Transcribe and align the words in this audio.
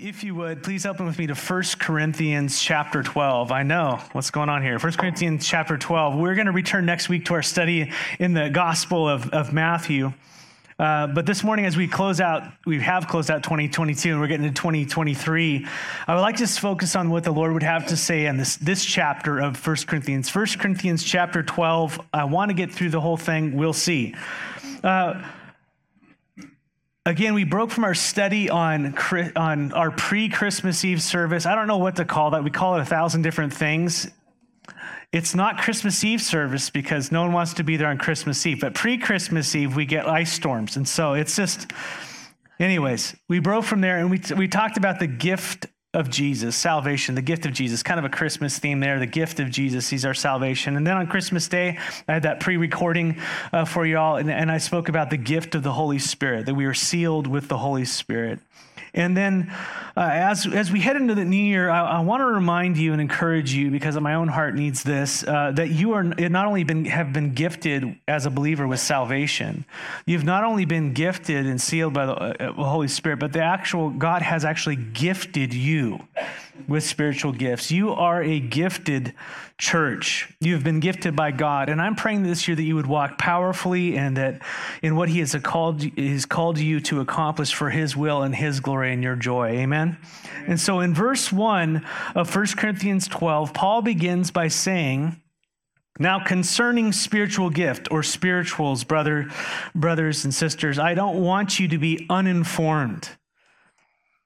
If 0.00 0.22
you 0.22 0.36
would, 0.36 0.62
please 0.62 0.86
open 0.86 1.06
with 1.06 1.18
me 1.18 1.26
to 1.26 1.34
1 1.34 1.62
Corinthians 1.80 2.62
chapter 2.62 3.02
12. 3.02 3.50
I 3.50 3.64
know 3.64 4.00
what's 4.12 4.30
going 4.30 4.48
on 4.48 4.62
here. 4.62 4.78
1 4.78 4.92
Corinthians 4.92 5.44
chapter 5.44 5.76
12. 5.76 6.14
We're 6.14 6.36
going 6.36 6.46
to 6.46 6.52
return 6.52 6.86
next 6.86 7.08
week 7.08 7.24
to 7.24 7.34
our 7.34 7.42
study 7.42 7.90
in 8.20 8.32
the 8.32 8.48
Gospel 8.48 9.08
of, 9.08 9.28
of 9.30 9.52
Matthew. 9.52 10.12
Uh, 10.78 11.08
but 11.08 11.26
this 11.26 11.42
morning, 11.42 11.64
as 11.64 11.76
we 11.76 11.88
close 11.88 12.20
out, 12.20 12.44
we 12.64 12.78
have 12.78 13.08
closed 13.08 13.28
out 13.28 13.42
2022 13.42 14.12
and 14.12 14.20
we're 14.20 14.28
getting 14.28 14.46
to 14.46 14.54
2023. 14.54 15.66
I 16.06 16.14
would 16.14 16.20
like 16.20 16.36
to 16.36 16.44
just 16.44 16.60
focus 16.60 16.94
on 16.94 17.10
what 17.10 17.24
the 17.24 17.32
Lord 17.32 17.52
would 17.52 17.64
have 17.64 17.86
to 17.86 17.96
say 17.96 18.26
in 18.26 18.36
this, 18.36 18.54
this 18.54 18.84
chapter 18.84 19.40
of 19.40 19.66
1 19.66 19.76
Corinthians. 19.88 20.32
1 20.32 20.46
Corinthians 20.60 21.02
chapter 21.02 21.42
12. 21.42 22.00
I 22.14 22.22
want 22.22 22.50
to 22.50 22.54
get 22.54 22.70
through 22.70 22.90
the 22.90 23.00
whole 23.00 23.16
thing. 23.16 23.56
We'll 23.56 23.72
see. 23.72 24.14
Uh, 24.84 25.20
Again, 27.08 27.32
we 27.32 27.44
broke 27.44 27.70
from 27.70 27.84
our 27.84 27.94
study 27.94 28.50
on, 28.50 28.94
on 29.34 29.72
our 29.72 29.90
pre 29.90 30.28
Christmas 30.28 30.84
Eve 30.84 31.00
service. 31.00 31.46
I 31.46 31.54
don't 31.54 31.66
know 31.66 31.78
what 31.78 31.96
to 31.96 32.04
call 32.04 32.32
that. 32.32 32.44
We 32.44 32.50
call 32.50 32.76
it 32.76 32.82
a 32.82 32.84
thousand 32.84 33.22
different 33.22 33.54
things. 33.54 34.10
It's 35.10 35.34
not 35.34 35.56
Christmas 35.56 36.04
Eve 36.04 36.20
service 36.20 36.68
because 36.68 37.10
no 37.10 37.22
one 37.22 37.32
wants 37.32 37.54
to 37.54 37.64
be 37.64 37.78
there 37.78 37.88
on 37.88 37.96
Christmas 37.96 38.44
Eve. 38.44 38.60
But 38.60 38.74
pre 38.74 38.98
Christmas 38.98 39.54
Eve, 39.54 39.74
we 39.74 39.86
get 39.86 40.06
ice 40.06 40.30
storms. 40.30 40.76
And 40.76 40.86
so 40.86 41.14
it's 41.14 41.34
just, 41.34 41.72
anyways, 42.60 43.16
we 43.26 43.38
broke 43.38 43.64
from 43.64 43.80
there 43.80 43.96
and 43.96 44.10
we, 44.10 44.20
we 44.36 44.46
talked 44.46 44.76
about 44.76 44.98
the 44.98 45.06
gift 45.06 45.64
of 45.94 46.10
Jesus, 46.10 46.54
salvation, 46.54 47.14
the 47.14 47.22
gift 47.22 47.46
of 47.46 47.52
Jesus, 47.54 47.82
kind 47.82 47.98
of 47.98 48.04
a 48.04 48.10
Christmas 48.10 48.58
theme 48.58 48.78
there, 48.80 48.98
the 48.98 49.06
gift 49.06 49.40
of 49.40 49.50
Jesus. 49.50 49.88
He's 49.88 50.04
our 50.04 50.12
salvation. 50.12 50.76
And 50.76 50.86
then 50.86 50.98
on 50.98 51.06
Christmas 51.06 51.48
Day, 51.48 51.78
I 52.06 52.12
had 52.12 52.24
that 52.24 52.40
pre 52.40 52.58
recording 52.58 53.18
uh, 53.54 53.64
for 53.64 53.86
y'all, 53.86 54.16
and, 54.16 54.30
and 54.30 54.50
I 54.50 54.58
spoke 54.58 54.90
about 54.90 55.08
the 55.08 55.16
gift 55.16 55.54
of 55.54 55.62
the 55.62 55.72
Holy 55.72 55.98
Spirit, 55.98 56.44
that 56.44 56.54
we 56.54 56.66
are 56.66 56.74
sealed 56.74 57.26
with 57.26 57.48
the 57.48 57.56
Holy 57.56 57.86
Spirit. 57.86 58.38
And 58.94 59.16
then 59.16 59.52
uh, 59.96 60.08
as, 60.12 60.46
as 60.46 60.70
we 60.70 60.80
head 60.80 60.96
into 60.96 61.14
the 61.14 61.24
new 61.24 61.36
year, 61.36 61.70
I, 61.70 61.98
I 61.98 62.00
want 62.00 62.20
to 62.20 62.26
remind 62.26 62.78
you 62.78 62.92
and 62.92 63.00
encourage 63.00 63.52
you, 63.52 63.70
because 63.70 63.98
my 64.00 64.14
own 64.14 64.28
heart 64.28 64.54
needs 64.54 64.82
this, 64.82 65.24
uh, 65.24 65.52
that 65.52 65.70
you 65.70 65.92
are 65.92 66.04
not 66.04 66.46
only 66.46 66.64
been, 66.64 66.84
have 66.84 67.12
been 67.12 67.34
gifted 67.34 67.98
as 68.06 68.26
a 68.26 68.30
believer 68.30 68.66
with 68.66 68.80
salvation, 68.80 69.64
you've 70.06 70.24
not 70.24 70.44
only 70.44 70.64
been 70.64 70.92
gifted 70.92 71.46
and 71.46 71.60
sealed 71.60 71.92
by 71.92 72.06
the 72.06 72.14
uh, 72.14 72.52
Holy 72.52 72.88
Spirit, 72.88 73.18
but 73.18 73.32
the 73.32 73.42
actual 73.42 73.90
God 73.90 74.22
has 74.22 74.44
actually 74.44 74.76
gifted 74.76 75.52
you 75.52 76.00
with 76.66 76.84
spiritual 76.84 77.32
gifts. 77.32 77.70
You 77.70 77.90
are 77.90 78.22
a 78.22 78.40
gifted 78.40 79.14
church. 79.58 80.32
You 80.40 80.54
have 80.54 80.64
been 80.64 80.80
gifted 80.80 81.14
by 81.14 81.30
God. 81.30 81.68
And 81.68 81.80
I'm 81.80 81.94
praying 81.94 82.22
this 82.24 82.48
year 82.48 82.56
that 82.56 82.62
you 82.62 82.74
would 82.76 82.86
walk 82.86 83.18
powerfully 83.18 83.96
and 83.96 84.16
that 84.16 84.42
in 84.82 84.96
what 84.96 85.08
He 85.08 85.20
has 85.20 85.34
called, 85.42 85.82
has 85.96 86.26
called 86.26 86.58
you 86.58 86.80
to 86.80 87.00
accomplish 87.00 87.54
for 87.54 87.70
His 87.70 87.96
will 87.96 88.22
and 88.22 88.34
His 88.34 88.60
glory 88.60 88.92
and 88.92 89.02
your 89.02 89.16
joy. 89.16 89.48
Amen? 89.50 89.68
Amen. 89.68 89.98
And 90.46 90.60
so 90.60 90.80
in 90.80 90.94
verse 90.94 91.30
1 91.30 91.84
of 92.14 92.34
1 92.34 92.46
Corinthians 92.56 93.06
12, 93.06 93.52
Paul 93.52 93.82
begins 93.82 94.30
by 94.30 94.48
saying, 94.48 95.20
now, 96.00 96.24
concerning 96.24 96.92
spiritual 96.92 97.50
gift 97.50 97.88
or 97.90 98.04
spirituals, 98.04 98.84
brother, 98.84 99.28
brothers 99.74 100.24
and 100.24 100.32
sisters, 100.32 100.78
I 100.78 100.94
don't 100.94 101.20
want 101.20 101.58
you 101.58 101.66
to 101.68 101.78
be 101.78 102.06
uninformed. 102.08 103.10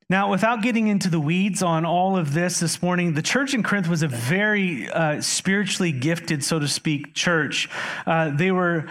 Now, 0.08 0.30
without 0.30 0.62
getting 0.62 0.88
into 0.88 1.08
the 1.08 1.20
weeds 1.20 1.62
on 1.62 1.84
all 1.84 2.16
of 2.16 2.34
this 2.34 2.60
this 2.60 2.82
morning, 2.82 3.14
the 3.14 3.22
church 3.22 3.54
in 3.54 3.62
Corinth 3.62 3.88
was 3.88 4.02
a 4.02 4.08
very 4.08 4.90
uh, 4.90 5.20
spiritually 5.20 5.92
gifted, 5.92 6.44
so 6.44 6.58
to 6.58 6.68
speak, 6.68 7.14
church. 7.14 7.70
Uh, 8.06 8.30
they 8.30 8.50
were 8.50 8.88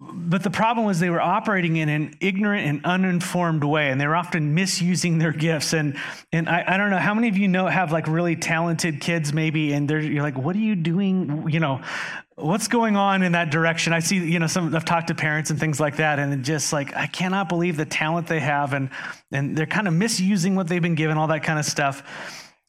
but 0.00 0.42
the 0.42 0.50
problem 0.50 0.86
was 0.86 1.00
they 1.00 1.10
were 1.10 1.20
operating 1.20 1.76
in 1.76 1.88
an 1.88 2.14
ignorant 2.20 2.66
and 2.66 2.84
uninformed 2.84 3.64
way, 3.64 3.90
and 3.90 4.00
they 4.00 4.06
were 4.06 4.16
often 4.16 4.54
misusing 4.54 5.18
their 5.18 5.32
gifts. 5.32 5.72
And 5.72 5.96
and 6.32 6.48
I, 6.48 6.64
I 6.66 6.76
don't 6.76 6.90
know 6.90 6.98
how 6.98 7.14
many 7.14 7.28
of 7.28 7.36
you 7.36 7.48
know 7.48 7.66
have 7.66 7.90
like 7.90 8.06
really 8.06 8.36
talented 8.36 9.00
kids, 9.00 9.32
maybe, 9.32 9.72
and 9.72 9.88
they're 9.88 10.00
you're 10.00 10.22
like, 10.22 10.38
what 10.38 10.54
are 10.54 10.60
you 10.60 10.76
doing? 10.76 11.48
You 11.48 11.58
know, 11.58 11.80
what's 12.36 12.68
going 12.68 12.94
on 12.94 13.24
in 13.24 13.32
that 13.32 13.50
direction 13.50 13.92
i 13.92 13.98
see 13.98 14.16
you 14.16 14.38
know 14.38 14.46
some 14.46 14.72
i've 14.72 14.84
talked 14.84 15.08
to 15.08 15.14
parents 15.14 15.50
and 15.50 15.58
things 15.58 15.80
like 15.80 15.96
that 15.96 16.20
and 16.20 16.44
just 16.44 16.72
like 16.72 16.94
i 16.94 17.06
cannot 17.08 17.48
believe 17.48 17.76
the 17.76 17.84
talent 17.84 18.28
they 18.28 18.38
have 18.38 18.74
and 18.74 18.90
and 19.32 19.56
they're 19.56 19.66
kind 19.66 19.88
of 19.88 19.94
misusing 19.94 20.54
what 20.54 20.68
they've 20.68 20.82
been 20.82 20.94
given 20.94 21.18
all 21.18 21.26
that 21.26 21.42
kind 21.42 21.58
of 21.58 21.64
stuff 21.64 22.04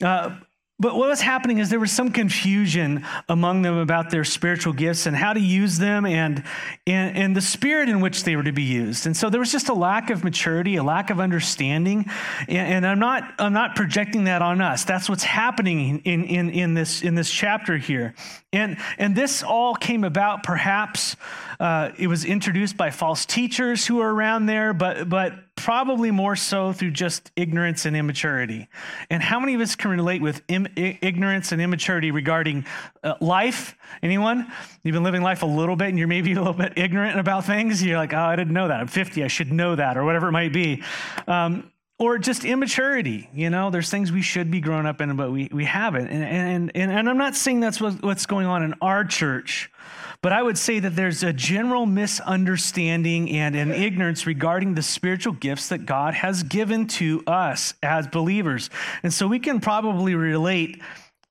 uh, 0.03 0.35
but 0.79 0.95
what 0.95 1.09
was 1.09 1.19
happening 1.19 1.57
is 1.57 1.69
there 1.69 1.79
was 1.79 1.91
some 1.91 2.11
confusion 2.11 3.05
among 3.27 3.63
them 3.63 3.77
about 3.77 4.11
their 4.11 4.23
spiritual 4.23 4.71
gifts 4.71 5.05
and 5.05 5.15
how 5.15 5.33
to 5.33 5.39
use 5.39 5.77
them 5.77 6.05
and, 6.05 6.41
and, 6.87 7.17
and 7.17 7.35
the 7.35 7.41
spirit 7.41 7.89
in 7.89 7.99
which 7.99 8.23
they 8.23 8.37
were 8.37 8.43
to 8.43 8.53
be 8.53 8.63
used. 8.63 9.05
And 9.05 9.15
so 9.15 9.29
there 9.29 9.41
was 9.41 9.51
just 9.51 9.67
a 9.67 9.73
lack 9.73 10.09
of 10.09 10.23
maturity, 10.23 10.77
a 10.77 10.83
lack 10.83 11.09
of 11.09 11.19
understanding. 11.19 12.05
And, 12.47 12.85
and 12.85 12.87
I'm, 12.87 12.99
not, 12.99 13.23
I'm 13.39 13.51
not 13.51 13.75
projecting 13.75 14.23
that 14.23 14.41
on 14.41 14.61
us. 14.61 14.85
That's 14.85 15.09
what's 15.09 15.23
happening 15.23 15.99
in, 16.05 16.23
in, 16.23 16.49
in, 16.49 16.73
this, 16.75 17.01
in 17.01 17.13
this 17.13 17.29
chapter 17.29 17.77
here. 17.77 18.15
And, 18.53 18.77
and 18.97 19.15
this 19.15 19.43
all 19.43 19.75
came 19.75 20.05
about 20.05 20.43
perhaps, 20.43 21.17
uh, 21.59 21.91
it 21.97 22.07
was 22.07 22.23
introduced 22.23 22.77
by 22.77 22.89
false 22.89 23.25
teachers 23.25 23.85
who 23.85 23.97
were 23.97 24.13
around 24.13 24.45
there, 24.45 24.73
but, 24.73 25.09
but 25.09 25.33
probably 25.59 26.09
more 26.09 26.35
so 26.35 26.71
through 26.71 26.91
just 26.91 27.31
ignorance 27.35 27.85
and 27.85 27.95
immaturity. 27.95 28.67
And 29.09 29.21
how 29.21 29.39
many 29.39 29.55
of 29.55 29.61
us 29.61 29.75
can 29.75 29.91
relate 29.91 30.21
with 30.21 30.41
Im- 30.47 30.67
ignorance 30.75 31.51
and 31.51 31.61
immaturity 31.61 32.11
regarding 32.11 32.65
uh, 33.03 33.15
life? 33.19 33.75
Anyone? 34.01 34.51
You've 34.83 34.93
been 34.93 35.03
living 35.03 35.21
life 35.21 35.43
a 35.43 35.45
little 35.45 35.75
bit 35.75 35.89
and 35.89 35.99
you're 35.99 36.07
maybe 36.07 36.31
a 36.33 36.35
little 36.35 36.53
bit 36.53 36.73
ignorant 36.77 37.19
about 37.19 37.45
things. 37.45 37.83
You're 37.83 37.97
like, 37.97 38.13
oh, 38.13 38.17
I 38.17 38.35
didn't 38.35 38.53
know 38.53 38.69
that. 38.69 38.79
I'm 38.79 38.87
50. 38.87 39.23
I 39.23 39.27
should 39.27 39.51
know 39.51 39.75
that, 39.75 39.97
or 39.97 40.05
whatever 40.05 40.29
it 40.29 40.31
might 40.31 40.53
be. 40.53 40.81
Um, 41.27 41.71
or 41.99 42.17
just 42.17 42.45
immaturity. 42.45 43.29
You 43.33 43.49
know, 43.49 43.69
there's 43.69 43.89
things 43.89 44.11
we 44.11 44.21
should 44.21 44.49
be 44.49 44.61
grown 44.61 44.85
up 44.85 45.01
in, 45.01 45.15
but 45.17 45.31
we, 45.31 45.49
we 45.51 45.65
haven't. 45.65 46.07
And, 46.07 46.23
and, 46.23 46.71
and, 46.73 46.91
and 46.91 47.09
I'm 47.09 47.17
not 47.17 47.35
saying 47.35 47.59
that's 47.59 47.81
what, 47.81 48.01
what's 48.01 48.25
going 48.25 48.47
on 48.47 48.63
in 48.63 48.73
our 48.81 49.03
church, 49.03 49.69
but 50.21 50.33
I 50.33 50.43
would 50.43 50.57
say 50.57 50.79
that 50.79 50.95
there's 50.95 51.23
a 51.23 51.31
general 51.31 51.85
misunderstanding 51.85 53.29
and 53.31 53.55
an 53.55 53.71
ignorance 53.71 54.27
regarding 54.27 54.75
the 54.75 54.81
spiritual 54.81 55.33
gifts 55.33 55.69
that 55.69 55.85
God 55.85 56.13
has 56.13 56.43
given 56.43 56.87
to 56.87 57.23
us 57.25 57.73
as 57.81 58.07
believers. 58.07 58.69
And 59.01 59.13
so 59.13 59.27
we 59.27 59.39
can 59.39 59.61
probably 59.61 60.15
relate 60.15 60.81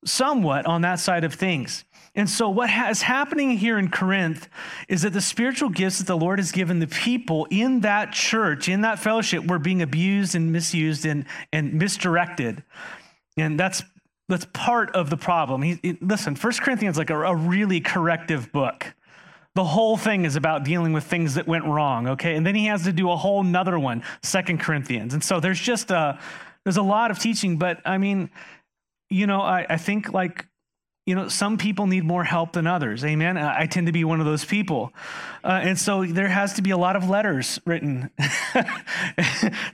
somewhat 0.05 0.65
on 0.67 0.83
that 0.83 1.01
side 1.01 1.25
of 1.25 1.35
things. 1.35 1.85
And 2.15 2.29
so, 2.29 2.49
what 2.49 2.71
is 2.91 3.03
happening 3.03 3.51
here 3.51 3.79
in 3.79 3.91
Corinth 3.91 4.49
is 4.89 5.03
that 5.03 5.13
the 5.13 5.21
spiritual 5.21 5.69
gifts 5.69 5.99
that 5.99 6.07
the 6.07 6.17
Lord 6.17 6.41
has 6.41 6.51
given 6.51 6.81
the 6.81 6.87
people 6.87 7.47
in 7.51 7.81
that 7.81 8.13
church, 8.13 8.69
in 8.69 8.81
that 8.81 8.99
fellowship, 8.99 9.47
were 9.47 9.61
being 9.61 9.83
abused 9.83 10.35
and 10.35 10.51
misused 10.51 11.07
and, 11.07 11.27
and 11.53 11.75
misdirected. 11.75 12.65
And 13.37 13.61
that's, 13.61 13.85
that's 14.29 14.47
part 14.53 14.95
of 14.95 15.11
the 15.11 15.17
problem. 15.17 15.63
He, 15.63 15.79
he, 15.83 15.99
listen, 16.01 16.37
First 16.37 16.63
Corinthians 16.63 16.95
is 16.95 16.99
like 16.99 17.11
a, 17.11 17.21
a 17.21 17.35
really 17.35 17.81
corrective 17.81 18.53
book. 18.53 18.95
The 19.55 19.65
whole 19.65 19.97
thing 19.97 20.25
is 20.25 20.37
about 20.37 20.65
dealing 20.65 20.93
with 20.93 21.05
things 21.05 21.35
that 21.35 21.47
went 21.47 21.65
wrong, 21.65 22.09
okay? 22.09 22.37
And 22.37 22.47
then 22.47 22.55
he 22.55 22.67
has 22.67 22.85
to 22.85 22.93
do 22.93 23.11
a 23.11 23.17
whole 23.17 23.43
nother 23.43 23.79
one, 23.79 24.03
Second 24.23 24.61
Corinthians. 24.61 25.15
And 25.15 25.25
so 25.25 25.41
there's 25.41 25.59
just 25.59 25.91
a, 25.91 26.19
there's 26.65 26.77
a 26.77 26.83
lot 26.83 27.11
of 27.11 27.19
teaching, 27.19 27.57
but 27.57 27.81
I 27.85 27.99
mean, 27.99 28.31
you 29.11 29.27
know, 29.27 29.41
I, 29.41 29.67
I 29.69 29.77
think 29.79 30.13
like 30.13 30.47
you 31.09 31.15
know, 31.15 31.27
some 31.27 31.57
people 31.57 31.87
need 31.87 32.05
more 32.05 32.23
help 32.23 32.53
than 32.53 32.67
others. 32.67 33.03
Amen. 33.03 33.39
I 33.39 33.65
tend 33.65 33.87
to 33.87 33.95
be 33.95 34.05
one 34.05 34.21
of 34.21 34.27
those 34.27 34.45
people. 34.45 34.93
Uh, 35.43 35.59
and 35.63 35.79
so 35.79 36.05
there 36.05 36.29
has 36.29 36.53
to 36.55 36.63
be 36.63 36.69
a 36.69 36.77
lot 36.77 36.97
of 36.97 37.09
letters 37.09 37.59
written 37.65 38.11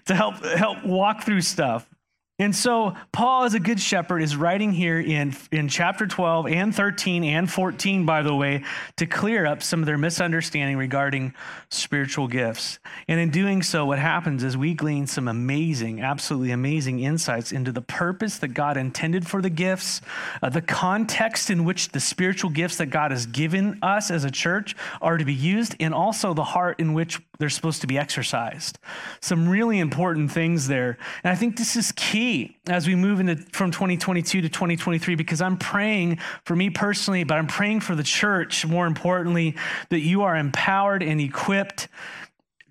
to 0.07 0.15
help 0.15 0.37
help 0.45 0.85
walk 0.85 1.25
through 1.25 1.41
stuff. 1.41 1.93
And 2.41 2.55
so 2.55 2.95
Paul, 3.13 3.45
as 3.45 3.55
a 3.55 3.61
good 3.61 3.79
shepherd, 3.79 4.21
is 4.21 4.35
writing 4.35 4.73
here 4.73 4.99
in, 4.99 5.37
in 5.53 5.69
chapter 5.69 6.05
12 6.05 6.49
and 6.49 6.75
13 6.75 7.23
and 7.23 7.49
14, 7.49 8.05
by 8.05 8.23
the 8.23 8.35
way, 8.35 8.65
to 8.97 9.07
clear 9.07 9.47
up 9.47 9.63
some 9.63 9.79
of 9.79 9.87
their 9.87 9.97
misunderstanding 9.97 10.77
regarding 10.77 11.33
spiritual 11.69 12.27
gifts. 12.27 12.81
And 13.07 13.21
in 13.21 13.31
doing 13.31 13.63
so, 13.63 13.87
what 13.87 14.01
happens 14.01 14.43
is 14.43 14.57
we 14.57 14.75
glean 14.75 15.07
some 15.07 15.29
amazing, 15.29 16.01
absolutely 16.01 16.51
amazing 16.51 16.99
insights 16.99 17.53
into 17.53 17.71
the 17.71 17.83
purpose 17.83 18.39
that 18.39 18.49
God 18.49 18.77
intended 18.77 19.29
for 19.29 19.41
the 19.41 19.51
gifts, 19.51 20.01
uh, 20.43 20.49
the 20.49 20.61
context 20.61 21.51
in 21.51 21.65
which 21.65 21.91
the 21.91 22.01
spiritual 22.01 22.51
gifts 22.51 22.79
that 22.79 22.87
God 22.87 23.13
has 23.13 23.27
given 23.27 23.79
us 23.81 24.11
as 24.11 24.25
a 24.25 24.31
church 24.31 24.75
are 25.01 25.19
to 25.19 25.25
be 25.25 25.35
used, 25.35 25.77
and 25.79 25.95
also 25.95 26.35
the 26.35 26.43
heart 26.43 26.81
in 26.81 26.95
which 26.95 27.21
they're 27.39 27.49
supposed 27.49 27.81
to 27.81 27.87
be 27.87 27.99
exercised. 27.99 28.79
Some 29.21 29.49
really 29.49 29.79
important 29.79 30.33
things 30.33 30.67
there. 30.67 30.99
And 31.23 31.33
I 31.33 31.37
think 31.37 31.57
this 31.57 31.77
is 31.77 31.93
key 31.93 32.24
as 32.67 32.87
we 32.87 32.95
move 32.95 33.21
into 33.21 33.37
from 33.53 33.71
2022 33.71 34.43
to 34.43 34.49
2023 34.49 35.15
because 35.15 35.41
I'm 35.41 35.57
praying 35.57 36.19
for 36.45 36.57
me 36.57 36.71
personally, 36.71 37.25
but 37.25 37.37
I'm 37.37 37.47
praying 37.47 37.81
for 37.81 37.95
the 37.95 38.03
church 38.03 38.67
more 38.67 38.87
importantly 38.87 39.57
that 39.91 40.01
you 40.01 40.23
are 40.23 40.37
empowered 40.37 41.03
and 41.03 41.21
equipped 41.21 41.89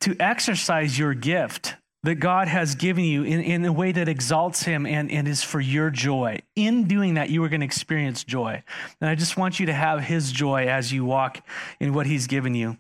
to 0.02 0.16
exercise 0.20 0.98
your 0.98 1.14
gift 1.14 1.76
that 2.04 2.16
God 2.16 2.50
has 2.50 2.76
given 2.76 3.06
you 3.06 3.24
in, 3.24 3.40
in 3.40 3.66
a 3.66 3.72
way 3.72 3.94
that 3.94 4.10
exalts 4.10 4.64
Him 4.64 4.86
and, 4.86 5.10
and 5.10 5.28
is 5.28 5.42
for 5.42 5.62
your 5.62 5.90
joy. 5.90 6.40
In 6.56 6.86
doing 6.88 7.14
that, 7.14 7.30
you 7.30 7.44
are 7.44 7.50
going 7.50 7.62
to 7.62 7.66
experience 7.66 8.24
joy. 8.24 8.62
And 9.00 9.10
I 9.10 9.16
just 9.16 9.38
want 9.38 9.60
you 9.60 9.68
to 9.68 9.74
have 9.74 10.02
His 10.02 10.32
joy 10.32 10.68
as 10.68 10.92
you 10.92 11.06
walk 11.06 11.42
in 11.80 11.94
what 11.94 12.06
He's 12.06 12.28
given 12.28 12.56
you. 12.56 12.78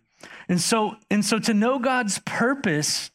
And 0.50 0.60
so, 0.60 0.96
and 1.10 1.24
so 1.24 1.40
to 1.40 1.54
know 1.54 1.80
God's 1.80 2.20
purpose 2.26 3.12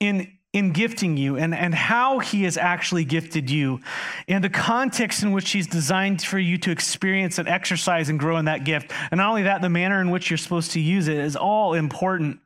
in 0.00 0.32
in 0.52 0.72
gifting 0.72 1.16
you 1.16 1.36
and, 1.36 1.54
and 1.54 1.72
how 1.72 2.18
he 2.18 2.42
has 2.42 2.56
actually 2.56 3.04
gifted 3.04 3.48
you 3.48 3.80
and 4.26 4.42
the 4.42 4.50
context 4.50 5.22
in 5.22 5.30
which 5.30 5.52
he's 5.52 5.68
designed 5.68 6.20
for 6.20 6.40
you 6.40 6.58
to 6.58 6.72
experience 6.72 7.38
and 7.38 7.48
exercise 7.48 8.08
and 8.08 8.18
grow 8.18 8.36
in 8.36 8.46
that 8.46 8.64
gift. 8.64 8.92
And 9.12 9.18
not 9.18 9.28
only 9.28 9.44
that, 9.44 9.60
the 9.60 9.68
manner 9.68 10.00
in 10.00 10.10
which 10.10 10.28
you're 10.28 10.38
supposed 10.38 10.72
to 10.72 10.80
use 10.80 11.06
it 11.06 11.18
is 11.18 11.36
all 11.36 11.74
important. 11.74 12.40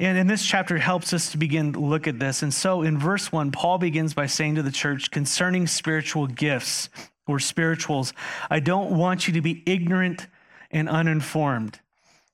And 0.00 0.18
in 0.18 0.26
this 0.26 0.44
chapter 0.44 0.76
helps 0.78 1.12
us 1.12 1.30
to 1.30 1.38
begin 1.38 1.72
to 1.74 1.78
look 1.78 2.08
at 2.08 2.18
this. 2.18 2.42
And 2.42 2.52
so 2.52 2.82
in 2.82 2.98
verse 2.98 3.30
one, 3.30 3.52
Paul 3.52 3.78
begins 3.78 4.12
by 4.12 4.26
saying 4.26 4.56
to 4.56 4.62
the 4.62 4.72
church 4.72 5.12
concerning 5.12 5.68
spiritual 5.68 6.26
gifts 6.26 6.88
or 7.28 7.38
spirituals, 7.38 8.12
I 8.50 8.58
don't 8.58 8.98
want 8.98 9.28
you 9.28 9.34
to 9.34 9.40
be 9.40 9.62
ignorant 9.66 10.26
and 10.72 10.88
uninformed. 10.88 11.78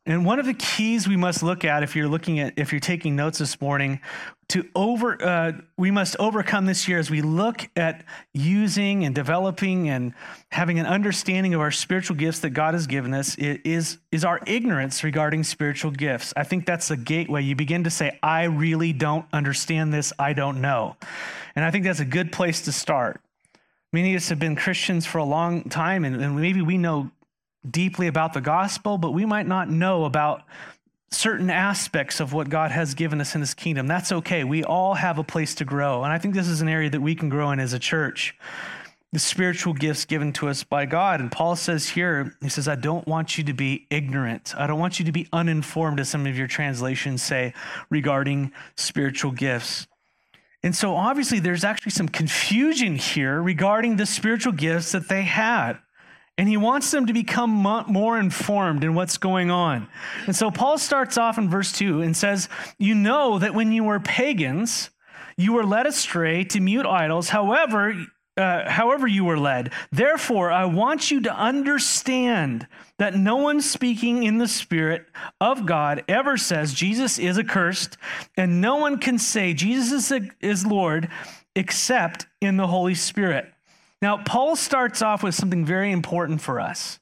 And 0.05 0.27
one 0.27 0.41
of 0.41 0.47
the 0.47 0.55
keys 0.55 1.07
we 1.07 1.17
must 1.17 1.45
look 1.45 1.65
at 1.65 1.85
if 1.85 1.95
you're 1.95 2.09
looking 2.09 2.41
at 2.41 2.55
if 2.57 2.73
you're 2.73 2.81
taking 2.81 3.15
notes 3.15 3.39
this 3.39 3.61
morning 3.61 4.01
to 4.49 4.69
over 4.75 5.23
uh, 5.25 5.53
we 5.77 5.93
must 5.93 6.17
overcome 6.19 6.67
this 6.67 6.89
year 6.89 6.99
as 6.99 7.09
we 7.09 7.23
look 7.23 7.69
at 7.77 8.05
using 8.35 9.05
and 9.05 9.15
developing 9.15 9.89
and 9.89 10.13
having 10.51 10.81
an 10.81 10.87
understanding 10.87 11.55
of 11.55 11.61
our 11.61 11.71
spiritual 11.71 12.17
gifts 12.17 12.41
that 12.41 12.51
God 12.51 12.75
has 12.75 12.89
given 12.89 13.15
us 13.15 13.37
is 13.39 13.99
is 14.11 14.25
our 14.25 14.41
ignorance 14.45 15.05
regarding 15.05 15.45
spiritual 15.45 15.93
gifts. 15.93 16.35
I 16.37 16.43
think 16.43 16.67
that's 16.67 16.89
the 16.89 16.97
gateway. 16.97 17.43
You 17.45 17.55
begin 17.55 17.85
to 17.85 17.91
say, 17.91 18.19
I 18.25 18.45
really 18.45 18.93
don't 18.93 19.27
understand 19.33 19.95
this. 19.95 20.13
I 20.19 20.33
don't 20.33 20.61
know. 20.61 20.97
And 21.55 21.65
I 21.65 21.71
think 21.71 21.85
that's 21.85 22.01
a 22.01 22.05
good 22.05 22.33
place 22.33 22.63
to 22.63 22.73
start. 22.73 23.21
Many 23.93 24.15
of 24.15 24.23
us 24.23 24.31
have 24.31 24.39
been 24.41 24.57
Christians 24.57 25.07
for 25.07 25.19
a 25.19 25.25
long 25.25 25.65
time, 25.65 26.05
and, 26.05 26.17
and 26.17 26.35
maybe 26.35 26.63
we 26.63 26.79
know 26.79 27.11
deeply 27.69 28.07
about 28.07 28.33
the 28.33 28.41
gospel, 28.41 28.99
but 28.99 29.13
we 29.13 29.25
might 29.25 29.47
not 29.47 29.69
know 29.69 30.05
about 30.05 30.43
certain 31.11 31.51
aspects 31.51 32.21
of 32.21 32.33
what 32.33 32.49
God 32.49 32.71
has 32.71 32.95
given 32.95 33.21
us 33.21 33.35
in 33.35 33.41
his 33.41 33.55
kingdom. 33.55 33.87
That's 33.87 34.13
okay. 34.13 34.45
We 34.45 34.65
all 34.65 34.95
have 34.95 35.19
a 35.19 35.25
place 35.25 35.55
to 35.57 35.65
grow. 35.65 36.05
And 36.05 36.13
I 36.13 36.19
think 36.19 36.35
this 36.35 36.49
is 36.49 36.61
an 36.61 36.69
area 36.69 36.91
that 36.91 37.03
we 37.03 37.15
can 37.15 37.29
grow 37.29 37.51
in 37.51 37.61
as 37.61 37.73
a 37.73 37.79
church. 37.79 38.35
The 39.13 39.19
spiritual 39.19 39.75
gifts 39.75 40.07
given 40.07 40.33
to 40.35 40.49
us 40.49 40.65
by 40.65 40.87
God. 40.87 41.21
And 41.21 41.31
Paul 41.31 41.55
says 41.55 41.91
here, 41.91 42.35
he 42.41 42.49
says, 42.49 42.67
I 42.67 42.77
don't 42.77 43.07
want 43.07 43.37
you 43.37 43.45
to 43.45 43.53
be 43.53 43.87
ignorant. 43.91 44.55
I 44.57 44.67
don't 44.67 44.79
want 44.79 44.99
you 44.99 45.05
to 45.05 45.13
be 45.13 45.29
uninformed, 45.35 46.01
as 46.01 46.09
some 46.09 46.27
of 46.27 46.39
your 46.39 46.47
translations 46.47 47.23
say, 47.23 47.53
regarding 47.91 48.53
spiritual 48.75 49.33
gifts. 49.33 49.87
And 50.63 50.75
so 50.75 50.95
obviously, 50.97 51.41
there's 51.41 51.65
actually 51.65 51.93
some 51.93 52.09
confusion 52.09 52.97
here 52.97 53.43
regarding 53.43 53.97
the 53.97 54.07
spiritual 54.07 54.53
gifts 54.53 54.93
that 54.93 55.11
they 55.11 55.23
had. 55.23 55.75
And 56.39 56.49
he 56.49 56.57
wants 56.57 56.91
them 56.91 57.07
to 57.07 57.13
become 57.13 57.51
more 57.51 58.19
informed 58.19 58.85
in 58.85 58.95
what's 58.95 59.19
going 59.19 59.51
on. 59.51 59.87
And 60.27 60.35
so 60.35 60.51
Paul 60.51 60.79
starts 60.79 61.19
off 61.19 61.37
in 61.37 61.51
verse 61.51 61.73
2 61.73 62.01
and 62.01 62.17
says, 62.17 62.49
You 62.79 62.95
know 62.95 63.39
that 63.39 63.55
when 63.55 63.71
you 63.71 63.85
were 63.85 64.01
pagans, 64.01 64.91
you 65.37 65.53
were 65.53 65.65
led 65.65 65.87
astray 65.87 66.45
to 66.45 66.61
mute 66.61 66.87
idols, 66.87 67.29
however, 67.29 67.95
uh, 68.37 68.69
however 68.69 69.07
you 69.07 69.25
were 69.25 69.39
led. 69.39 69.73
Therefore, 69.91 70.51
I 70.51 70.65
want 70.65 71.11
you 71.11 71.21
to 71.23 71.35
understand 71.35 72.67
that 72.99 73.15
no 73.15 73.37
one 73.37 73.61
speaking 73.61 74.23
in 74.23 74.39
the 74.39 74.49
Spirit 74.49 75.07
of 75.41 75.67
God 75.67 76.03
ever 76.09 76.39
says 76.39 76.73
Jesus 76.73 77.19
is 77.19 77.39
accursed, 77.39 77.99
and 78.37 78.61
no 78.61 78.77
one 78.77 78.99
can 78.99 79.19
say 79.19 79.53
Jesus 79.53 80.11
is, 80.11 80.31
is 80.41 80.67
Lord 80.67 81.09
except 81.55 82.27
in 82.41 82.57
the 82.57 82.67
Holy 82.67 82.95
Spirit. 82.95 83.52
Now, 84.03 84.19
Paul 84.19 84.57
starts 84.57 85.01
off 85.01 85.23
with 85.23 85.37
something 85.37 85.65
very 85.65 85.93
important 85.93 86.41
for 86.41 86.59
us. 86.59 86.99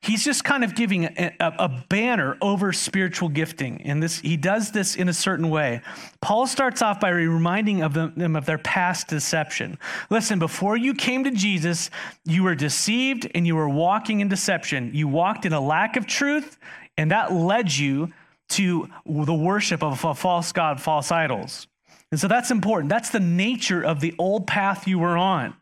He's 0.00 0.24
just 0.24 0.44
kind 0.44 0.62
of 0.62 0.76
giving 0.76 1.06
a, 1.06 1.34
a, 1.40 1.52
a, 1.58 1.84
banner 1.88 2.36
over 2.40 2.72
spiritual 2.72 3.28
gifting. 3.28 3.82
And 3.82 4.00
this, 4.00 4.20
he 4.20 4.36
does 4.36 4.70
this 4.70 4.94
in 4.94 5.08
a 5.08 5.12
certain 5.12 5.50
way. 5.50 5.80
Paul 6.20 6.46
starts 6.46 6.80
off 6.80 7.00
by 7.00 7.08
reminding 7.08 7.82
of 7.82 7.94
them, 7.94 8.12
them 8.16 8.36
of 8.36 8.46
their 8.46 8.58
past 8.58 9.08
deception. 9.08 9.78
Listen, 10.08 10.38
before 10.38 10.76
you 10.76 10.94
came 10.94 11.24
to 11.24 11.32
Jesus, 11.32 11.90
you 12.24 12.44
were 12.44 12.54
deceived 12.54 13.28
and 13.34 13.46
you 13.46 13.56
were 13.56 13.68
walking 13.68 14.20
in 14.20 14.28
deception. 14.28 14.92
You 14.94 15.08
walked 15.08 15.44
in 15.44 15.52
a 15.52 15.60
lack 15.60 15.96
of 15.96 16.06
truth, 16.06 16.56
and 16.96 17.10
that 17.10 17.32
led 17.32 17.74
you 17.74 18.12
to 18.50 18.88
the 19.04 19.34
worship 19.34 19.82
of 19.82 20.04
a 20.04 20.14
false 20.14 20.52
God, 20.52 20.80
false 20.80 21.10
idols. 21.10 21.66
And 22.12 22.20
so 22.20 22.28
that's 22.28 22.52
important. 22.52 22.90
That's 22.90 23.10
the 23.10 23.18
nature 23.18 23.82
of 23.82 24.00
the 24.00 24.14
old 24.18 24.46
path 24.46 24.86
you 24.86 25.00
were 25.00 25.18
on. 25.18 25.54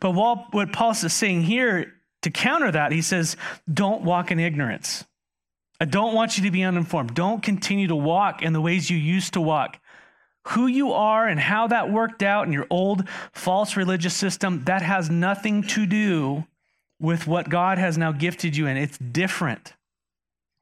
But 0.00 0.12
what, 0.12 0.52
what 0.52 0.72
Paul 0.72 0.92
is 0.92 1.12
saying 1.12 1.42
here 1.42 1.92
to 2.22 2.30
counter 2.30 2.70
that, 2.70 2.92
he 2.92 3.02
says, 3.02 3.36
don't 3.72 4.02
walk 4.02 4.30
in 4.30 4.40
ignorance. 4.40 5.04
I 5.80 5.84
don't 5.84 6.14
want 6.14 6.38
you 6.38 6.44
to 6.44 6.50
be 6.50 6.62
uninformed. 6.62 7.14
Don't 7.14 7.42
continue 7.42 7.88
to 7.88 7.96
walk 7.96 8.42
in 8.42 8.52
the 8.52 8.60
ways 8.60 8.90
you 8.90 8.96
used 8.96 9.34
to 9.34 9.40
walk. 9.40 9.78
Who 10.48 10.66
you 10.66 10.92
are 10.92 11.26
and 11.26 11.40
how 11.40 11.66
that 11.68 11.90
worked 11.90 12.22
out 12.22 12.46
in 12.46 12.52
your 12.52 12.66
old 12.70 13.08
false 13.32 13.76
religious 13.76 14.14
system, 14.14 14.64
that 14.64 14.82
has 14.82 15.10
nothing 15.10 15.62
to 15.64 15.86
do 15.86 16.44
with 17.00 17.26
what 17.26 17.48
God 17.48 17.78
has 17.78 17.98
now 17.98 18.12
gifted 18.12 18.56
you 18.56 18.66
in. 18.66 18.76
It's 18.76 18.98
different. 18.98 19.74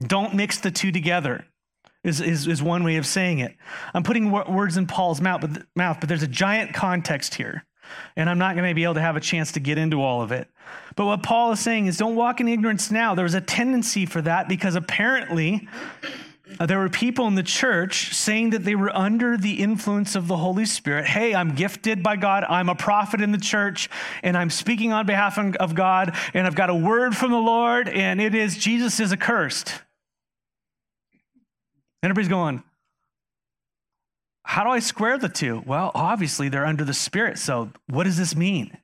Don't 0.00 0.34
mix 0.34 0.58
the 0.58 0.70
two 0.70 0.92
together. 0.92 1.44
Is, 2.04 2.20
is, 2.20 2.48
is 2.48 2.60
one 2.60 2.82
way 2.82 2.96
of 2.96 3.06
saying 3.06 3.38
it. 3.38 3.54
I'm 3.94 4.02
putting 4.02 4.32
words 4.32 4.76
in 4.76 4.88
Paul's 4.88 5.20
mouth 5.20 5.40
but, 5.40 5.62
mouth, 5.76 5.98
but 6.00 6.08
there's 6.08 6.24
a 6.24 6.28
giant 6.28 6.74
context 6.74 7.34
here 7.36 7.64
and 8.16 8.28
I'm 8.28 8.38
not 8.38 8.56
going 8.56 8.68
to 8.68 8.74
be 8.74 8.84
able 8.84 8.94
to 8.94 9.00
have 9.00 9.16
a 9.16 9.20
chance 9.20 9.52
to 9.52 9.60
get 9.60 9.78
into 9.78 10.02
all 10.02 10.22
of 10.22 10.32
it. 10.32 10.48
But 10.96 11.06
what 11.06 11.22
Paul 11.22 11.52
is 11.52 11.60
saying 11.60 11.86
is 11.86 11.96
don't 11.96 12.16
walk 12.16 12.40
in 12.40 12.48
ignorance 12.48 12.90
now. 12.90 13.14
There 13.14 13.24
was 13.24 13.34
a 13.34 13.40
tendency 13.40 14.06
for 14.06 14.22
that 14.22 14.48
because 14.48 14.74
apparently 14.74 15.68
uh, 16.60 16.66
there 16.66 16.78
were 16.78 16.88
people 16.88 17.26
in 17.26 17.34
the 17.34 17.42
church 17.42 18.14
saying 18.14 18.50
that 18.50 18.64
they 18.64 18.74
were 18.74 18.94
under 18.94 19.36
the 19.36 19.60
influence 19.60 20.14
of 20.14 20.28
the 20.28 20.36
Holy 20.36 20.66
Spirit. 20.66 21.06
Hey, 21.06 21.34
I'm 21.34 21.54
gifted 21.54 22.02
by 22.02 22.16
God. 22.16 22.44
I'm 22.44 22.68
a 22.68 22.74
prophet 22.74 23.20
in 23.20 23.32
the 23.32 23.38
church, 23.38 23.88
and 24.22 24.36
I'm 24.36 24.50
speaking 24.50 24.92
on 24.92 25.06
behalf 25.06 25.38
of 25.38 25.74
God, 25.74 26.16
and 26.34 26.46
I've 26.46 26.54
got 26.54 26.70
a 26.70 26.74
word 26.74 27.16
from 27.16 27.30
the 27.30 27.38
Lord, 27.38 27.88
and 27.88 28.20
it 28.20 28.34
is 28.34 28.56
Jesus 28.56 29.00
is 29.00 29.12
accursed. 29.12 29.72
And 32.02 32.10
Everybody's 32.10 32.28
going, 32.28 32.62
how 34.52 34.64
do 34.64 34.68
I 34.68 34.80
square 34.80 35.16
the 35.16 35.30
two? 35.30 35.62
Well, 35.64 35.90
obviously 35.94 36.50
they're 36.50 36.66
under 36.66 36.84
the 36.84 36.92
Spirit. 36.92 37.38
So 37.38 37.70
what 37.88 38.04
does 38.04 38.18
this 38.18 38.36
mean? 38.36 38.76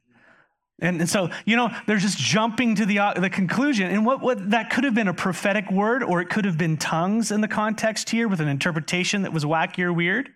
And, 0.81 0.99
and 0.99 1.11
so, 1.11 1.29
you 1.45 1.57
know, 1.57 1.69
they're 1.87 1.99
just 1.99 2.17
jumping 2.17 2.77
to 2.77 2.87
the, 2.87 3.01
uh, 3.01 3.21
the 3.21 3.29
conclusion. 3.29 3.91
And 3.91 4.07
what, 4.07 4.23
what 4.23 4.49
that 4.49 4.71
could 4.71 4.85
have 4.85 4.95
been 4.95 5.09
a 5.09 5.13
prophetic 5.13 5.71
word, 5.71 6.03
or 6.03 6.23
it 6.23 6.31
could 6.31 6.47
have 6.47 6.57
been 6.57 6.79
tongues 6.79 7.31
in 7.31 7.43
the 7.43 7.49
context 7.49 8.09
here 8.09 8.29
with 8.29 8.41
an 8.41 8.49
interpretation 8.49 9.21
that 9.23 9.35
was 9.35 9.45
wacky 9.45 9.81
or 9.81 9.93
weird. 9.93 10.31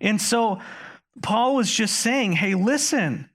And 0.00 0.20
so 0.20 0.60
Paul 1.22 1.54
was 1.54 1.70
just 1.70 2.00
saying, 2.00 2.32
hey, 2.32 2.56
listen, 2.56 3.30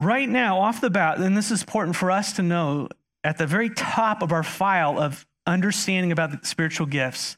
right 0.00 0.28
now, 0.28 0.60
off 0.60 0.80
the 0.80 0.88
bat, 0.88 1.18
and 1.18 1.36
this 1.36 1.50
is 1.50 1.62
important 1.62 1.96
for 1.96 2.12
us 2.12 2.32
to 2.34 2.42
know 2.42 2.90
at 3.24 3.38
the 3.38 3.46
very 3.48 3.70
top 3.70 4.22
of 4.22 4.30
our 4.30 4.44
file 4.44 5.00
of 5.00 5.26
understanding 5.48 6.12
about 6.12 6.30
the 6.30 6.46
spiritual 6.46 6.86
gifts, 6.86 7.36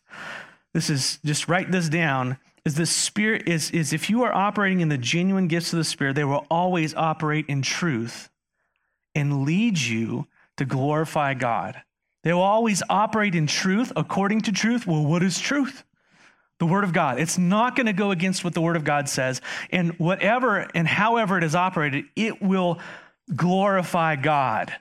this 0.79 0.91
is 0.91 1.19
just 1.25 1.49
write 1.49 1.73
this 1.73 1.89
down 1.89 2.39
is 2.65 2.77
the 2.77 2.87
spirit 2.87 3.49
is 3.49 3.73
is 3.73 3.93
if 3.93 4.09
you 4.09 4.23
are 4.23 4.33
operating 4.33 4.79
in 4.79 4.89
the 4.89 4.97
genuine 4.97 5.49
gifts 5.49 5.73
of 5.73 5.77
the 5.77 5.83
spirit 5.83 6.15
they 6.15 6.23
will 6.23 6.47
always 6.49 6.95
operate 6.95 7.47
in 7.49 7.63
truth 7.63 8.31
and 9.13 9.45
lead 9.45 9.77
you 9.77 10.29
to 10.57 10.65
glorify 10.65 11.35
god. 11.35 11.83
They 12.23 12.33
will 12.33 12.43
always 12.43 12.81
operate 12.89 13.35
in 13.35 13.49
truth 13.49 13.93
according 13.97 14.43
to 14.43 14.53
truth. 14.53 14.87
Well 14.87 15.05
what 15.05 15.25
is 15.25 15.41
truth? 15.41 15.83
The 16.61 16.67
word 16.67 16.85
of 16.85 16.93
god. 16.93 17.19
It's 17.19 17.39
not 17.39 17.75
going 17.75 17.87
to 17.87 17.93
go 17.93 18.13
against 18.13 18.45
what 18.45 18.55
the 18.55 18.61
word 18.61 18.77
of 18.77 18.85
god 18.85 19.09
says 19.09 19.41
and 19.71 19.99
whatever 19.99 20.69
and 20.77 20.87
however 20.87 21.39
it 21.39 21.43
is 21.43 21.57
operated 21.57 22.05
it 22.15 22.41
will 22.41 22.79
glorify 23.35 24.15
god. 24.15 24.73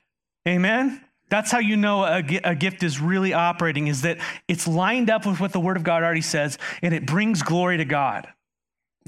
Amen 0.48 1.01
that's 1.29 1.51
how 1.51 1.60
you 1.60 1.75
know 1.75 2.03
a, 2.03 2.24
a, 2.43 2.55
gift 2.55 2.84
is 2.84 3.01
really 3.01 3.34
operating, 3.34 3.88
is 3.88 4.01
that 4.03 4.17
it's 4.48 4.67
lined 4.67 5.10
up 5.10 5.25
with 5.25 5.39
what 5.39 5.51
the 5.51 5.60
Word 5.60 5.77
of 5.77 5.84
God 5.84 6.03
already 6.03 6.22
says, 6.22 6.57
and 6.81 6.93
it 6.93 7.05
brings 7.05 7.41
glory 7.41 7.77
to 7.77 7.86
God. 7.86 8.27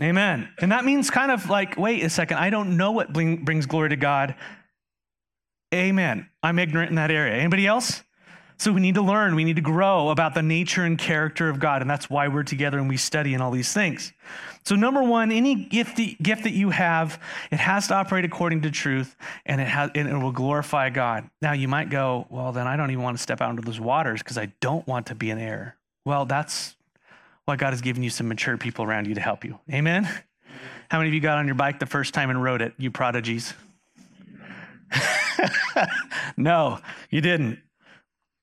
Amen. 0.01 0.49
And 0.59 0.71
that 0.71 0.85
means 0.85 1.09
kind 1.09 1.31
of 1.31 1.49
like, 1.49 1.77
wait 1.77 2.03
a 2.03 2.09
second, 2.09 2.38
I 2.38 2.49
don't 2.49 2.77
know 2.77 2.91
what 2.91 3.11
bring, 3.11 3.43
brings 3.43 3.65
glory 3.65 3.89
to 3.89 3.95
God. 3.95 4.35
Amen. 5.73 6.29
I'm 6.41 6.57
ignorant 6.57 6.89
in 6.89 6.95
that 6.95 7.11
area. 7.11 7.35
Anybody 7.35 7.67
else? 7.67 8.03
So 8.60 8.74
we 8.74 8.82
need 8.82 8.96
to 8.96 9.01
learn, 9.01 9.36
we 9.36 9.46
need 9.46 9.56
to 9.56 9.62
grow 9.62 10.10
about 10.10 10.36
the 10.36 10.42
nature 10.42 10.84
and 10.84 10.98
character 10.98 11.48
of 11.48 11.62
God, 11.62 11.82
and 11.82 11.89
that's 11.89 12.10
why 12.10 12.28
we're 12.28 12.44
together 12.44 12.78
and 12.78 12.89
we 12.89 12.98
study 12.98 13.34
and 13.34 13.42
all 13.42 13.51
these 13.51 13.72
things. 13.72 14.12
So, 14.66 14.75
number 14.75 15.01
one, 15.01 15.32
any 15.32 15.56
gift 15.56 15.98
gift 16.22 16.44
that 16.44 16.51
you 16.51 16.70
have, 16.70 17.22
it 17.51 17.60
has 17.60 17.88
to 17.88 17.96
operate 17.96 18.25
according 18.25 18.63
to 18.63 18.72
truth 18.72 19.16
and 19.46 19.62
it, 19.62 19.68
has, 19.68 19.92
and 19.96 20.10
it 20.10 20.18
will 20.18 20.34
glorify 20.34 20.89
God. 20.89 21.30
Now, 21.42 21.54
you 21.54 21.70
might 21.70 21.89
go, 21.89 22.28
well, 22.30 22.51
then 22.51 22.68
I 22.68 22.75
don't 22.75 22.92
even 22.92 23.01
want 23.01 23.16
to 23.16 23.24
step 23.24 23.39
out 23.39 23.50
into 23.50 23.62
those 23.62 23.80
waters 23.80 24.22
because 24.22 24.38
I 24.38 24.51
don't 24.60 24.86
want 24.86 25.06
to 25.08 25.16
be 25.16 25.30
an 25.30 25.39
heir. 25.39 25.78
Well, 26.04 26.25
that's 26.25 26.75
why 27.46 27.56
God 27.56 27.70
has 27.70 27.80
given 27.80 28.04
you 28.04 28.10
some 28.10 28.28
mature 28.28 28.58
people 28.58 28.84
around 28.84 29.08
you 29.08 29.16
to 29.16 29.22
help 29.22 29.46
you. 29.46 29.58
Amen? 29.72 30.04
How 30.92 30.98
many 30.98 31.10
of 31.10 31.13
you 31.13 31.22
got 31.22 31.38
on 31.38 31.46
your 31.46 31.56
bike 31.56 31.80
the 31.80 31.86
first 31.86 32.13
time 32.13 32.30
and 32.30 32.44
rode 32.44 32.62
it, 32.62 32.74
you 32.78 32.92
prodigies? 32.92 33.54
no, 36.38 36.80
you 37.10 37.22
didn't, 37.22 37.60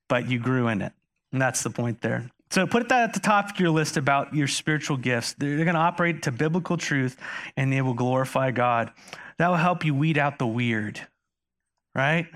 but 0.09 0.29
you 0.29 0.39
grew 0.39 0.69
in 0.69 0.83
it. 0.83 0.93
And 1.33 1.41
that's 1.41 1.63
the 1.63 1.71
point 1.71 2.01
there. 2.01 2.31
So 2.51 2.67
put 2.67 2.89
that 2.89 3.03
at 3.03 3.15
the 3.15 3.21
top 3.21 3.51
of 3.51 3.61
your 3.61 3.71
list 3.71 3.97
about 3.97 4.35
your 4.35 4.47
spiritual 4.47 4.97
gifts. 4.97 5.35
They're, 5.35 5.57
going 5.57 5.75
to 5.75 5.81
operate 5.81 6.23
to 6.23 6.33
biblical 6.33 6.77
truth 6.77 7.17
and 7.57 7.73
they 7.73 7.83
will 7.83 7.95
glorify 7.95 8.53
God. 8.53 8.93
That 9.39 9.49
will 9.49 9.57
help 9.57 9.85
you 9.85 9.95
weed 9.95 10.17
out 10.17 10.39
the 10.39 10.47
weird, 10.47 11.01
right? 11.95 12.27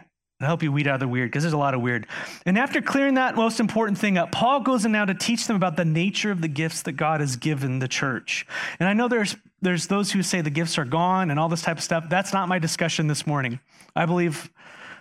It'll 0.41 0.49
help 0.49 0.63
you 0.63 0.73
weed 0.73 0.89
out 0.89 1.01
the 1.01 1.09
weird 1.09 1.31
because 1.31 1.43
there's 1.43 1.53
a 1.53 1.59
lot 1.59 1.75
of 1.75 1.81
weird. 1.81 2.07
And 2.45 2.59
after 2.59 2.81
clearing 2.81 3.15
that 3.15 3.37
most 3.37 3.61
important 3.61 3.99
thing 3.99 4.19
up, 4.19 4.33
Paul 4.33 4.61
goes 4.61 4.85
in 4.85 4.93
now 4.93 5.05
to 5.05 5.15
teach 5.15 5.47
them 5.47 5.57
about 5.57 5.77
the 5.77 5.85
nature 5.85 6.31
of 6.31 6.41
the 6.41 6.49
gifts 6.49 6.83
that 6.83 6.93
God 6.93 7.21
has 7.21 7.37
given 7.37 7.79
the 7.79 7.89
church. 7.89 8.47
And 8.79 8.89
I 8.89 8.95
know 8.95 9.07
there's 9.07 9.37
there's 9.63 9.87
those 9.87 10.13
who 10.13 10.23
say 10.23 10.41
the 10.41 10.51
gifts 10.51 10.79
are 10.79 10.87
gone 10.87 11.31
and 11.31 11.39
all 11.39 11.51
this 11.51 11.61
type 11.61 11.77
of 11.77 11.85
stuff. 11.85 12.09
That's 12.09 12.33
not 12.33 12.49
my 12.49 12.59
discussion 12.59 13.07
this 13.07 13.27
morning. 13.27 13.61
I 13.95 14.07
believe 14.07 14.51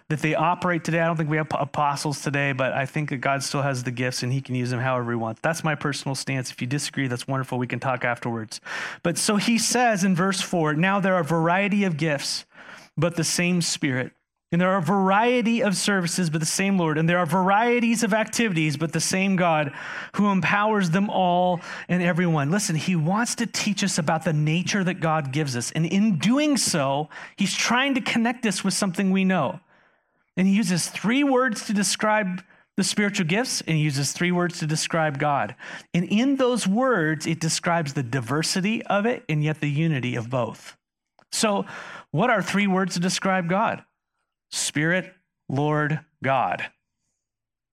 that 0.10 0.20
they 0.20 0.36
operate 0.36 0.84
today. 0.84 1.00
I 1.00 1.06
don't 1.06 1.16
think 1.16 1.30
we 1.30 1.38
have 1.38 1.48
apostles 1.52 2.22
today, 2.22 2.52
but 2.52 2.74
I 2.74 2.86
think 2.86 3.10
that 3.10 3.18
God 3.18 3.44
still 3.44 3.62
has 3.62 3.84
the 3.84 3.92
gifts 3.92 4.24
and 4.24 4.34
he 4.34 4.42
can 4.42 4.56
use 4.56 4.72
them 4.72 4.80
however 4.80 5.12
he 5.12 5.18
wants. 5.18 5.40
That's 5.42 5.64
my 5.64 5.76
personal 5.76 6.16
stance. 6.16 6.52
If 6.52 6.60
you 6.62 6.68
disagree, 6.68 7.08
that's 7.08 7.28
wonderful. 7.28 7.60
We 7.60 7.68
can 7.68 7.80
talk 7.80 8.04
afterwards. 8.04 8.60
But 9.04 9.18
so 9.20 9.38
he 9.38 9.60
says 9.60 10.04
in 10.04 10.16
verse 10.16 10.42
4 10.42 10.74
now 10.74 11.00
there 11.00 11.14
are 11.16 11.22
a 11.22 11.24
variety 11.24 11.84
of 11.84 11.96
gifts, 11.96 12.46
but 12.98 13.16
the 13.16 13.24
same 13.24 13.62
Spirit. 13.62 14.12
And 14.52 14.60
there 14.60 14.72
are 14.72 14.80
a 14.80 14.82
variety 14.82 15.62
of 15.62 15.78
services, 15.78 16.32
but 16.32 16.40
the 16.40 16.46
same 16.48 16.80
Lord. 16.80 16.98
And 16.98 17.08
there 17.08 17.20
are 17.20 17.26
varieties 17.28 18.02
of 18.02 18.16
activities, 18.16 18.78
but 18.78 18.94
the 18.94 19.00
same 19.00 19.36
God 19.36 19.72
who 20.16 20.32
empowers 20.32 20.90
them 20.90 21.08
all 21.12 21.62
and 21.88 22.02
everyone. 22.02 22.50
Listen, 22.50 22.76
he 22.76 22.96
wants 22.96 23.36
to 23.36 23.46
teach 23.46 23.84
us 23.84 24.00
about 24.00 24.26
the 24.26 24.34
nature 24.34 24.84
that 24.84 25.02
God 25.02 25.32
gives 25.32 25.56
us. 25.56 25.72
And 25.74 25.86
in 25.86 26.18
doing 26.18 26.58
so, 26.58 27.10
he's 27.36 27.54
trying 27.54 27.94
to 27.94 28.02
connect 28.02 28.48
us 28.48 28.64
with 28.64 28.74
something 28.74 29.12
we 29.12 29.24
know. 29.24 29.60
And 30.40 30.48
he 30.48 30.54
uses 30.54 30.88
three 30.88 31.22
words 31.22 31.66
to 31.66 31.74
describe 31.74 32.42
the 32.78 32.84
spiritual 32.86 33.26
gifts, 33.26 33.60
and 33.60 33.76
he 33.76 33.84
uses 33.84 34.14
three 34.14 34.32
words 34.32 34.60
to 34.60 34.66
describe 34.66 35.20
God. 35.20 35.54
And 35.94 36.06
in 36.06 36.38
those 36.38 36.66
words, 36.66 37.28
it 37.28 37.42
describes 37.42 37.92
the 37.92 38.04
diversity 38.04 38.82
of 38.86 39.06
it 39.06 39.26
and 39.28 39.44
yet 39.44 39.60
the 39.60 39.70
unity 39.70 40.16
of 40.16 40.30
both. 40.30 40.78
So, 41.34 41.66
what 42.12 42.30
are 42.30 42.42
three 42.42 42.68
words 42.68 42.94
to 42.94 43.02
describe 43.02 43.50
God? 43.50 43.84
Spirit, 44.50 45.14
Lord, 45.50 46.00
God. 46.24 46.72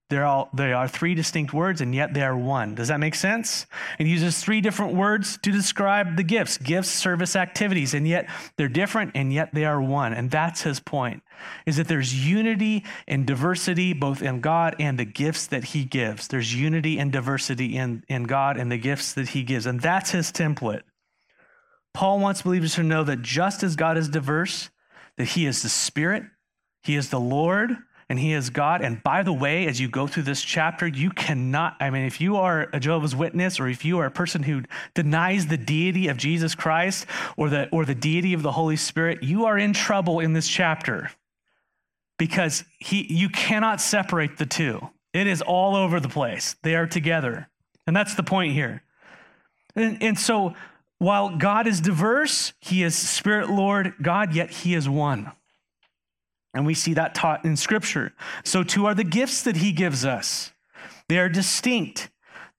They're 0.09 0.25
all, 0.25 0.51
they 0.55 0.73
are 0.73 0.87
three 0.87 1.15
distinct 1.15 1.53
words, 1.53 1.81
and 1.81 1.93
yet 1.93 2.15
they 2.15 2.23
are 2.23 2.37
one. 2.37 2.77
Does 2.77 2.89
that 2.89 3.01
make 3.01 3.17
sense? 3.17 3.67
And 3.99 4.09
uses 4.09 4.39
three 4.39 4.61
different 4.61 4.95
words 4.95 5.37
to 5.43 5.51
describe 5.51 6.17
the 6.17 6.23
gifts 6.23 6.59
gifts, 6.59 6.91
service, 6.91 7.35
activities, 7.35 7.93
and 7.93 8.07
yet 8.07 8.31
they're 8.57 8.69
different, 8.69 9.13
and 9.17 9.33
yet 9.33 9.53
they 9.53 9.65
are 9.65 9.83
one. 9.83 10.13
And 10.13 10.31
that's 10.31 10.63
his 10.63 10.79
point 10.79 11.23
is 11.67 11.77
that 11.77 11.89
there's 11.89 12.27
unity 12.27 12.85
and 13.07 13.27
diversity 13.27 13.93
both 13.93 14.23
in 14.23 14.41
God 14.41 14.77
and 14.79 14.99
the 14.99 15.05
gifts 15.05 15.49
that 15.49 15.65
he 15.65 15.85
gives. 15.85 16.29
There's 16.29 16.55
unity 16.55 16.99
and 16.99 17.13
diversity 17.13 17.77
in, 17.77 18.05
in 18.09 18.25
God 18.25 18.57
and 18.57 18.71
the 18.71 18.79
gifts 18.79 19.13
that 19.15 19.31
he 19.31 19.43
gives. 19.43 19.67
And 19.67 19.81
that's 19.81 20.11
his 20.11 20.31
template. 20.33 20.83
Paul 21.95 22.21
wants 22.21 22.43
believers 22.43 22.75
to 22.75 22.83
know 22.83 23.05
that 23.05 23.23
just 23.23 23.63
as 23.63 23.75
God 23.75 23.97
is 23.97 24.09
diverse, 24.09 24.71
that 25.17 25.29
he 25.29 25.47
is 25.47 25.63
the 25.63 25.69
Spirit, 25.69 26.25
he 26.83 26.95
is 26.95 27.11
the 27.11 27.21
Lord, 27.21 27.77
and 28.09 28.19
He 28.19 28.33
is 28.33 28.51
God. 28.51 28.83
And 28.83 29.03
by 29.03 29.23
the 29.23 29.33
way, 29.33 29.67
as 29.67 29.81
you 29.81 29.89
go 29.89 30.07
through 30.07 30.25
this 30.25 30.43
chapter, 30.43 30.87
you 30.87 31.11
cannot, 31.11 31.77
I 31.81 31.91
mean, 31.91 32.05
if 32.05 32.21
you 32.21 32.37
are 32.37 32.69
a 32.73 32.81
Jehovah's 32.81 33.17
Witness 33.17 33.59
or 33.59 33.69
if 33.69 33.85
you 33.85 33.99
are 33.99 34.07
a 34.07 34.11
person 34.11 34.43
who 34.43 34.63
denies 34.95 35.47
the 35.47 35.57
deity 35.57 36.09
of 36.09 36.17
Jesus 36.17 36.55
Christ 36.55 37.07
or 37.37 37.49
the, 37.49 37.69
or 37.71 37.85
the 37.85 37.95
deity 37.95 38.33
of 38.33 38.43
the 38.43 38.53
Holy 38.53 38.77
Spirit, 38.77 39.23
you 39.23 39.47
are 39.47 39.59
in 39.59 39.73
trouble 39.73 40.21
in 40.21 40.33
this 40.33 40.49
chapter 40.49 41.11
because 42.19 42.65
he, 42.79 43.13
you 43.13 43.29
cannot 43.29 43.81
separate 43.81 44.39
the 44.39 44.47
two. 44.47 44.89
It 45.13 45.27
is 45.27 45.43
all 45.43 45.75
over 45.75 45.99
the 45.99 46.09
place, 46.09 46.57
they 46.63 46.75
are 46.75 46.87
together. 46.87 47.49
And 47.87 47.97
that's 47.97 48.15
the 48.15 48.23
point 48.23 48.53
here. 48.53 48.83
And, 49.75 50.03
and 50.03 50.19
so, 50.19 50.55
while 50.99 51.37
God 51.37 51.67
is 51.67 51.81
diverse, 51.81 52.53
He 52.61 52.83
is 52.83 52.97
Spirit 52.97 53.51
Lord 53.51 53.95
God, 54.01 54.35
yet 54.35 54.51
He 54.51 54.75
is 54.75 54.89
one. 54.89 55.33
And 56.57 56.65
we 56.65 56.73
see 56.73 56.95
that 56.95 57.15
taught 57.15 57.45
in 57.45 57.55
Scripture. 57.55 58.15
So, 58.43 58.63
too, 58.63 58.87
are 58.87 58.95
the 58.95 59.05
gifts 59.05 59.43
that 59.43 59.59
He 59.59 59.73
gives 59.73 60.07
us. 60.07 60.53
They 61.09 61.19
are 61.19 61.29
distinct, 61.29 62.11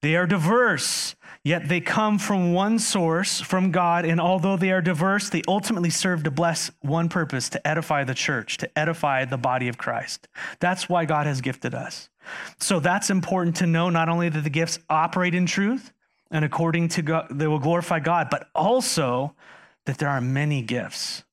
they 0.04 0.16
are 0.16 0.28
diverse, 0.28 1.16
yet 1.44 1.68
they 1.68 1.82
come 1.82 2.20
from 2.20 2.54
one 2.54 2.78
source, 2.78 3.42
from 3.42 3.72
God. 3.72 4.06
And 4.06 4.22
although 4.22 4.56
they 4.56 4.72
are 4.72 4.82
diverse, 4.82 5.30
they 5.30 5.42
ultimately 5.48 5.90
serve 5.90 6.24
to 6.24 6.32
bless 6.32 6.70
one 6.82 7.10
purpose 7.10 7.50
to 7.50 7.68
edify 7.68 8.04
the 8.04 8.14
church, 8.14 8.58
to 8.58 8.78
edify 8.78 9.26
the 9.26 9.38
body 9.38 9.68
of 9.68 9.80
Christ. 9.80 10.28
That's 10.60 10.88
why 10.88 11.06
God 11.06 11.26
has 11.26 11.42
gifted 11.42 11.74
us. 11.74 12.10
So, 12.60 12.80
that's 12.80 13.10
important 13.10 13.56
to 13.58 13.66
know 13.66 13.90
not 13.90 14.10
only 14.10 14.30
that 14.30 14.44
the 14.44 14.52
gifts 14.52 14.78
operate 14.92 15.34
in 15.34 15.48
truth 15.48 15.92
and 16.30 16.46
according 16.46 16.90
to 16.90 17.02
God, 17.02 17.28
they 17.32 17.48
will 17.48 17.60
glorify 17.60 18.00
God, 18.00 18.28
but 18.30 18.48
also 18.54 19.34
that 19.86 19.98
there 19.98 20.10
are 20.10 20.22
many 20.22 20.62
gifts. 20.62 21.24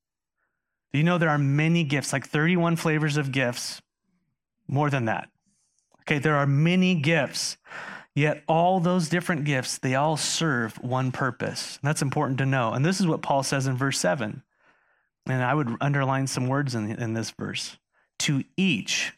Do 0.94 0.98
you 0.98 1.04
know 1.04 1.18
there 1.18 1.28
are 1.28 1.38
many 1.38 1.82
gifts, 1.82 2.12
like 2.12 2.24
31 2.24 2.76
flavors 2.76 3.16
of 3.16 3.32
gifts? 3.32 3.82
More 4.68 4.90
than 4.90 5.06
that. 5.06 5.28
Okay, 6.02 6.20
there 6.20 6.36
are 6.36 6.46
many 6.46 6.94
gifts. 6.94 7.56
Yet 8.14 8.44
all 8.46 8.78
those 8.78 9.08
different 9.08 9.42
gifts, 9.42 9.76
they 9.76 9.96
all 9.96 10.16
serve 10.16 10.76
one 10.76 11.10
purpose. 11.10 11.80
And 11.82 11.88
that's 11.88 12.00
important 12.00 12.38
to 12.38 12.46
know. 12.46 12.72
And 12.72 12.84
this 12.84 13.00
is 13.00 13.08
what 13.08 13.22
Paul 13.22 13.42
says 13.42 13.66
in 13.66 13.76
verse 13.76 13.98
7. 13.98 14.44
And 15.26 15.42
I 15.42 15.52
would 15.52 15.76
underline 15.80 16.28
some 16.28 16.46
words 16.46 16.76
in, 16.76 16.88
in 16.92 17.14
this 17.14 17.32
verse. 17.32 17.76
To 18.20 18.44
each 18.56 19.14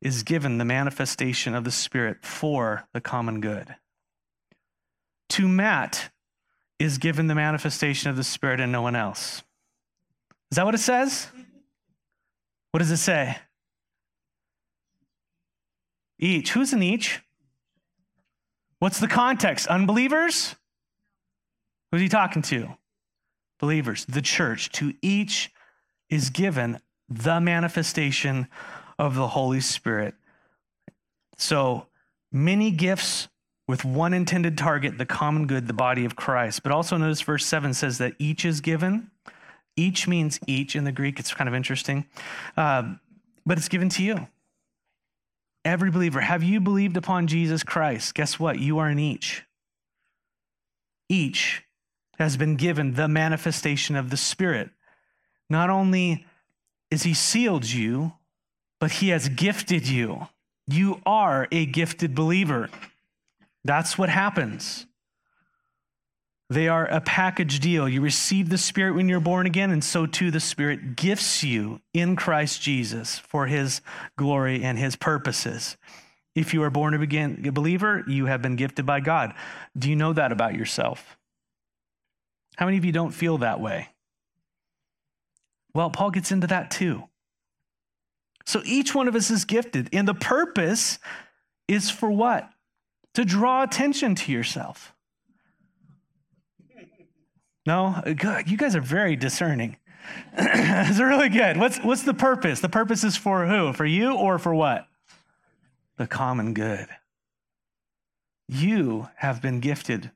is 0.00 0.24
given 0.24 0.58
the 0.58 0.64
manifestation 0.64 1.54
of 1.54 1.62
the 1.62 1.70
Spirit 1.70 2.24
for 2.24 2.88
the 2.92 3.00
common 3.00 3.40
good. 3.40 3.76
To 5.28 5.46
Matt 5.46 6.10
is 6.80 6.98
given 6.98 7.28
the 7.28 7.36
manifestation 7.36 8.10
of 8.10 8.16
the 8.16 8.24
Spirit 8.24 8.58
and 8.58 8.72
no 8.72 8.82
one 8.82 8.96
else. 8.96 9.44
Is 10.52 10.56
that 10.56 10.66
what 10.66 10.74
it 10.74 10.80
says? 10.80 11.28
What 12.72 12.80
does 12.80 12.90
it 12.90 12.98
say? 12.98 13.38
Each. 16.18 16.50
Who's 16.50 16.74
in 16.74 16.82
each? 16.82 17.22
What's 18.78 19.00
the 19.00 19.08
context? 19.08 19.66
Unbelievers? 19.66 20.54
Who's 21.90 22.02
he 22.02 22.10
talking 22.10 22.42
to? 22.42 22.68
Believers, 23.60 24.04
the 24.04 24.20
church. 24.20 24.70
To 24.72 24.92
each 25.00 25.50
is 26.10 26.28
given 26.28 26.80
the 27.08 27.40
manifestation 27.40 28.46
of 28.98 29.14
the 29.14 29.28
Holy 29.28 29.60
Spirit. 29.60 30.14
So 31.38 31.86
many 32.30 32.70
gifts 32.72 33.28
with 33.66 33.86
one 33.86 34.12
intended 34.12 34.58
target, 34.58 34.98
the 34.98 35.06
common 35.06 35.46
good, 35.46 35.66
the 35.66 35.72
body 35.72 36.04
of 36.04 36.14
Christ. 36.14 36.62
But 36.62 36.72
also 36.72 36.98
notice 36.98 37.22
verse 37.22 37.46
7 37.46 37.72
says 37.72 37.96
that 37.96 38.12
each 38.18 38.44
is 38.44 38.60
given 38.60 39.11
each 39.76 40.06
means 40.06 40.38
each 40.46 40.76
in 40.76 40.84
the 40.84 40.92
Greek. 40.92 41.18
It's 41.18 41.34
kind 41.34 41.48
of 41.48 41.54
interesting, 41.54 42.06
uh, 42.56 42.94
but 43.46 43.58
it's 43.58 43.68
given 43.68 43.88
to 43.90 44.02
you. 44.02 44.28
Every 45.64 45.90
believer, 45.90 46.20
have 46.20 46.42
you 46.42 46.60
believed 46.60 46.96
upon 46.96 47.28
Jesus 47.28 47.62
Christ? 47.62 48.14
Guess 48.14 48.38
what? 48.38 48.58
You 48.58 48.78
are 48.78 48.90
in 48.90 48.98
each. 48.98 49.44
Each 51.08 51.62
has 52.18 52.36
been 52.36 52.56
given 52.56 52.94
the 52.94 53.08
manifestation 53.08 53.96
of 53.96 54.10
the 54.10 54.16
Spirit. 54.16 54.70
Not 55.48 55.70
only 55.70 56.26
is 56.90 57.04
He 57.04 57.14
sealed 57.14 57.68
you, 57.68 58.12
but 58.80 58.92
He 58.92 59.10
has 59.10 59.28
gifted 59.28 59.86
you. 59.86 60.28
You 60.66 61.00
are 61.06 61.48
a 61.52 61.66
gifted 61.66 62.14
believer. 62.14 62.68
That's 63.64 63.96
what 63.96 64.08
happens. 64.08 64.86
They 66.52 66.68
are 66.68 66.84
a 66.84 67.00
package 67.00 67.60
deal. 67.60 67.88
You 67.88 68.02
receive 68.02 68.50
the 68.50 68.58
Spirit 68.58 68.94
when 68.94 69.08
you're 69.08 69.20
born 69.20 69.46
again, 69.46 69.70
and 69.70 69.82
so 69.82 70.04
too 70.04 70.30
the 70.30 70.38
Spirit 70.38 70.96
gifts 70.96 71.42
you 71.42 71.80
in 71.94 72.14
Christ 72.14 72.60
Jesus 72.60 73.18
for 73.18 73.46
his 73.46 73.80
glory 74.18 74.62
and 74.62 74.78
his 74.78 74.94
purposes. 74.94 75.78
If 76.34 76.52
you 76.52 76.62
are 76.62 76.68
born 76.68 76.92
again 76.92 77.42
a 77.46 77.52
believer, 77.52 78.04
you 78.06 78.26
have 78.26 78.42
been 78.42 78.56
gifted 78.56 78.84
by 78.84 79.00
God. 79.00 79.32
Do 79.78 79.88
you 79.88 79.96
know 79.96 80.12
that 80.12 80.30
about 80.30 80.54
yourself? 80.54 81.16
How 82.56 82.66
many 82.66 82.76
of 82.76 82.84
you 82.84 82.92
don't 82.92 83.12
feel 83.12 83.38
that 83.38 83.58
way? 83.58 83.88
Well, 85.74 85.88
Paul 85.88 86.10
gets 86.10 86.32
into 86.32 86.48
that 86.48 86.70
too. 86.70 87.04
So 88.44 88.60
each 88.66 88.94
one 88.94 89.08
of 89.08 89.14
us 89.14 89.30
is 89.30 89.46
gifted, 89.46 89.88
and 89.90 90.06
the 90.06 90.12
purpose 90.12 90.98
is 91.66 91.88
for 91.90 92.10
what? 92.10 92.50
To 93.14 93.24
draw 93.24 93.62
attention 93.62 94.14
to 94.16 94.32
yourself. 94.32 94.91
No? 97.66 98.02
Good. 98.04 98.50
You 98.50 98.56
guys 98.56 98.74
are 98.74 98.80
very 98.80 99.16
discerning. 99.16 99.76
it's 100.36 100.98
really 100.98 101.28
good. 101.28 101.56
What's, 101.56 101.78
what's 101.78 102.02
the 102.02 102.14
purpose? 102.14 102.60
The 102.60 102.68
purpose 102.68 103.04
is 103.04 103.16
for 103.16 103.46
who? 103.46 103.72
For 103.72 103.84
you 103.84 104.14
or 104.14 104.38
for 104.38 104.54
what? 104.54 104.86
The 105.96 106.06
common 106.06 106.54
good. 106.54 106.88
You 108.48 109.08
have 109.16 109.40
been 109.40 109.60
gifted 109.60 110.10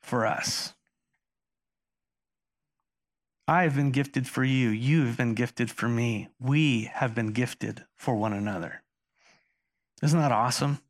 for 0.00 0.26
us. 0.26 0.74
I 3.46 3.62
have 3.62 3.76
been 3.76 3.92
gifted 3.92 4.26
for 4.26 4.44
you. 4.44 4.68
You 4.68 5.06
have 5.06 5.16
been 5.16 5.34
gifted 5.34 5.70
for 5.70 5.88
me. 5.88 6.28
We 6.38 6.90
have 6.92 7.14
been 7.14 7.28
gifted 7.28 7.84
for 7.96 8.14
one 8.14 8.34
another. 8.34 8.82
Isn't 10.02 10.18
that 10.18 10.32
awesome? 10.32 10.80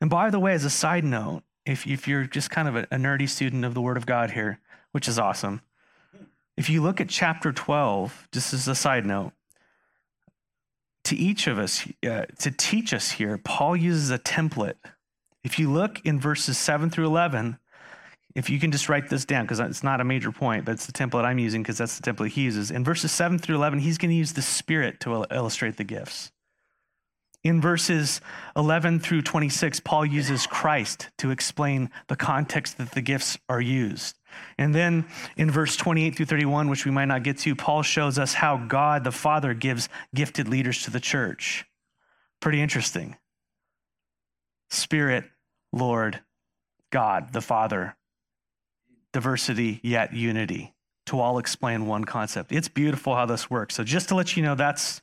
And 0.00 0.08
by 0.08 0.30
the 0.30 0.38
way, 0.38 0.52
as 0.52 0.64
a 0.64 0.70
side 0.70 1.04
note, 1.04 1.42
if, 1.66 1.86
if 1.86 2.06
you're 2.06 2.24
just 2.24 2.50
kind 2.50 2.68
of 2.68 2.76
a, 2.76 2.82
a 2.90 2.96
nerdy 2.96 3.28
student 3.28 3.64
of 3.64 3.74
the 3.74 3.80
Word 3.80 3.96
of 3.96 4.06
God 4.06 4.32
here, 4.32 4.60
which 4.92 5.08
is 5.08 5.18
awesome, 5.18 5.62
if 6.56 6.70
you 6.70 6.82
look 6.82 7.00
at 7.00 7.08
chapter 7.08 7.52
12, 7.52 8.28
just 8.32 8.54
as 8.54 8.68
a 8.68 8.74
side 8.74 9.06
note, 9.06 9.32
to 11.04 11.16
each 11.16 11.46
of 11.46 11.58
us, 11.58 11.86
uh, 12.08 12.24
to 12.38 12.50
teach 12.50 12.94
us 12.94 13.12
here, 13.12 13.38
Paul 13.38 13.76
uses 13.76 14.10
a 14.10 14.18
template. 14.18 14.76
If 15.42 15.58
you 15.58 15.70
look 15.70 16.00
in 16.04 16.20
verses 16.20 16.56
7 16.56 16.90
through 16.90 17.06
11, 17.06 17.58
if 18.34 18.50
you 18.50 18.58
can 18.58 18.72
just 18.72 18.88
write 18.88 19.10
this 19.10 19.24
down, 19.24 19.44
because 19.44 19.60
it's 19.60 19.82
not 19.82 20.00
a 20.00 20.04
major 20.04 20.32
point, 20.32 20.64
but 20.64 20.72
it's 20.72 20.86
the 20.86 20.92
template 20.92 21.24
I'm 21.24 21.38
using 21.38 21.62
because 21.62 21.78
that's 21.78 21.98
the 21.98 22.12
template 22.12 22.30
he 22.30 22.42
uses. 22.42 22.70
In 22.70 22.82
verses 22.84 23.12
7 23.12 23.38
through 23.38 23.56
11, 23.56 23.80
he's 23.80 23.98
going 23.98 24.10
to 24.10 24.16
use 24.16 24.32
the 24.32 24.42
Spirit 24.42 25.00
to 25.00 25.24
illustrate 25.30 25.76
the 25.76 25.84
gifts. 25.84 26.32
In 27.44 27.60
verses 27.60 28.22
11 28.56 29.00
through 29.00 29.20
26, 29.20 29.80
Paul 29.80 30.06
uses 30.06 30.46
Christ 30.46 31.10
to 31.18 31.30
explain 31.30 31.90
the 32.08 32.16
context 32.16 32.78
that 32.78 32.92
the 32.92 33.02
gifts 33.02 33.38
are 33.50 33.60
used. 33.60 34.18
And 34.56 34.74
then 34.74 35.04
in 35.36 35.50
verse 35.50 35.76
28 35.76 36.16
through 36.16 36.26
31, 36.26 36.70
which 36.70 36.86
we 36.86 36.90
might 36.90 37.04
not 37.04 37.22
get 37.22 37.38
to, 37.40 37.54
Paul 37.54 37.82
shows 37.82 38.18
us 38.18 38.32
how 38.32 38.56
God 38.56 39.04
the 39.04 39.12
Father 39.12 39.52
gives 39.52 39.90
gifted 40.14 40.48
leaders 40.48 40.82
to 40.84 40.90
the 40.90 41.00
church. 41.00 41.66
Pretty 42.40 42.62
interesting. 42.62 43.16
Spirit, 44.70 45.24
Lord, 45.70 46.20
God 46.90 47.34
the 47.34 47.42
Father, 47.42 47.94
diversity 49.12 49.80
yet 49.82 50.14
unity 50.14 50.74
to 51.06 51.20
all 51.20 51.38
explain 51.38 51.86
one 51.86 52.04
concept. 52.04 52.52
It's 52.52 52.68
beautiful 52.68 53.14
how 53.14 53.26
this 53.26 53.50
works. 53.50 53.74
So 53.74 53.84
just 53.84 54.08
to 54.08 54.14
let 54.14 54.34
you 54.34 54.42
know, 54.42 54.54
that's 54.54 55.02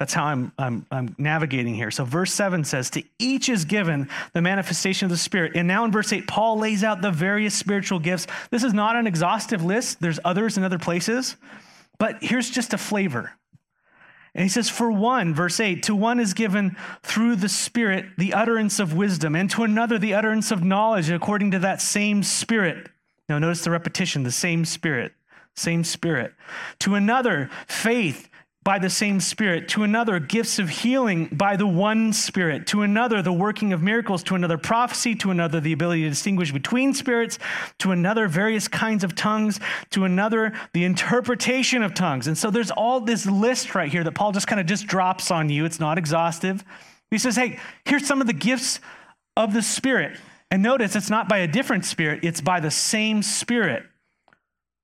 that's 0.00 0.14
how 0.14 0.24
I'm, 0.24 0.50
I'm, 0.58 0.86
I'm 0.90 1.14
navigating 1.18 1.74
here. 1.74 1.90
So, 1.90 2.06
verse 2.06 2.32
7 2.32 2.64
says, 2.64 2.88
To 2.88 3.02
each 3.18 3.50
is 3.50 3.66
given 3.66 4.08
the 4.32 4.40
manifestation 4.40 5.04
of 5.04 5.10
the 5.10 5.18
Spirit. 5.18 5.52
And 5.54 5.68
now 5.68 5.84
in 5.84 5.92
verse 5.92 6.10
8, 6.10 6.26
Paul 6.26 6.58
lays 6.58 6.82
out 6.82 7.02
the 7.02 7.10
various 7.10 7.54
spiritual 7.54 7.98
gifts. 7.98 8.26
This 8.48 8.64
is 8.64 8.72
not 8.72 8.96
an 8.96 9.06
exhaustive 9.06 9.62
list, 9.62 10.00
there's 10.00 10.18
others 10.24 10.56
in 10.56 10.64
other 10.64 10.78
places, 10.78 11.36
but 11.98 12.16
here's 12.22 12.48
just 12.48 12.72
a 12.72 12.78
flavor. 12.78 13.32
And 14.34 14.42
he 14.42 14.48
says, 14.48 14.70
For 14.70 14.90
one, 14.90 15.34
verse 15.34 15.60
8, 15.60 15.82
to 15.82 15.94
one 15.94 16.18
is 16.18 16.32
given 16.32 16.76
through 17.02 17.36
the 17.36 17.50
Spirit 17.50 18.06
the 18.16 18.32
utterance 18.32 18.80
of 18.80 18.94
wisdom, 18.94 19.36
and 19.36 19.50
to 19.50 19.64
another 19.64 19.98
the 19.98 20.14
utterance 20.14 20.50
of 20.50 20.64
knowledge 20.64 21.10
according 21.10 21.50
to 21.50 21.58
that 21.58 21.82
same 21.82 22.22
Spirit. 22.22 22.88
Now, 23.28 23.38
notice 23.38 23.64
the 23.64 23.70
repetition 23.70 24.22
the 24.22 24.32
same 24.32 24.64
Spirit, 24.64 25.12
same 25.54 25.84
Spirit. 25.84 26.32
To 26.78 26.94
another, 26.94 27.50
faith 27.66 28.29
by 28.62 28.78
the 28.78 28.90
same 28.90 29.20
Spirit, 29.20 29.68
to 29.68 29.84
another, 29.84 30.20
gifts 30.20 30.58
of 30.58 30.68
healing 30.68 31.28
by 31.32 31.56
the 31.56 31.66
one 31.66 32.12
Spirit, 32.12 32.66
to 32.66 32.82
another, 32.82 33.22
the 33.22 33.32
working 33.32 33.72
of 33.72 33.82
miracles, 33.82 34.22
to 34.24 34.34
another, 34.34 34.58
prophecy, 34.58 35.14
to 35.14 35.30
another, 35.30 35.60
the 35.60 35.72
ability 35.72 36.02
to 36.02 36.10
distinguish 36.10 36.52
between 36.52 36.92
spirits, 36.92 37.38
to 37.78 37.90
another, 37.90 38.28
various 38.28 38.68
kinds 38.68 39.02
of 39.02 39.14
tongues, 39.14 39.60
to 39.90 40.04
another, 40.04 40.52
the 40.74 40.84
interpretation 40.84 41.82
of 41.82 41.94
tongues. 41.94 42.26
And 42.26 42.36
so 42.36 42.50
there's 42.50 42.70
all 42.70 43.00
this 43.00 43.24
list 43.24 43.74
right 43.74 43.90
here 43.90 44.04
that 44.04 44.12
Paul 44.12 44.32
just 44.32 44.46
kind 44.46 44.60
of 44.60 44.66
just 44.66 44.86
drops 44.86 45.30
on 45.30 45.48
you. 45.48 45.64
It's 45.64 45.80
not 45.80 45.96
exhaustive. 45.96 46.62
He 47.10 47.16
says, 47.16 47.36
hey, 47.36 47.58
here's 47.86 48.06
some 48.06 48.20
of 48.20 48.26
the 48.26 48.34
gifts 48.34 48.78
of 49.38 49.54
the 49.54 49.62
Spirit. 49.62 50.18
And 50.50 50.62
notice 50.62 50.96
it's 50.96 51.10
not 51.10 51.30
by 51.30 51.38
a 51.38 51.48
different 51.48 51.86
Spirit, 51.86 52.24
it's 52.24 52.42
by 52.42 52.60
the 52.60 52.70
same 52.70 53.22
Spirit. 53.22 53.84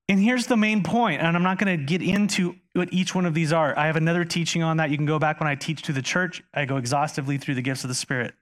And 0.09 0.21
here's 0.21 0.47
the 0.47 0.55
main 0.55 0.83
point, 0.83 1.21
and 1.21 1.35
I'm 1.35 1.43
not 1.43 1.59
going 1.59 1.77
to 1.77 1.83
get 1.83 2.01
into 2.01 2.55
what 2.71 2.93
each 2.93 3.13
one 3.13 3.25
of 3.25 3.33
these 3.33 3.51
are. 3.51 3.77
I 3.77 3.87
have 3.87 3.97
another 3.97 4.23
teaching 4.23 4.63
on 4.63 4.77
that. 4.77 4.89
You 4.89 4.95
can 4.95 5.05
go 5.05 5.19
back 5.19 5.41
when 5.41 5.49
I 5.49 5.55
teach 5.55 5.81
to 5.83 5.93
the 5.93 6.01
church. 6.01 6.41
I 6.53 6.63
go 6.63 6.77
exhaustively 6.77 7.37
through 7.37 7.55
the 7.55 7.61
gifts 7.61 7.83
of 7.83 7.89
the 7.89 7.93
Spirit. 7.93 8.33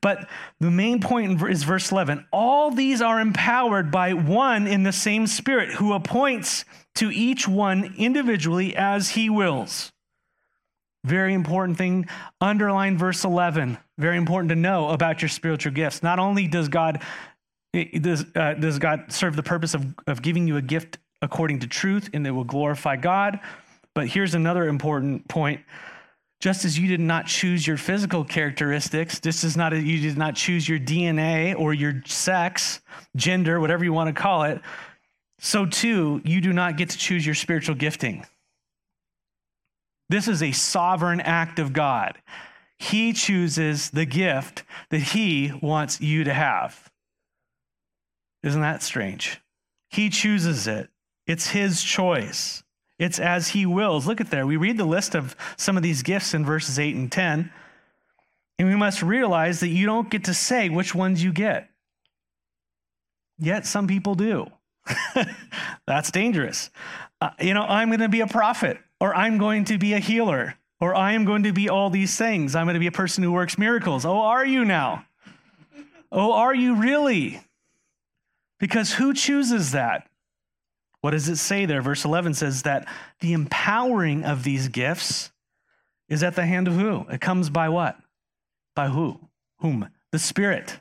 But 0.00 0.26
the 0.58 0.70
main 0.70 1.00
point 1.00 1.42
is 1.42 1.64
verse 1.64 1.92
11. 1.92 2.26
All 2.32 2.70
these 2.70 3.02
are 3.02 3.20
empowered 3.20 3.90
by 3.90 4.14
one 4.14 4.66
in 4.66 4.84
the 4.84 4.92
same 4.92 5.26
Spirit 5.26 5.74
who 5.74 5.92
appoints 5.92 6.64
to 6.94 7.10
each 7.10 7.46
one 7.46 7.94
individually 7.98 8.74
as 8.74 9.10
he 9.10 9.28
wills. 9.28 9.92
Very 11.04 11.34
important 11.34 11.76
thing. 11.76 12.06
Underline 12.40 12.96
verse 12.96 13.24
11. 13.24 13.76
Very 13.98 14.16
important 14.16 14.48
to 14.48 14.56
know 14.56 14.88
about 14.88 15.20
your 15.20 15.28
spiritual 15.28 15.72
gifts. 15.72 16.02
Not 16.02 16.18
only 16.18 16.46
does 16.46 16.68
God 16.68 17.02
does, 17.72 18.24
uh, 18.34 18.54
does 18.54 18.78
God 18.78 19.10
serve 19.12 19.34
the 19.34 19.42
purpose 19.42 19.74
of, 19.74 19.94
of 20.06 20.20
giving 20.20 20.46
you 20.46 20.56
a 20.58 20.62
gift 20.62 20.98
according 21.22 21.60
to 21.60 21.66
truth 21.66 22.10
and 22.12 22.26
it 22.26 22.32
will 22.32 22.44
glorify 22.44 22.96
God, 22.96 23.40
but 23.94 24.08
here's 24.08 24.34
another 24.34 24.68
important 24.68 25.26
point. 25.28 25.60
Just 26.40 26.64
as 26.64 26.76
you 26.76 26.88
did 26.88 27.00
not 27.00 27.26
choose 27.26 27.64
your 27.64 27.76
physical 27.76 28.24
characteristics, 28.24 29.20
this 29.20 29.44
is 29.44 29.56
not 29.56 29.72
a, 29.72 29.80
you 29.80 30.00
did 30.00 30.18
not 30.18 30.34
choose 30.34 30.68
your 30.68 30.80
DNA 30.80 31.56
or 31.56 31.72
your 31.72 32.02
sex, 32.04 32.80
gender, 33.14 33.60
whatever 33.60 33.84
you 33.84 33.92
want 33.92 34.14
to 34.14 34.20
call 34.20 34.42
it, 34.42 34.60
so 35.38 35.64
too 35.64 36.20
you 36.24 36.40
do 36.40 36.52
not 36.52 36.76
get 36.76 36.90
to 36.90 36.98
choose 36.98 37.24
your 37.24 37.36
spiritual 37.36 37.76
gifting. 37.76 38.26
This 40.08 40.26
is 40.26 40.42
a 40.42 40.52
sovereign 40.52 41.20
act 41.20 41.58
of 41.58 41.72
God. 41.72 42.18
He 42.78 43.12
chooses 43.12 43.90
the 43.90 44.04
gift 44.04 44.64
that 44.90 44.98
he 44.98 45.52
wants 45.62 46.00
you 46.00 46.24
to 46.24 46.34
have. 46.34 46.90
Isn't 48.42 48.60
that 48.60 48.82
strange? 48.82 49.40
He 49.90 50.10
chooses 50.10 50.66
it. 50.66 50.88
It's 51.26 51.48
his 51.48 51.82
choice. 51.82 52.62
It's 52.98 53.18
as 53.18 53.48
he 53.48 53.66
wills. 53.66 54.06
Look 54.06 54.20
at 54.20 54.30
there. 54.30 54.46
We 54.46 54.56
read 54.56 54.76
the 54.76 54.84
list 54.84 55.14
of 55.14 55.34
some 55.56 55.76
of 55.76 55.82
these 55.82 56.02
gifts 56.02 56.34
in 56.34 56.44
verses 56.44 56.78
8 56.78 56.94
and 56.94 57.10
10. 57.10 57.52
And 58.58 58.68
we 58.68 58.76
must 58.76 59.02
realize 59.02 59.60
that 59.60 59.68
you 59.68 59.86
don't 59.86 60.10
get 60.10 60.24
to 60.24 60.34
say 60.34 60.68
which 60.68 60.94
ones 60.94 61.22
you 61.22 61.32
get. 61.32 61.68
Yet 63.38 63.66
some 63.66 63.86
people 63.86 64.14
do. 64.14 64.46
That's 65.86 66.10
dangerous. 66.10 66.70
Uh, 67.20 67.30
you 67.40 67.54
know, 67.54 67.62
I'm 67.62 67.88
going 67.88 68.00
to 68.00 68.08
be 68.08 68.20
a 68.20 68.26
prophet, 68.26 68.78
or 69.00 69.14
I'm 69.14 69.38
going 69.38 69.64
to 69.66 69.78
be 69.78 69.94
a 69.94 69.98
healer, 69.98 70.54
or 70.80 70.94
I 70.94 71.12
am 71.12 71.24
going 71.24 71.44
to 71.44 71.52
be 71.52 71.68
all 71.68 71.90
these 71.90 72.16
things. 72.16 72.54
I'm 72.54 72.66
going 72.66 72.74
to 72.74 72.80
be 72.80 72.86
a 72.86 72.92
person 72.92 73.24
who 73.24 73.32
works 73.32 73.58
miracles. 73.58 74.04
Oh, 74.04 74.20
are 74.20 74.44
you 74.44 74.64
now? 74.64 75.04
Oh, 76.10 76.32
are 76.32 76.54
you 76.54 76.76
really? 76.76 77.40
Because 78.60 78.92
who 78.92 79.14
chooses 79.14 79.72
that? 79.72 80.08
What 81.02 81.10
does 81.10 81.28
it 81.28 81.36
say 81.36 81.66
there? 81.66 81.82
Verse 81.82 82.04
11 82.04 82.34
says 82.34 82.62
that 82.62 82.86
the 83.20 83.32
empowering 83.32 84.24
of 84.24 84.44
these 84.44 84.68
gifts 84.68 85.30
is 86.08 86.22
at 86.22 86.36
the 86.36 86.46
hand 86.46 86.68
of 86.68 86.74
who? 86.74 87.04
It 87.10 87.20
comes 87.20 87.50
by 87.50 87.68
what? 87.68 87.98
By 88.74 88.88
who? 88.88 89.18
Whom? 89.58 89.88
The 90.12 90.18
Spirit. 90.18 90.78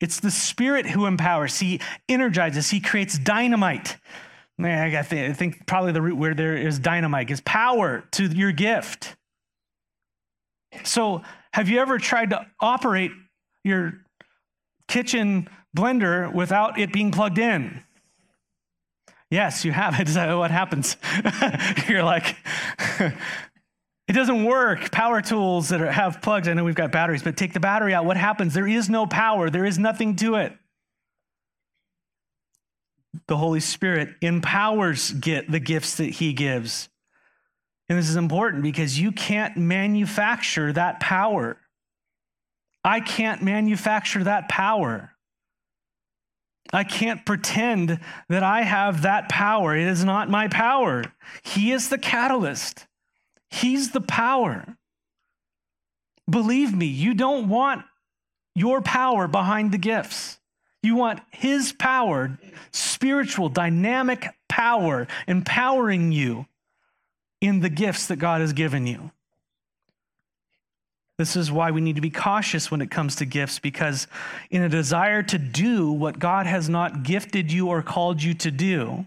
It's 0.00 0.18
the 0.18 0.30
Spirit 0.30 0.86
who 0.86 1.06
empowers. 1.06 1.60
He 1.60 1.80
energizes. 2.08 2.70
He 2.70 2.80
creates 2.80 3.18
dynamite. 3.18 3.98
man 4.56 4.94
I 4.94 5.02
think 5.02 5.66
probably 5.66 5.92
the 5.92 6.02
root 6.02 6.16
where 6.16 6.34
there 6.34 6.56
is 6.56 6.78
dynamite 6.78 7.30
is 7.30 7.42
power 7.42 8.04
to 8.12 8.24
your 8.24 8.52
gift. 8.52 9.14
So, 10.84 11.22
have 11.52 11.68
you 11.68 11.80
ever 11.80 11.98
tried 11.98 12.30
to 12.30 12.46
operate 12.60 13.12
your 13.62 13.92
kitchen 14.88 15.50
blender 15.76 16.32
without 16.32 16.78
it 16.78 16.94
being 16.94 17.10
plugged 17.10 17.38
in? 17.38 17.82
Yes, 19.32 19.64
you 19.64 19.72
have. 19.72 19.94
That 20.12 20.36
what 20.36 20.50
happens? 20.50 20.98
You're 21.88 22.02
like, 22.02 22.36
it 22.98 24.12
doesn't 24.12 24.44
work. 24.44 24.90
Power 24.90 25.22
tools 25.22 25.70
that 25.70 25.80
are, 25.80 25.90
have 25.90 26.20
plugs, 26.20 26.48
I 26.48 26.52
know 26.52 26.64
we've 26.64 26.74
got 26.74 26.92
batteries, 26.92 27.22
but 27.22 27.34
take 27.34 27.54
the 27.54 27.60
battery 27.60 27.94
out. 27.94 28.04
What 28.04 28.18
happens? 28.18 28.52
There 28.52 28.68
is 28.68 28.90
no 28.90 29.06
power, 29.06 29.48
there 29.48 29.64
is 29.64 29.78
nothing 29.78 30.16
to 30.16 30.34
it. 30.34 30.52
The 33.26 33.38
Holy 33.38 33.60
Spirit 33.60 34.10
empowers 34.20 35.12
get 35.12 35.50
the 35.50 35.60
gifts 35.60 35.96
that 35.96 36.10
He 36.10 36.34
gives. 36.34 36.90
And 37.88 37.98
this 37.98 38.10
is 38.10 38.16
important 38.16 38.62
because 38.62 38.98
you 39.00 39.12
can't 39.12 39.56
manufacture 39.56 40.74
that 40.74 41.00
power. 41.00 41.56
I 42.84 43.00
can't 43.00 43.42
manufacture 43.42 44.24
that 44.24 44.50
power. 44.50 45.11
I 46.72 46.84
can't 46.84 47.26
pretend 47.26 48.00
that 48.28 48.42
I 48.42 48.62
have 48.62 49.02
that 49.02 49.28
power. 49.28 49.76
It 49.76 49.86
is 49.86 50.04
not 50.04 50.30
my 50.30 50.48
power. 50.48 51.04
He 51.42 51.72
is 51.72 51.88
the 51.88 51.98
catalyst, 51.98 52.86
He's 53.50 53.90
the 53.90 54.00
power. 54.00 54.76
Believe 56.30 56.74
me, 56.74 56.86
you 56.86 57.14
don't 57.14 57.48
want 57.48 57.84
your 58.54 58.80
power 58.80 59.28
behind 59.28 59.72
the 59.72 59.78
gifts. 59.78 60.38
You 60.82 60.94
want 60.94 61.20
His 61.30 61.72
power, 61.72 62.38
spiritual, 62.70 63.48
dynamic 63.48 64.28
power, 64.48 65.06
empowering 65.26 66.12
you 66.12 66.46
in 67.40 67.60
the 67.60 67.68
gifts 67.68 68.06
that 68.06 68.16
God 68.16 68.40
has 68.40 68.52
given 68.52 68.86
you. 68.86 69.10
This 71.22 71.36
is 71.36 71.52
why 71.52 71.70
we 71.70 71.80
need 71.80 71.94
to 71.94 72.02
be 72.02 72.10
cautious 72.10 72.68
when 72.68 72.80
it 72.80 72.90
comes 72.90 73.14
to 73.14 73.24
gifts, 73.24 73.60
because 73.60 74.08
in 74.50 74.60
a 74.60 74.68
desire 74.68 75.22
to 75.22 75.38
do 75.38 75.92
what 75.92 76.18
God 76.18 76.46
has 76.46 76.68
not 76.68 77.04
gifted 77.04 77.52
you 77.52 77.68
or 77.68 77.80
called 77.80 78.20
you 78.20 78.34
to 78.34 78.50
do, 78.50 79.06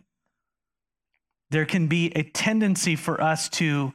there 1.50 1.66
can 1.66 1.88
be 1.88 2.14
a 2.16 2.24
tendency 2.24 2.96
for 2.96 3.20
us 3.20 3.50
to 3.50 3.92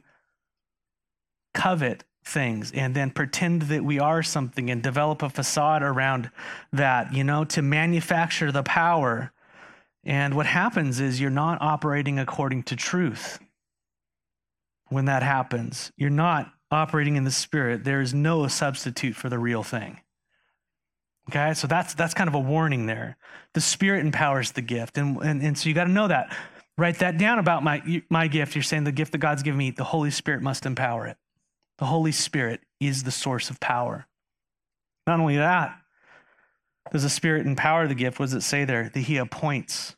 covet 1.55 2.03
things 2.23 2.71
and 2.73 2.93
then 2.93 3.09
pretend 3.09 3.63
that 3.63 3.83
we 3.83 3.97
are 3.97 4.21
something 4.21 4.69
and 4.69 4.83
develop 4.83 5.23
a 5.23 5.29
facade 5.31 5.81
around 5.81 6.29
that, 6.71 7.11
you 7.15 7.23
know, 7.23 7.43
to 7.45 7.63
manufacture 7.63 8.51
the 8.51 8.61
power. 8.61 9.31
And 10.03 10.35
what 10.35 10.45
happens 10.45 10.99
is 10.99 11.19
you're 11.19 11.31
not 11.31 11.59
operating 11.59 12.19
according 12.19 12.61
to 12.65 12.75
truth. 12.75 13.39
When 14.89 15.05
that 15.05 15.23
happens, 15.23 15.91
you're 15.97 16.11
not 16.11 16.53
operating 16.71 17.17
in 17.17 17.25
the 17.25 17.31
spirit. 17.31 17.83
There 17.83 18.01
is 18.01 18.13
no 18.13 18.47
substitute 18.47 19.15
for 19.15 19.29
the 19.29 19.37
real 19.37 19.63
thing. 19.63 19.99
Okay, 21.29 21.53
so 21.53 21.67
that's 21.67 21.93
that's 21.93 22.13
kind 22.13 22.27
of 22.27 22.33
a 22.33 22.39
warning 22.39 22.87
there. 22.87 23.17
The 23.53 23.61
spirit 23.61 24.05
empowers 24.05 24.51
the 24.51 24.61
gift. 24.61 24.97
And 24.97 25.17
and, 25.21 25.41
and 25.41 25.57
so 25.57 25.69
you 25.69 25.75
got 25.75 25.85
to 25.85 25.91
know 25.91 26.07
that. 26.07 26.35
Write 26.77 26.99
that 26.99 27.17
down 27.17 27.37
about 27.37 27.63
my 27.63 28.01
my 28.09 28.27
gift. 28.27 28.55
You're 28.55 28.63
saying 28.63 28.85
the 28.85 28.91
gift 28.91 29.11
that 29.11 29.19
God's 29.19 29.43
given 29.43 29.57
me, 29.57 29.71
the 29.71 29.83
Holy 29.83 30.11
Spirit 30.11 30.41
must 30.41 30.65
empower 30.65 31.05
it. 31.07 31.17
The 31.77 31.85
Holy 31.85 32.11
Spirit 32.11 32.61
is 32.79 33.03
the 33.03 33.11
source 33.11 33.49
of 33.49 33.59
power. 33.59 34.07
Not 35.05 35.19
only 35.19 35.37
that, 35.37 35.77
does 36.91 37.03
the 37.03 37.09
Spirit 37.09 37.45
empower 37.45 37.87
the 37.87 37.95
gift? 37.95 38.19
What 38.19 38.27
does 38.27 38.33
it 38.33 38.41
say 38.41 38.65
there? 38.65 38.89
That 38.89 38.99
He 39.01 39.17
appoints, 39.17 39.95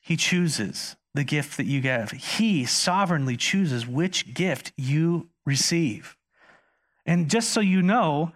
He 0.00 0.16
chooses 0.16 0.96
the 1.14 1.24
gift 1.24 1.56
that 1.56 1.66
you 1.66 1.80
give. 1.80 2.10
He 2.12 2.64
sovereignly 2.64 3.36
chooses 3.36 3.86
which 3.86 4.32
gift 4.32 4.72
you 4.76 5.28
receive. 5.44 6.16
And 7.04 7.28
just 7.28 7.50
so 7.50 7.60
you 7.60 7.82
know, 7.82 8.32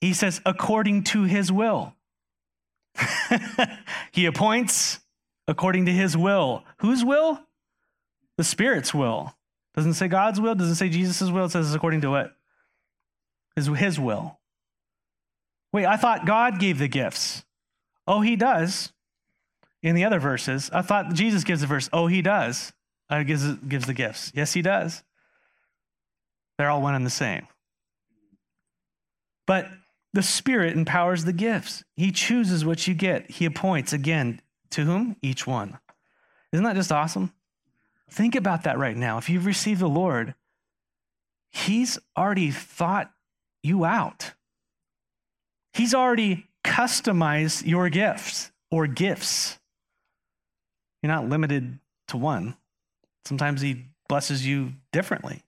He 0.00 0.12
says, 0.12 0.40
according 0.44 1.04
to 1.04 1.24
His 1.24 1.52
will. 1.52 1.94
he 4.12 4.26
appoints 4.26 5.00
according 5.46 5.86
to 5.86 5.92
His 5.92 6.16
will. 6.16 6.64
Whose 6.78 7.04
will? 7.04 7.40
The 8.36 8.44
Spirit's 8.44 8.92
will. 8.92 9.34
Doesn't 9.74 9.94
say 9.94 10.08
God's 10.08 10.40
will, 10.40 10.54
doesn't 10.54 10.74
say 10.74 10.88
Jesus' 10.88 11.30
will, 11.30 11.44
it 11.44 11.50
says 11.50 11.74
according 11.74 12.00
to 12.00 12.10
what? 12.10 12.36
His, 13.54 13.66
his 13.66 14.00
will. 14.00 14.38
Wait, 15.72 15.86
I 15.86 15.96
thought 15.96 16.26
God 16.26 16.58
gave 16.58 16.78
the 16.78 16.88
gifts. 16.88 17.44
Oh, 18.06 18.20
he 18.20 18.34
does. 18.34 18.92
In 19.82 19.94
the 19.94 20.04
other 20.04 20.18
verses, 20.18 20.70
I 20.72 20.82
thought 20.82 21.14
Jesus 21.14 21.44
gives 21.44 21.62
the 21.62 21.66
verse. 21.66 21.88
Oh, 21.92 22.06
he 22.06 22.22
does. 22.22 22.72
Uh, 23.08 23.22
gives, 23.22 23.54
gives 23.54 23.86
the 23.86 23.94
gifts. 23.94 24.30
Yes, 24.34 24.52
he 24.52 24.62
does. 24.62 25.02
They're 26.58 26.70
all 26.70 26.82
one 26.82 26.94
and 26.94 27.06
the 27.06 27.10
same. 27.10 27.46
But 29.46 29.68
the 30.12 30.22
Spirit 30.22 30.76
empowers 30.76 31.24
the 31.24 31.32
gifts. 31.32 31.82
He 31.96 32.12
chooses 32.12 32.64
what 32.64 32.86
you 32.86 32.94
get. 32.94 33.30
He 33.30 33.46
appoints, 33.46 33.92
again, 33.92 34.40
to 34.70 34.84
whom? 34.84 35.16
Each 35.22 35.46
one. 35.46 35.78
Isn't 36.52 36.64
that 36.64 36.76
just 36.76 36.92
awesome? 36.92 37.32
Think 38.10 38.34
about 38.34 38.64
that 38.64 38.78
right 38.78 38.96
now. 38.96 39.18
If 39.18 39.30
you've 39.30 39.46
received 39.46 39.80
the 39.80 39.88
Lord, 39.88 40.34
He's 41.50 41.98
already 42.16 42.50
thought 42.50 43.10
you 43.62 43.84
out. 43.84 44.32
He's 45.72 45.94
already 45.94 46.46
customized 46.64 47.66
your 47.66 47.88
gifts 47.88 48.50
or 48.70 48.86
gifts. 48.86 49.59
You're 51.02 51.12
not 51.12 51.28
limited 51.28 51.78
to 52.08 52.16
one. 52.16 52.56
Sometimes 53.24 53.60
He 53.60 53.86
blesses 54.08 54.46
you 54.46 54.72
differently. 54.92 55.42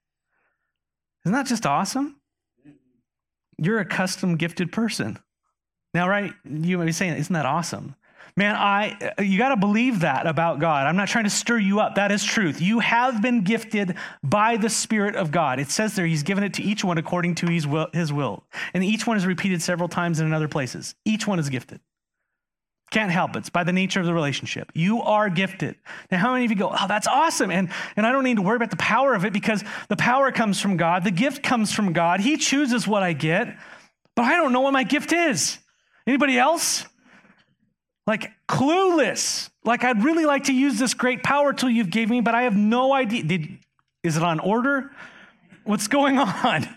Isn't 1.25 1.35
that 1.35 1.47
just 1.47 1.67
awesome? 1.67 2.17
You're 3.59 3.81
a 3.81 3.85
custom 3.85 4.37
gifted 4.37 4.73
person. 4.73 5.19
Now, 5.95 6.09
right, 6.09 6.33
you 6.45 6.79
might 6.79 6.87
be 6.87 6.93
saying, 6.93 7.17
Isn't 7.17 7.35
that 7.35 7.47
awesome? 7.47 7.95
Man, 8.35 8.57
I 8.57 9.13
you 9.19 9.37
got 9.37 9.51
to 9.51 9.57
believe 9.57 10.01
that 10.01 10.27
about 10.27 10.59
God. 10.59 10.87
I'm 10.87 10.97
not 10.97 11.09
trying 11.09 11.25
to 11.25 11.31
stir 11.31 11.59
you 11.59 11.81
up. 11.81 11.97
That 11.97 12.11
is 12.11 12.25
truth. 12.25 12.63
You 12.63 12.79
have 12.79 13.21
been 13.21 13.45
gifted 13.45 13.97
by 14.23 14.57
the 14.57 14.71
Spirit 14.71 15.17
of 15.17 15.31
God. 15.31 15.61
It 15.61 15.71
says 15.71 15.95
there 15.95 16.07
He's 16.07 16.23
given 16.23 16.43
it 16.43 16.55
to 16.55 16.63
each 16.63 16.83
one 16.83 16.97
according 16.97 17.35
to 17.37 17.47
His 17.49 17.67
will. 17.67 17.89
His 17.93 18.11
will. 18.11 18.45
And 18.73 18.83
each 18.83 19.07
one 19.07 19.19
is 19.19 19.27
repeated 19.27 19.61
several 19.61 19.89
times 19.89 20.19
in 20.19 20.33
other 20.33 20.49
places. 20.49 20.95
Each 21.05 21.27
one 21.27 21.39
is 21.39 21.51
gifted. 21.51 21.81
Can't 22.93 23.11
help 23.11 23.35
it. 23.35 23.41
It's 23.41 23.51
by 23.51 23.65
the 23.65 23.73
nature 23.73 23.99
of 23.99 24.07
the 24.07 24.15
relationship. 24.15 24.71
You 24.75 25.03
are 25.03 25.29
gifted. 25.29 25.75
Now, 26.11 26.19
how 26.19 26.33
many 26.33 26.45
of 26.45 26.51
you 26.51 26.57
go, 26.57 26.71
oh, 26.73 26.87
that's 26.87 27.09
awesome? 27.09 27.51
And, 27.51 27.71
and 27.97 28.07
I 28.07 28.13
don't 28.13 28.23
need 28.23 28.37
to 28.37 28.43
worry 28.43 28.57
about 28.57 28.71
the 28.71 28.77
power 28.77 29.15
of 29.15 29.25
it 29.25 29.33
because 29.33 29.65
the 29.89 29.97
power 29.97 30.31
comes 30.31 30.61
from 30.61 30.77
God. 30.77 31.03
The 31.03 31.11
gift 31.11 31.43
comes 31.43 31.73
from 31.73 31.93
God. 31.93 32.21
He 32.21 32.37
chooses 32.37 32.87
what 32.87 33.03
I 33.03 33.15
get, 33.15 33.59
but 34.15 34.27
I 34.27 34.37
don't 34.37 34.53
know 34.53 34.61
what 34.61 34.73
my 34.73 34.85
gift 34.85 35.13
is. 35.13 35.59
Anybody 36.07 36.39
else? 36.39 36.87
like 38.07 38.33
clueless. 38.49 39.51
Like 39.65 39.85
I'd 39.85 40.03
really 40.03 40.27
like 40.27 40.45
to 40.45 40.55
use 40.55 40.79
this 40.79 40.95
great 40.95 41.23
power 41.23 41.53
tool 41.53 41.71
you've 41.71 41.91
gave 41.91 42.11
me, 42.11 42.21
but 42.21 42.35
I 42.35 42.43
have 42.43 42.57
no 42.57 42.93
idea. 42.93 43.23
Did 43.23 43.59
is 44.03 44.17
it 44.17 44.23
on 44.23 44.41
order? 44.41 44.91
What's 45.65 45.89
going 45.89 46.19
on? 46.19 46.69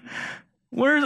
Where's 0.70 1.04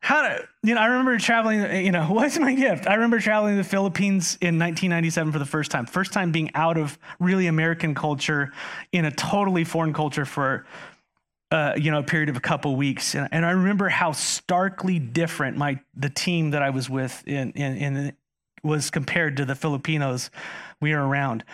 how 0.00 0.22
to 0.22 0.48
you 0.62 0.74
know? 0.74 0.80
I 0.80 0.86
remember 0.86 1.18
traveling. 1.18 1.84
You 1.84 1.92
know, 1.92 2.04
what's 2.10 2.38
my 2.38 2.54
gift? 2.54 2.86
I 2.86 2.94
remember 2.94 3.20
traveling 3.20 3.56
to 3.56 3.62
the 3.62 3.68
Philippines 3.68 4.38
in 4.40 4.58
1997 4.58 5.32
for 5.32 5.38
the 5.38 5.46
first 5.46 5.70
time. 5.70 5.86
First 5.86 6.12
time 6.12 6.32
being 6.32 6.50
out 6.54 6.76
of 6.76 6.98
really 7.18 7.46
American 7.46 7.94
culture 7.94 8.52
in 8.92 9.04
a 9.04 9.10
totally 9.10 9.64
foreign 9.64 9.92
culture 9.92 10.24
for. 10.24 10.66
Uh, 11.50 11.72
you 11.78 11.90
know, 11.90 12.00
a 12.00 12.02
period 12.02 12.28
of 12.28 12.36
a 12.36 12.40
couple 12.40 12.76
weeks, 12.76 13.14
and, 13.14 13.26
and 13.32 13.46
I 13.46 13.52
remember 13.52 13.88
how 13.88 14.12
starkly 14.12 14.98
different 14.98 15.56
my 15.56 15.80
the 15.96 16.10
team 16.10 16.50
that 16.50 16.60
I 16.60 16.68
was 16.68 16.90
with 16.90 17.26
in 17.26 17.52
in, 17.52 17.76
in 17.78 18.12
was 18.62 18.90
compared 18.90 19.38
to 19.38 19.46
the 19.46 19.54
Filipinos 19.54 20.28
we 20.78 20.92
were 20.92 21.06
around. 21.06 21.44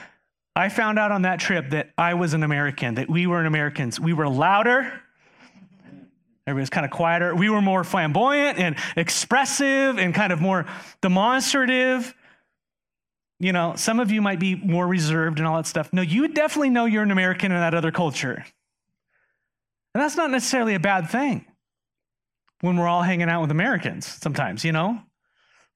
I 0.56 0.68
found 0.68 0.98
out 0.98 1.10
on 1.10 1.22
that 1.22 1.40
trip 1.40 1.70
that 1.70 1.90
I 1.98 2.14
was 2.14 2.34
an 2.34 2.42
American, 2.42 2.94
that 2.94 3.08
we 3.08 3.26
were 3.26 3.44
Americans. 3.44 3.98
We 3.98 4.12
were 4.12 4.28
louder. 4.28 5.00
Everybody 6.46 6.62
was 6.62 6.70
kind 6.70 6.84
of 6.84 6.90
quieter. 6.90 7.34
We 7.34 7.48
were 7.48 7.62
more 7.62 7.84
flamboyant 7.84 8.58
and 8.58 8.76
expressive 8.96 9.98
and 9.98 10.14
kind 10.14 10.32
of 10.32 10.40
more 10.42 10.66
demonstrative. 11.00 12.14
You 13.40 13.52
know, 13.52 13.74
some 13.76 13.98
of 13.98 14.10
you 14.10 14.20
might 14.20 14.38
be 14.38 14.54
more 14.54 14.86
reserved 14.86 15.38
and 15.38 15.48
all 15.48 15.56
that 15.56 15.66
stuff. 15.66 15.90
No, 15.92 16.02
you 16.02 16.28
definitely 16.28 16.70
know 16.70 16.84
you're 16.84 17.02
an 17.02 17.10
American 17.10 17.50
in 17.50 17.58
that 17.58 17.74
other 17.74 17.90
culture. 17.90 18.44
And 19.94 20.02
that's 20.02 20.16
not 20.16 20.30
necessarily 20.30 20.74
a 20.74 20.80
bad 20.80 21.08
thing 21.08 21.46
when 22.60 22.76
we're 22.76 22.88
all 22.88 23.02
hanging 23.02 23.28
out 23.28 23.40
with 23.40 23.50
Americans 23.50 24.06
sometimes, 24.06 24.64
you 24.64 24.72
know? 24.72 25.00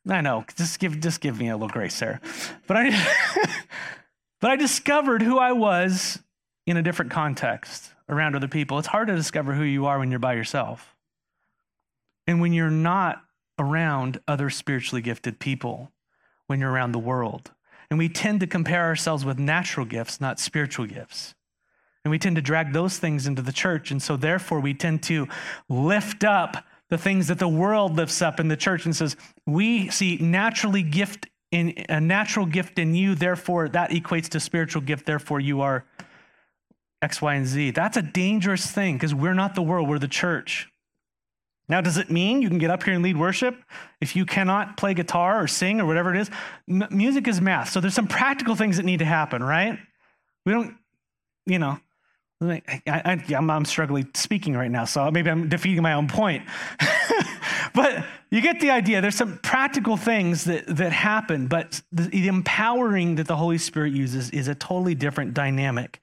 I 0.06 0.20
know. 0.20 0.44
Just 0.56 0.78
give 0.78 1.00
just 1.00 1.20
give 1.20 1.38
me 1.38 1.48
a 1.48 1.54
little 1.54 1.68
grace 1.68 1.98
there. 1.98 2.20
But 2.66 2.76
I 2.78 2.90
but 4.40 4.50
I 4.50 4.56
discovered 4.56 5.22
who 5.22 5.38
I 5.38 5.52
was 5.52 6.18
in 6.66 6.76
a 6.76 6.82
different 6.82 7.10
context 7.10 7.92
around 8.08 8.34
other 8.34 8.48
people. 8.48 8.78
It's 8.78 8.88
hard 8.88 9.08
to 9.08 9.14
discover 9.14 9.54
who 9.54 9.64
you 9.64 9.86
are 9.86 9.98
when 9.98 10.10
you're 10.10 10.18
by 10.18 10.34
yourself. 10.34 10.96
And 12.26 12.40
when 12.40 12.52
you're 12.52 12.70
not 12.70 13.22
around 13.58 14.20
other 14.28 14.50
spiritually 14.50 15.02
gifted 15.02 15.38
people, 15.38 15.90
when 16.46 16.60
you're 16.60 16.70
around 16.70 16.92
the 16.92 16.98
world. 16.98 17.52
And 17.90 17.98
we 17.98 18.08
tend 18.08 18.40
to 18.40 18.46
compare 18.46 18.84
ourselves 18.84 19.24
with 19.24 19.38
natural 19.38 19.86
gifts, 19.86 20.20
not 20.20 20.40
spiritual 20.40 20.86
gifts. 20.86 21.34
And 22.04 22.10
we 22.10 22.18
tend 22.18 22.36
to 22.36 22.42
drag 22.42 22.72
those 22.72 22.98
things 22.98 23.26
into 23.26 23.42
the 23.42 23.52
church. 23.52 23.90
And 23.90 24.02
so, 24.02 24.16
therefore, 24.16 24.60
we 24.60 24.74
tend 24.74 25.02
to 25.04 25.28
lift 25.68 26.24
up 26.24 26.64
the 26.90 26.98
things 26.98 27.28
that 27.28 27.38
the 27.38 27.48
world 27.48 27.96
lifts 27.96 28.22
up 28.22 28.40
in 28.40 28.48
the 28.48 28.56
church 28.56 28.86
and 28.86 28.96
says, 28.96 29.16
we 29.46 29.90
see 29.90 30.16
naturally 30.16 30.82
gift 30.82 31.26
in 31.50 31.84
a 31.88 32.00
natural 32.00 32.46
gift 32.46 32.78
in 32.78 32.94
you, 32.94 33.14
therefore 33.14 33.68
that 33.70 33.90
equates 33.90 34.28
to 34.28 34.40
spiritual 34.40 34.82
gift, 34.82 35.06
therefore 35.06 35.40
you 35.40 35.62
are 35.62 35.84
X, 37.02 37.22
Y, 37.22 37.34
and 37.34 37.46
Z. 37.46 37.70
That's 37.72 37.96
a 37.96 38.02
dangerous 38.02 38.66
thing 38.66 38.96
because 38.96 39.14
we're 39.14 39.34
not 39.34 39.54
the 39.54 39.62
world, 39.62 39.88
we're 39.88 39.98
the 39.98 40.08
church. 40.08 40.68
Now, 41.68 41.82
does 41.82 41.98
it 41.98 42.10
mean 42.10 42.40
you 42.40 42.48
can 42.48 42.58
get 42.58 42.70
up 42.70 42.82
here 42.82 42.94
and 42.94 43.02
lead 43.02 43.18
worship 43.18 43.62
if 44.00 44.16
you 44.16 44.24
cannot 44.24 44.78
play 44.78 44.94
guitar 44.94 45.42
or 45.42 45.46
sing 45.46 45.80
or 45.80 45.86
whatever 45.86 46.14
it 46.14 46.20
is? 46.20 46.30
M- 46.68 46.88
music 46.90 47.28
is 47.28 47.40
math. 47.40 47.70
So 47.70 47.80
there's 47.80 47.94
some 47.94 48.06
practical 48.06 48.54
things 48.54 48.78
that 48.78 48.84
need 48.84 49.00
to 49.00 49.04
happen, 49.04 49.42
right? 49.42 49.78
We 50.46 50.52
don't, 50.52 50.76
you 51.44 51.58
know, 51.58 51.78
I, 52.40 53.20
am 53.30 53.64
struggling 53.64 54.08
speaking 54.14 54.54
right 54.54 54.70
now, 54.70 54.84
so 54.84 55.10
maybe 55.10 55.28
I'm 55.28 55.48
defeating 55.48 55.82
my 55.82 55.94
own 55.94 56.08
point. 56.08 56.44
but 57.74 58.04
you 58.30 58.40
get 58.40 58.60
the 58.60 58.70
idea. 58.70 59.00
There's 59.00 59.16
some 59.16 59.38
practical 59.38 59.96
things 59.96 60.44
that, 60.44 60.64
that 60.76 60.92
happen, 60.92 61.48
but 61.48 61.82
the, 61.90 62.04
the 62.04 62.28
empowering 62.28 63.16
that 63.16 63.26
the 63.26 63.36
Holy 63.36 63.58
Spirit 63.58 63.92
uses 63.92 64.30
is 64.30 64.46
a 64.46 64.54
totally 64.54 64.94
different 64.94 65.34
dynamic. 65.34 66.00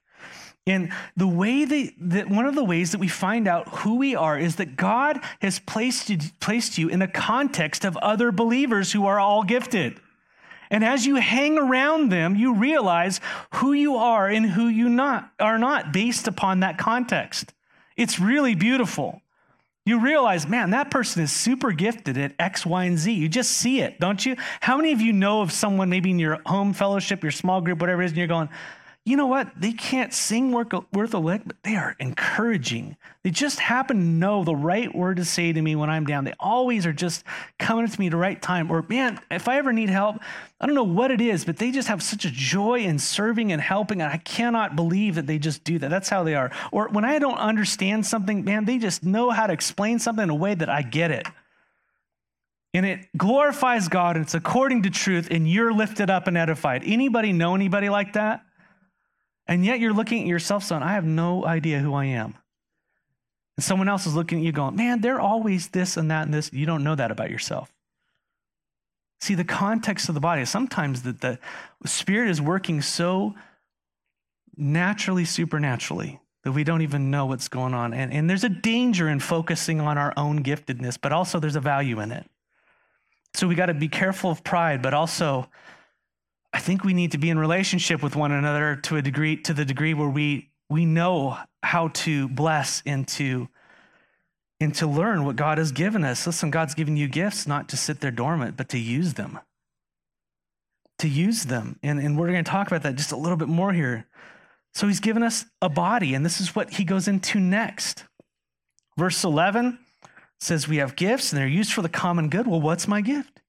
And 0.66 0.92
the 1.16 1.28
way 1.28 1.64
that, 1.64 2.28
one 2.28 2.44
of 2.44 2.56
the 2.56 2.64
ways 2.64 2.90
that 2.90 2.98
we 2.98 3.06
find 3.06 3.46
out 3.46 3.68
who 3.68 3.96
we 3.96 4.16
are 4.16 4.36
is 4.36 4.56
that 4.56 4.76
God 4.76 5.20
has 5.40 5.60
placed 5.60 6.10
you, 6.10 6.18
placed 6.40 6.76
you 6.76 6.88
in 6.88 6.98
the 6.98 7.06
context 7.06 7.84
of 7.84 7.96
other 7.98 8.32
believers 8.32 8.90
who 8.90 9.06
are 9.06 9.20
all 9.20 9.44
gifted. 9.44 10.00
And 10.68 10.84
as 10.84 11.06
you 11.06 11.16
hang 11.16 11.56
around 11.56 12.10
them, 12.10 12.34
you 12.34 12.54
realize 12.54 13.20
who 13.54 13.72
you 13.72 13.94
are 13.94 14.26
and 14.26 14.44
who 14.44 14.66
you 14.66 14.88
not 14.88 15.30
are 15.38 15.58
not 15.58 15.92
based 15.92 16.26
upon 16.26 16.60
that 16.60 16.78
context. 16.78 17.52
It's 17.96 18.18
really 18.18 18.56
beautiful. 18.56 19.22
You 19.84 20.00
realize, 20.00 20.48
man, 20.48 20.70
that 20.70 20.90
person 20.90 21.22
is 21.22 21.30
super 21.30 21.70
gifted 21.70 22.18
at 22.18 22.34
X, 22.40 22.66
Y, 22.66 22.84
and 22.84 22.98
Z. 22.98 23.12
You 23.12 23.28
just 23.28 23.52
see 23.52 23.80
it, 23.80 24.00
don't 24.00 24.26
you? 24.26 24.34
How 24.60 24.76
many 24.76 24.90
of 24.90 25.00
you 25.00 25.12
know 25.12 25.42
of 25.42 25.52
someone, 25.52 25.88
maybe 25.88 26.10
in 26.10 26.18
your 26.18 26.40
home 26.44 26.72
fellowship, 26.72 27.22
your 27.22 27.30
small 27.30 27.60
group, 27.60 27.80
whatever 27.80 28.02
it 28.02 28.06
is, 28.06 28.10
and 28.10 28.18
you're 28.18 28.26
going, 28.26 28.48
you 29.06 29.16
know 29.16 29.26
what? 29.26 29.52
They 29.56 29.72
can't 29.72 30.12
sing 30.12 30.50
worth 30.50 30.74
a 31.14 31.18
lick, 31.18 31.42
but 31.46 31.56
they 31.62 31.76
are 31.76 31.94
encouraging. 32.00 32.96
They 33.22 33.30
just 33.30 33.60
happen 33.60 33.98
to 33.98 34.02
know 34.02 34.42
the 34.42 34.56
right 34.56 34.92
word 34.92 35.18
to 35.18 35.24
say 35.24 35.52
to 35.52 35.62
me 35.62 35.76
when 35.76 35.88
I'm 35.88 36.06
down. 36.06 36.24
They 36.24 36.34
always 36.40 36.86
are 36.86 36.92
just 36.92 37.22
coming 37.56 37.86
to 37.86 38.00
me 38.00 38.06
at 38.06 38.10
the 38.10 38.16
right 38.16 38.42
time. 38.42 38.68
Or, 38.68 38.84
man, 38.88 39.20
if 39.30 39.46
I 39.46 39.58
ever 39.58 39.72
need 39.72 39.90
help, 39.90 40.16
I 40.60 40.66
don't 40.66 40.74
know 40.74 40.82
what 40.82 41.12
it 41.12 41.20
is, 41.20 41.44
but 41.44 41.56
they 41.56 41.70
just 41.70 41.86
have 41.86 42.02
such 42.02 42.24
a 42.24 42.30
joy 42.32 42.80
in 42.80 42.98
serving 42.98 43.52
and 43.52 43.62
helping. 43.62 44.02
And 44.02 44.12
I 44.12 44.16
cannot 44.16 44.74
believe 44.74 45.14
that 45.14 45.28
they 45.28 45.38
just 45.38 45.62
do 45.62 45.78
that. 45.78 45.88
That's 45.88 46.08
how 46.08 46.24
they 46.24 46.34
are. 46.34 46.50
Or 46.72 46.88
when 46.88 47.04
I 47.04 47.20
don't 47.20 47.38
understand 47.38 48.04
something, 48.06 48.42
man, 48.42 48.64
they 48.64 48.76
just 48.76 49.04
know 49.04 49.30
how 49.30 49.46
to 49.46 49.52
explain 49.52 50.00
something 50.00 50.24
in 50.24 50.30
a 50.30 50.34
way 50.34 50.56
that 50.56 50.68
I 50.68 50.82
get 50.82 51.12
it. 51.12 51.28
And 52.74 52.84
it 52.84 53.06
glorifies 53.16 53.86
God 53.86 54.16
and 54.16 54.24
it's 54.24 54.34
according 54.34 54.82
to 54.82 54.90
truth, 54.90 55.28
and 55.30 55.48
you're 55.48 55.72
lifted 55.72 56.10
up 56.10 56.26
and 56.26 56.36
edified. 56.36 56.82
Anybody 56.84 57.32
know 57.32 57.54
anybody 57.54 57.88
like 57.88 58.14
that? 58.14 58.42
And 59.48 59.64
yet 59.64 59.80
you're 59.80 59.92
looking 59.92 60.22
at 60.22 60.26
yourself 60.26 60.64
son, 60.64 60.82
I 60.82 60.92
have 60.92 61.04
no 61.04 61.44
idea 61.44 61.78
who 61.78 61.94
I 61.94 62.06
am. 62.06 62.34
And 63.56 63.64
someone 63.64 63.88
else 63.88 64.06
is 64.06 64.14
looking 64.14 64.38
at 64.38 64.44
you 64.44 64.52
going, 64.52 64.76
man, 64.76 65.00
they're 65.00 65.20
always 65.20 65.68
this 65.68 65.96
and 65.96 66.10
that 66.10 66.22
and 66.22 66.34
this. 66.34 66.52
You 66.52 66.66
don't 66.66 66.84
know 66.84 66.94
that 66.94 67.10
about 67.10 67.30
yourself. 67.30 67.72
See, 69.20 69.34
the 69.34 69.44
context 69.44 70.08
of 70.08 70.14
the 70.14 70.20
body, 70.20 70.44
sometimes 70.44 71.02
that 71.02 71.20
the 71.20 71.38
spirit 71.86 72.28
is 72.28 72.40
working 72.40 72.82
so 72.82 73.34
naturally, 74.56 75.24
supernaturally, 75.24 76.20
that 76.44 76.52
we 76.52 76.64
don't 76.64 76.82
even 76.82 77.10
know 77.10 77.26
what's 77.26 77.48
going 77.48 77.72
on. 77.72 77.94
And, 77.94 78.12
and 78.12 78.28
there's 78.28 78.44
a 78.44 78.48
danger 78.48 79.08
in 79.08 79.20
focusing 79.20 79.80
on 79.80 79.96
our 79.96 80.12
own 80.16 80.42
giftedness, 80.42 80.98
but 81.00 81.12
also 81.12 81.40
there's 81.40 81.56
a 81.56 81.60
value 81.60 81.98
in 82.00 82.12
it. 82.12 82.28
So 83.34 83.46
we 83.48 83.54
got 83.54 83.66
to 83.66 83.74
be 83.74 83.88
careful 83.88 84.30
of 84.30 84.44
pride, 84.44 84.82
but 84.82 84.94
also 84.94 85.48
I 86.56 86.58
think 86.58 86.84
we 86.84 86.94
need 86.94 87.12
to 87.12 87.18
be 87.18 87.28
in 87.28 87.38
relationship 87.38 88.02
with 88.02 88.16
one 88.16 88.32
another 88.32 88.76
to 88.84 88.96
a 88.96 89.02
degree, 89.02 89.36
to 89.42 89.52
the 89.52 89.66
degree 89.66 89.92
where 89.92 90.08
we 90.08 90.48
we 90.70 90.86
know 90.86 91.36
how 91.62 91.88
to 91.88 92.30
bless 92.30 92.82
and 92.86 93.06
to 93.08 93.48
and 94.58 94.74
to 94.76 94.86
learn 94.86 95.26
what 95.26 95.36
God 95.36 95.58
has 95.58 95.70
given 95.70 96.02
us. 96.02 96.26
Listen, 96.26 96.50
God's 96.50 96.72
given 96.72 96.96
you 96.96 97.08
gifts 97.08 97.46
not 97.46 97.68
to 97.68 97.76
sit 97.76 98.00
there 98.00 98.10
dormant, 98.10 98.56
but 98.56 98.70
to 98.70 98.78
use 98.78 99.12
them. 99.12 99.38
To 101.00 101.08
use 101.08 101.44
them. 101.44 101.78
And, 101.82 102.00
and 102.00 102.18
we're 102.18 102.32
going 102.32 102.42
to 102.42 102.50
talk 102.50 102.68
about 102.68 102.84
that 102.84 102.96
just 102.96 103.12
a 103.12 103.16
little 103.16 103.36
bit 103.36 103.48
more 103.48 103.74
here. 103.74 104.06
So 104.74 104.86
he's 104.86 105.00
given 105.00 105.22
us 105.22 105.44
a 105.60 105.68
body, 105.68 106.14
and 106.14 106.24
this 106.24 106.40
is 106.40 106.54
what 106.54 106.70
he 106.70 106.84
goes 106.84 107.06
into 107.06 107.38
next. 107.38 108.04
Verse 108.96 109.22
11 109.24 109.78
says, 110.40 110.66
We 110.66 110.78
have 110.78 110.96
gifts 110.96 111.32
and 111.32 111.38
they're 111.38 111.46
used 111.46 111.74
for 111.74 111.82
the 111.82 111.90
common 111.90 112.30
good. 112.30 112.46
Well, 112.46 112.62
what's 112.62 112.88
my 112.88 113.02
gift? 113.02 113.42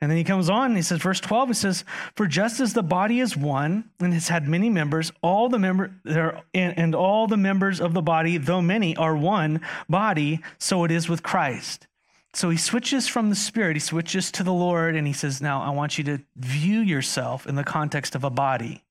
And 0.00 0.10
then 0.10 0.18
he 0.18 0.24
comes 0.24 0.48
on 0.48 0.66
and 0.66 0.76
he 0.76 0.82
says, 0.82 1.00
verse 1.00 1.20
12, 1.20 1.48
he 1.48 1.54
says, 1.54 1.84
For 2.14 2.26
just 2.26 2.60
as 2.60 2.74
the 2.74 2.82
body 2.82 3.20
is 3.20 3.36
one 3.36 3.90
and 4.00 4.14
has 4.14 4.28
had 4.28 4.48
many 4.48 4.70
members, 4.70 5.12
all 5.22 5.48
the 5.48 5.58
member 5.58 5.92
there 6.04 6.42
and, 6.54 6.76
and 6.78 6.94
all 6.94 7.26
the 7.26 7.36
members 7.36 7.80
of 7.80 7.94
the 7.94 8.02
body, 8.02 8.36
though 8.36 8.62
many, 8.62 8.96
are 8.96 9.16
one 9.16 9.60
body, 9.88 10.40
so 10.58 10.84
it 10.84 10.90
is 10.90 11.08
with 11.08 11.22
Christ. 11.22 11.86
So 12.34 12.50
he 12.50 12.56
switches 12.56 13.08
from 13.08 13.30
the 13.30 13.36
Spirit, 13.36 13.76
he 13.76 13.80
switches 13.80 14.30
to 14.32 14.44
the 14.44 14.52
Lord, 14.52 14.94
and 14.94 15.06
he 15.06 15.12
says, 15.12 15.40
Now 15.40 15.62
I 15.62 15.70
want 15.70 15.98
you 15.98 16.04
to 16.04 16.20
view 16.36 16.80
yourself 16.80 17.46
in 17.46 17.54
the 17.54 17.64
context 17.64 18.14
of 18.14 18.22
a 18.22 18.30
body. 18.30 18.84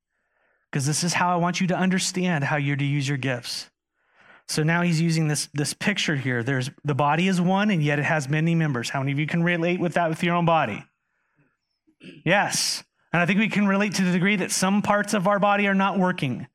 Because 0.70 0.86
this 0.86 1.04
is 1.04 1.14
how 1.14 1.32
I 1.32 1.38
want 1.38 1.62
you 1.62 1.68
to 1.68 1.76
understand 1.76 2.44
how 2.44 2.58
you're 2.58 2.76
to 2.76 2.84
use 2.84 3.08
your 3.08 3.18
gifts. 3.18 3.70
So 4.50 4.64
now 4.64 4.82
he's 4.82 5.02
using 5.02 5.28
this, 5.28 5.50
this 5.54 5.74
picture 5.74 6.16
here. 6.16 6.42
There's 6.42 6.70
the 6.86 6.96
body 6.96 7.28
is 7.28 7.42
one, 7.42 7.70
and 7.70 7.84
yet 7.84 8.00
it 8.00 8.06
has 8.06 8.30
many 8.30 8.56
members. 8.56 8.90
How 8.90 9.00
many 9.00 9.12
of 9.12 9.20
you 9.20 9.28
can 9.28 9.44
relate 9.44 9.80
with 9.80 9.94
that 9.96 10.10
with 10.10 10.24
your 10.24 10.36
own 10.36 10.46
body? 10.46 10.84
Yes. 12.26 12.84
And 13.12 13.22
I 13.22 13.26
think 13.26 13.40
we 13.40 13.50
can 13.50 13.68
relate 13.68 13.96
to 13.96 14.04
the 14.04 14.12
degree 14.12 14.38
that 14.38 14.52
some 14.52 14.82
parts 14.82 15.14
of 15.14 15.28
our 15.28 15.40
body 15.40 15.68
are 15.68 15.74
not 15.74 15.98
working. 15.98 16.48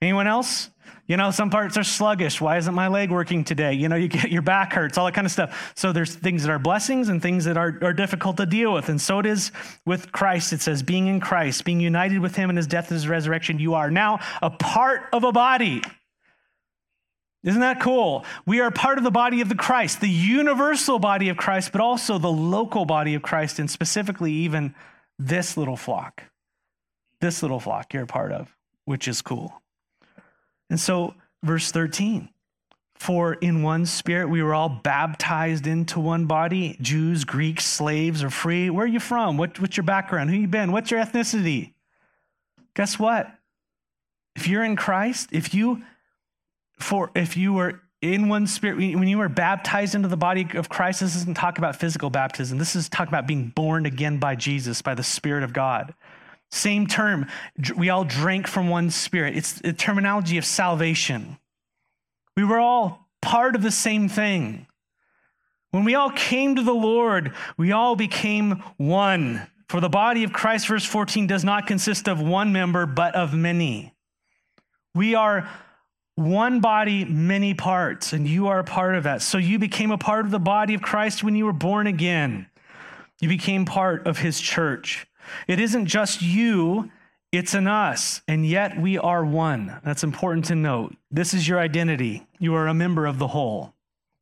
Anyone 0.00 0.26
else? 0.26 0.70
You 1.06 1.16
know, 1.16 1.32
some 1.32 1.50
parts 1.50 1.76
are 1.76 1.82
sluggish. 1.82 2.40
Why 2.40 2.56
isn't 2.56 2.72
my 2.72 2.86
leg 2.86 3.10
working 3.10 3.42
today? 3.42 3.72
You 3.72 3.88
know, 3.88 3.96
you 3.96 4.06
get 4.06 4.30
your 4.30 4.42
back 4.42 4.72
hurts, 4.72 4.96
all 4.96 5.06
that 5.06 5.14
kind 5.14 5.26
of 5.26 5.32
stuff. 5.32 5.72
So 5.74 5.92
there's 5.92 6.14
things 6.14 6.44
that 6.44 6.52
are 6.52 6.58
blessings 6.60 7.08
and 7.08 7.20
things 7.20 7.46
that 7.46 7.56
are, 7.56 7.76
are 7.82 7.92
difficult 7.92 8.36
to 8.36 8.46
deal 8.46 8.72
with. 8.72 8.88
And 8.88 9.00
so 9.00 9.18
it 9.18 9.26
is 9.26 9.50
with 9.84 10.12
Christ. 10.12 10.52
It 10.52 10.62
says, 10.62 10.84
being 10.84 11.08
in 11.08 11.18
Christ, 11.18 11.64
being 11.64 11.80
united 11.80 12.20
with 12.20 12.36
him 12.36 12.48
in 12.48 12.56
his 12.56 12.68
death 12.68 12.90
and 12.90 12.94
his 12.94 13.08
resurrection, 13.08 13.58
you 13.58 13.74
are 13.74 13.90
now 13.90 14.20
a 14.40 14.50
part 14.50 15.08
of 15.12 15.24
a 15.24 15.32
body. 15.32 15.82
Isn't 17.42 17.60
that 17.60 17.80
cool? 17.80 18.24
We 18.44 18.60
are 18.60 18.70
part 18.70 18.98
of 18.98 19.04
the 19.04 19.10
body 19.10 19.40
of 19.40 19.48
the 19.48 19.54
Christ, 19.54 20.00
the 20.00 20.08
universal 20.08 20.98
body 20.98 21.30
of 21.30 21.38
Christ, 21.38 21.72
but 21.72 21.80
also 21.80 22.18
the 22.18 22.30
local 22.30 22.84
body 22.84 23.14
of 23.14 23.22
Christ, 23.22 23.58
and 23.58 23.70
specifically 23.70 24.32
even 24.32 24.74
this 25.18 25.56
little 25.56 25.76
flock. 25.76 26.24
This 27.20 27.42
little 27.42 27.60
flock 27.60 27.92
you're 27.94 28.02
a 28.02 28.06
part 28.06 28.32
of, 28.32 28.54
which 28.84 29.08
is 29.08 29.22
cool. 29.22 29.62
And 30.68 30.78
so, 30.78 31.14
verse 31.42 31.70
13 31.72 32.28
For 32.96 33.34
in 33.34 33.62
one 33.62 33.86
spirit 33.86 34.28
we 34.28 34.42
were 34.42 34.54
all 34.54 34.68
baptized 34.68 35.66
into 35.66 35.98
one 35.98 36.26
body 36.26 36.76
Jews, 36.82 37.24
Greeks, 37.24 37.64
slaves, 37.64 38.22
or 38.22 38.30
free. 38.30 38.68
Where 38.68 38.84
are 38.84 38.88
you 38.88 39.00
from? 39.00 39.38
What, 39.38 39.58
what's 39.60 39.78
your 39.78 39.84
background? 39.84 40.28
Who 40.28 40.36
you 40.36 40.46
been? 40.46 40.72
What's 40.72 40.90
your 40.90 41.00
ethnicity? 41.00 41.72
Guess 42.74 42.98
what? 42.98 43.30
If 44.36 44.46
you're 44.46 44.64
in 44.64 44.76
Christ, 44.76 45.30
if 45.32 45.54
you 45.54 45.82
for 46.82 47.10
if 47.14 47.36
you 47.36 47.52
were 47.52 47.80
in 48.02 48.28
one 48.28 48.46
spirit, 48.46 48.76
when 48.76 49.08
you 49.08 49.18
were 49.18 49.28
baptized 49.28 49.94
into 49.94 50.08
the 50.08 50.16
body 50.16 50.46
of 50.54 50.68
Christ, 50.68 51.00
this 51.00 51.14
isn't 51.16 51.36
talk 51.36 51.58
about 51.58 51.76
physical 51.76 52.08
baptism. 52.10 52.58
This 52.58 52.74
is 52.74 52.88
talk 52.88 53.08
about 53.08 53.26
being 53.26 53.48
born 53.48 53.84
again 53.86 54.18
by 54.18 54.36
Jesus, 54.36 54.80
by 54.80 54.94
the 54.94 55.02
Spirit 55.02 55.42
of 55.42 55.52
God. 55.52 55.94
Same 56.50 56.86
term. 56.86 57.26
We 57.76 57.90
all 57.90 58.04
drank 58.04 58.46
from 58.46 58.68
one 58.68 58.90
spirit. 58.90 59.36
It's 59.36 59.52
the 59.52 59.72
terminology 59.72 60.38
of 60.38 60.44
salvation. 60.44 61.38
We 62.36 62.44
were 62.44 62.58
all 62.58 63.06
part 63.22 63.54
of 63.54 63.62
the 63.62 63.70
same 63.70 64.08
thing. 64.08 64.66
When 65.70 65.84
we 65.84 65.94
all 65.94 66.10
came 66.10 66.56
to 66.56 66.62
the 66.62 66.72
Lord, 66.72 67.34
we 67.56 67.70
all 67.70 67.94
became 67.94 68.62
one. 68.76 69.46
For 69.68 69.80
the 69.80 69.88
body 69.88 70.24
of 70.24 70.32
Christ, 70.32 70.66
verse 70.66 70.84
14, 70.84 71.28
does 71.28 71.44
not 71.44 71.68
consist 71.68 72.08
of 72.08 72.20
one 72.20 72.52
member, 72.52 72.86
but 72.86 73.14
of 73.14 73.32
many. 73.32 73.94
We 74.94 75.14
are 75.14 75.48
one 76.20 76.60
body, 76.60 77.04
many 77.04 77.54
parts, 77.54 78.12
and 78.12 78.28
you 78.28 78.48
are 78.48 78.58
a 78.58 78.64
part 78.64 78.94
of 78.94 79.04
that. 79.04 79.22
So 79.22 79.38
you 79.38 79.58
became 79.58 79.90
a 79.90 79.98
part 79.98 80.26
of 80.26 80.30
the 80.30 80.38
body 80.38 80.74
of 80.74 80.82
Christ 80.82 81.24
when 81.24 81.34
you 81.34 81.46
were 81.46 81.52
born 81.52 81.86
again. 81.86 82.46
You 83.20 83.28
became 83.28 83.64
part 83.64 84.06
of 84.06 84.18
his 84.18 84.40
church. 84.40 85.06
It 85.48 85.58
isn't 85.60 85.86
just 85.86 86.22
you, 86.22 86.90
it's 87.32 87.54
in 87.54 87.66
us, 87.66 88.22
and 88.28 88.44
yet 88.46 88.78
we 88.78 88.98
are 88.98 89.24
one. 89.24 89.80
That's 89.84 90.04
important 90.04 90.46
to 90.46 90.54
note. 90.54 90.94
This 91.10 91.32
is 91.32 91.48
your 91.48 91.58
identity. 91.58 92.26
You 92.38 92.54
are 92.54 92.66
a 92.66 92.74
member 92.74 93.06
of 93.06 93.18
the 93.18 93.28
whole. 93.28 93.74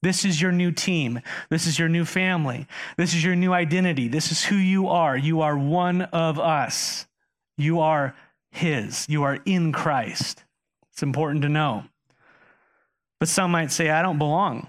This 0.02 0.24
is 0.24 0.40
your 0.40 0.52
new 0.52 0.70
team. 0.70 1.20
This 1.50 1.66
is 1.66 1.78
your 1.78 1.88
new 1.88 2.04
family. 2.04 2.68
This 2.96 3.14
is 3.14 3.24
your 3.24 3.34
new 3.34 3.52
identity. 3.52 4.06
This 4.08 4.30
is 4.30 4.44
who 4.44 4.54
you 4.54 4.88
are. 4.88 5.16
You 5.16 5.40
are 5.40 5.58
one 5.58 6.02
of 6.02 6.38
us. 6.38 7.06
You 7.56 7.80
are 7.80 8.14
his. 8.50 9.06
You 9.08 9.24
are 9.24 9.38
in 9.44 9.72
Christ. 9.72 10.44
It's 10.98 11.02
important 11.04 11.42
to 11.42 11.48
know. 11.48 11.84
But 13.20 13.28
some 13.28 13.52
might 13.52 13.70
say, 13.70 13.88
I 13.88 14.02
don't 14.02 14.18
belong. 14.18 14.68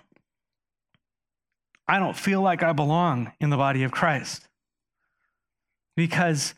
I 1.87 1.97
don't 1.97 2.15
feel 2.15 2.39
like 2.39 2.61
I 2.61 2.71
belong 2.71 3.31
in 3.39 3.49
the 3.49 3.57
body 3.57 3.81
of 3.81 3.91
Christ. 3.91 4.47
Because 5.97 6.53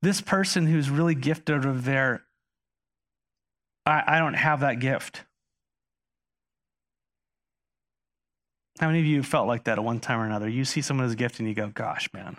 this 0.00 0.20
person 0.20 0.68
who's 0.68 0.90
really 0.90 1.16
gifted 1.16 1.66
over 1.66 1.72
there, 1.72 2.22
I, 3.84 4.04
I 4.06 4.18
don't 4.20 4.34
have 4.34 4.60
that 4.60 4.78
gift. 4.78 5.24
How 8.78 8.86
many 8.86 9.00
of 9.00 9.06
you 9.06 9.24
felt 9.24 9.48
like 9.48 9.64
that 9.64 9.78
at 9.78 9.82
one 9.82 9.98
time 9.98 10.20
or 10.20 10.26
another? 10.26 10.48
You 10.48 10.64
see 10.64 10.82
someone 10.82 11.06
someone's 11.06 11.16
gift 11.16 11.40
and 11.40 11.48
you 11.48 11.54
go, 11.56 11.66
gosh, 11.66 12.12
man, 12.12 12.36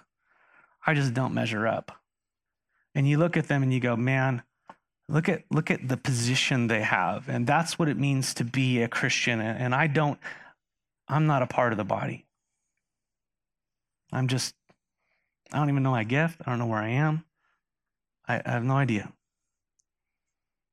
I 0.88 0.94
just 0.94 1.14
don't 1.14 1.34
measure 1.34 1.68
up. 1.68 1.92
And 2.94 3.06
you 3.06 3.18
look 3.18 3.36
at 3.36 3.50
them 3.50 3.62
and 3.62 3.74
you 3.74 3.82
go, 3.82 3.98
man, 3.98 4.42
Look 5.08 5.30
at 5.30 5.44
look 5.52 5.70
at 5.70 5.88
the 5.88 5.98
position 5.98 6.68
they 6.68 6.82
have, 6.82 7.30
and 7.30 7.46
that's 7.46 7.78
what 7.78 7.88
it 7.88 7.98
means 7.98 8.34
to 8.36 8.44
be 8.44 8.82
a 8.82 8.88
Christian. 8.88 9.40
And 9.40 9.76
I 9.76 9.86
don't, 9.88 10.20
I'm 11.08 11.28
not 11.28 11.44
a 11.44 11.48
part 11.48 11.72
of 11.72 11.78
the 11.78 11.84
body. 11.84 12.26
I'm 14.12 14.28
just, 14.28 14.56
I 15.52 15.58
don't 15.58 15.70
even 15.70 15.84
know 15.84 15.92
my 15.92 16.04
gift. 16.04 16.42
I 16.46 16.50
don't 16.50 16.60
know 16.60 16.66
where 16.66 16.82
I 16.82 16.90
am. 16.90 17.24
I, 18.28 18.42
I 18.44 18.52
have 18.52 18.64
no 18.64 18.78
idea. 18.78 19.12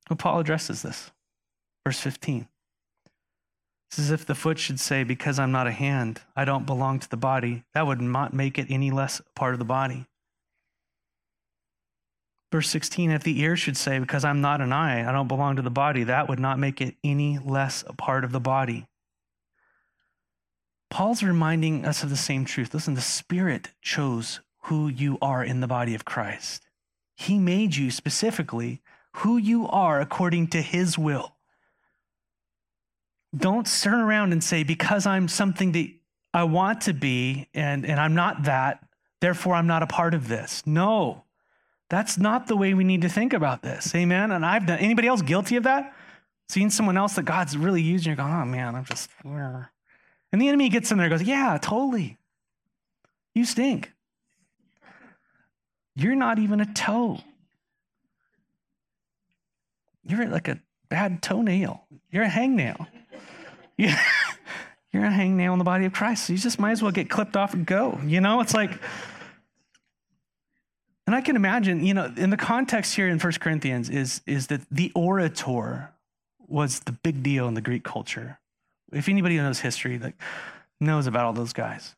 Well, 0.09 0.17
Paul 0.17 0.41
addresses 0.41 0.83
this, 0.83 1.11
verse 1.85 2.01
15. 2.01 2.49
It's 3.91 3.99
as 3.99 4.11
if 4.11 4.25
the 4.25 4.35
foot 4.35 4.59
should 4.59 4.81
say, 4.81 5.05
Because 5.05 5.39
I'm 5.39 5.53
not 5.53 5.67
a 5.67 5.73
hand, 5.73 6.23
I 6.35 6.47
don't 6.47 6.65
belong 6.65 6.99
to 7.01 7.09
the 7.11 7.19
body. 7.19 7.65
That 7.75 7.87
would 7.87 8.01
not 8.01 8.33
make 8.33 8.59
it 8.59 8.71
any 8.71 8.91
less 8.91 9.21
part 9.35 9.53
of 9.53 9.59
the 9.59 9.67
body. 9.67 10.07
Verse 12.53 12.69
16, 12.69 13.11
if 13.11 13.23
the 13.23 13.41
ear 13.41 13.57
should 13.57 13.79
say, 13.79 13.99
Because 13.99 14.27
I'm 14.27 14.43
not 14.43 14.61
an 14.61 14.75
eye, 14.75 15.09
I 15.09 15.11
don't 15.11 15.27
belong 15.27 15.57
to 15.57 15.63
the 15.63 15.71
body, 15.71 16.05
that 16.05 16.29
would 16.29 16.39
not 16.39 16.59
make 16.59 16.83
it 16.83 16.97
any 17.03 17.39
less 17.39 17.83
a 17.87 17.95
part 17.95 18.25
of 18.25 18.33
the 18.33 18.41
body. 18.41 18.87
Paul's 20.91 21.23
reminding 21.23 21.87
us 21.87 22.03
of 22.03 22.11
the 22.11 22.17
same 22.17 22.45
truth. 22.45 22.75
Listen, 22.75 22.93
the 22.93 23.01
Spirit 23.01 23.71
chose 23.81 24.41
who 24.65 24.87
you 24.87 25.17
are 25.23 25.43
in 25.43 25.61
the 25.61 25.67
body 25.67 25.95
of 25.95 26.05
Christ. 26.05 26.69
He 27.17 27.39
made 27.39 27.75
you 27.75 27.91
specifically 27.91 28.83
who 29.17 29.39
you 29.39 29.67
are 29.69 30.03
according 30.03 30.49
to 30.49 30.61
his 30.61 30.99
will. 30.99 31.35
Don't 33.35 33.67
turn 33.67 34.01
around 34.01 34.33
and 34.33 34.45
say, 34.45 34.63
because 34.63 35.07
I'm 35.07 35.27
something 35.27 35.73
that 35.73 35.89
I 36.35 36.45
want 36.45 36.83
to 36.83 36.93
be 36.93 37.49
and, 37.55 37.87
and 37.87 37.99
I'm 37.99 38.15
not 38.15 38.43
that, 38.43 38.87
therefore 39.23 39.55
I'm 39.55 39.67
not 39.67 39.83
a 39.83 39.87
part 39.87 40.13
of 40.13 40.29
this. 40.29 40.63
No, 40.67 41.22
that's 41.93 42.17
not 42.17 42.47
the 42.47 42.57
way 42.57 42.73
we 42.73 42.85
need 42.85 43.03
to 43.03 43.09
think 43.11 43.35
about 43.35 43.61
this. 43.61 43.95
Amen. 43.95 44.31
And 44.31 44.47
I've 44.47 44.65
done 44.65 44.79
anybody 44.79 45.09
else 45.09 45.21
guilty 45.21 45.57
of 45.57 45.65
that? 45.65 45.95
Seeing 46.49 46.71
someone 46.71 46.97
else 46.97 47.17
that 47.17 47.25
God's 47.25 47.55
really 47.55 47.83
using, 47.83 48.09
you're 48.09 48.17
going, 48.17 48.33
oh 48.33 48.47
man, 48.47 48.75
I'm 48.75 48.87
just, 48.87 49.11
and 49.23 50.41
the 50.41 50.49
enemy 50.49 50.71
gets 50.71 50.91
in 50.91 50.97
there 50.97 51.07
and 51.07 51.19
goes, 51.19 51.29
yeah, 51.29 51.59
totally. 51.61 52.17
You 53.35 53.45
stink. 53.45 53.93
You're 55.95 56.15
not 56.15 56.39
even 56.39 56.61
a 56.61 56.73
toe. 56.73 57.19
You're 60.03 60.29
like 60.29 60.49
a 60.49 60.61
bad 60.89 61.23
toenail. 61.23 61.85
You're 62.11 62.25
a 62.25 62.31
hangnail. 62.31 62.87
You're 63.77 63.91
a 65.05 65.11
hangnail 65.11 65.53
in 65.53 65.59
the 65.59 65.65
body 65.65 65.85
of 65.85 65.93
Christ. 65.93 66.25
So 66.27 66.33
you 66.33 66.39
just 66.39 66.59
might 66.59 66.73
as 66.73 66.83
well 66.83 66.91
get 66.91 67.11
clipped 67.11 67.37
off 67.37 67.53
and 67.53 67.67
go. 67.67 68.01
You 68.07 68.23
know, 68.23 68.41
it's 68.41 68.55
like, 68.55 68.81
and 71.07 71.17
I 71.17 71.21
can 71.21 71.37
imagine, 71.37 71.85
you 71.85 71.95
know, 71.95 72.13
in 72.17 72.31
the 72.31 72.37
context 72.37 72.95
here 72.95 73.09
in 73.09 73.19
First 73.19 73.41
Corinthians 73.41 73.91
is, 73.91 74.21
is 74.27 74.47
that 74.49 74.61
the 74.71 74.93
orator 74.95 75.91
was 76.47 76.81
the 76.81 76.93
big 76.93 77.23
deal 77.23 77.49
in 77.49 77.55
the 77.55 77.61
Greek 77.61 77.83
culture. 77.83 78.39
If 78.93 79.09
anybody 79.09 79.37
knows 79.37 79.61
history, 79.61 79.99
like 79.99 80.15
knows 80.81 81.07
about 81.07 81.25
all 81.25 81.33
those 81.33 81.53
guys. 81.53 81.97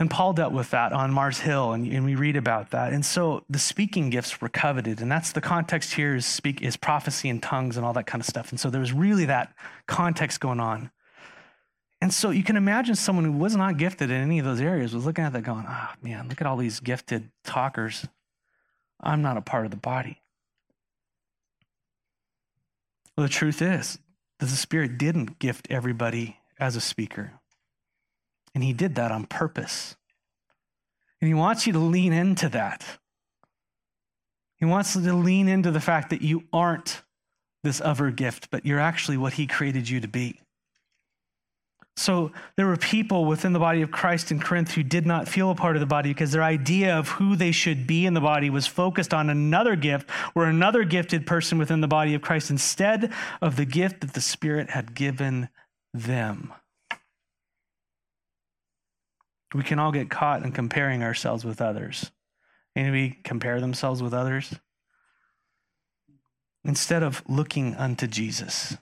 And 0.00 0.10
Paul 0.10 0.32
dealt 0.32 0.52
with 0.52 0.70
that 0.70 0.92
on 0.92 1.12
Mars 1.12 1.40
Hill, 1.40 1.72
and, 1.72 1.86
and, 1.92 2.04
we 2.04 2.14
read 2.14 2.36
about 2.36 2.70
that. 2.70 2.92
And 2.92 3.04
so 3.04 3.44
the 3.50 3.58
speaking 3.58 4.10
gifts 4.10 4.40
were 4.40 4.48
coveted, 4.48 5.00
and 5.00 5.10
that's 5.10 5.32
the 5.32 5.40
context 5.40 5.94
here 5.94 6.14
is 6.14 6.24
speak 6.24 6.62
is 6.62 6.76
prophecy 6.76 7.28
and 7.28 7.42
tongues 7.42 7.76
and 7.76 7.84
all 7.84 7.92
that 7.94 8.06
kind 8.06 8.22
of 8.22 8.26
stuff. 8.26 8.50
And 8.50 8.60
so 8.60 8.70
there 8.70 8.80
was 8.80 8.92
really 8.92 9.24
that 9.24 9.52
context 9.88 10.38
going 10.38 10.60
on. 10.60 10.92
And 12.00 12.14
so 12.14 12.30
you 12.30 12.44
can 12.44 12.56
imagine 12.56 12.94
someone 12.94 13.24
who 13.24 13.32
was 13.32 13.56
not 13.56 13.76
gifted 13.76 14.10
in 14.10 14.20
any 14.20 14.38
of 14.38 14.44
those 14.44 14.60
areas 14.60 14.94
was 14.94 15.04
looking 15.04 15.24
at 15.24 15.32
that 15.32 15.42
going, 15.42 15.64
oh 15.68 15.90
man, 16.00 16.28
look 16.28 16.40
at 16.40 16.46
all 16.46 16.56
these 16.56 16.80
gifted 16.80 17.30
talkers. 17.44 18.06
I'm 19.00 19.22
not 19.22 19.36
a 19.36 19.40
part 19.42 19.64
of 19.64 19.70
the 19.70 19.76
body. 19.76 20.22
Well, 23.16 23.26
the 23.26 23.32
truth 23.32 23.60
is 23.60 23.98
that 24.38 24.46
the 24.46 24.56
Spirit 24.56 24.96
didn't 24.96 25.40
gift 25.40 25.66
everybody 25.70 26.38
as 26.60 26.76
a 26.76 26.80
speaker. 26.80 27.32
And 28.54 28.62
he 28.62 28.72
did 28.72 28.94
that 28.94 29.10
on 29.10 29.26
purpose. 29.26 29.96
And 31.20 31.26
he 31.26 31.34
wants 31.34 31.66
you 31.66 31.72
to 31.72 31.78
lean 31.80 32.12
into 32.12 32.48
that. 32.50 32.84
He 34.56 34.64
wants 34.64 34.94
you 34.94 35.02
to 35.02 35.14
lean 35.14 35.48
into 35.48 35.72
the 35.72 35.80
fact 35.80 36.10
that 36.10 36.22
you 36.22 36.44
aren't 36.52 37.02
this 37.64 37.80
other 37.80 38.10
gift, 38.10 38.50
but 38.50 38.64
you're 38.64 38.78
actually 38.78 39.16
what 39.16 39.32
he 39.34 39.46
created 39.46 39.88
you 39.88 40.00
to 40.00 40.08
be. 40.08 40.40
So 41.98 42.30
there 42.54 42.66
were 42.66 42.76
people 42.76 43.24
within 43.24 43.52
the 43.52 43.58
body 43.58 43.82
of 43.82 43.90
Christ 43.90 44.30
in 44.30 44.38
Corinth 44.38 44.70
who 44.70 44.84
did 44.84 45.04
not 45.04 45.26
feel 45.26 45.50
a 45.50 45.56
part 45.56 45.74
of 45.74 45.80
the 45.80 45.86
body 45.86 46.10
because 46.10 46.30
their 46.30 46.44
idea 46.44 46.96
of 46.96 47.08
who 47.08 47.34
they 47.34 47.50
should 47.50 47.88
be 47.88 48.06
in 48.06 48.14
the 48.14 48.20
body 48.20 48.50
was 48.50 48.68
focused 48.68 49.12
on 49.12 49.28
another 49.28 49.74
gift 49.74 50.08
or 50.36 50.44
another 50.44 50.84
gifted 50.84 51.26
person 51.26 51.58
within 51.58 51.80
the 51.80 51.88
body 51.88 52.14
of 52.14 52.22
Christ 52.22 52.50
instead 52.50 53.12
of 53.42 53.56
the 53.56 53.64
gift 53.64 54.02
that 54.02 54.12
the 54.12 54.20
Spirit 54.20 54.70
had 54.70 54.94
given 54.94 55.48
them. 55.92 56.52
We 59.52 59.64
can 59.64 59.80
all 59.80 59.90
get 59.90 60.08
caught 60.08 60.44
in 60.44 60.52
comparing 60.52 61.02
ourselves 61.02 61.44
with 61.44 61.60
others. 61.60 62.12
Anybody 62.76 63.18
compare 63.24 63.60
themselves 63.60 64.04
with 64.04 64.14
others? 64.14 64.54
Instead 66.64 67.02
of 67.02 67.24
looking 67.28 67.74
unto 67.74 68.06
Jesus. 68.06 68.76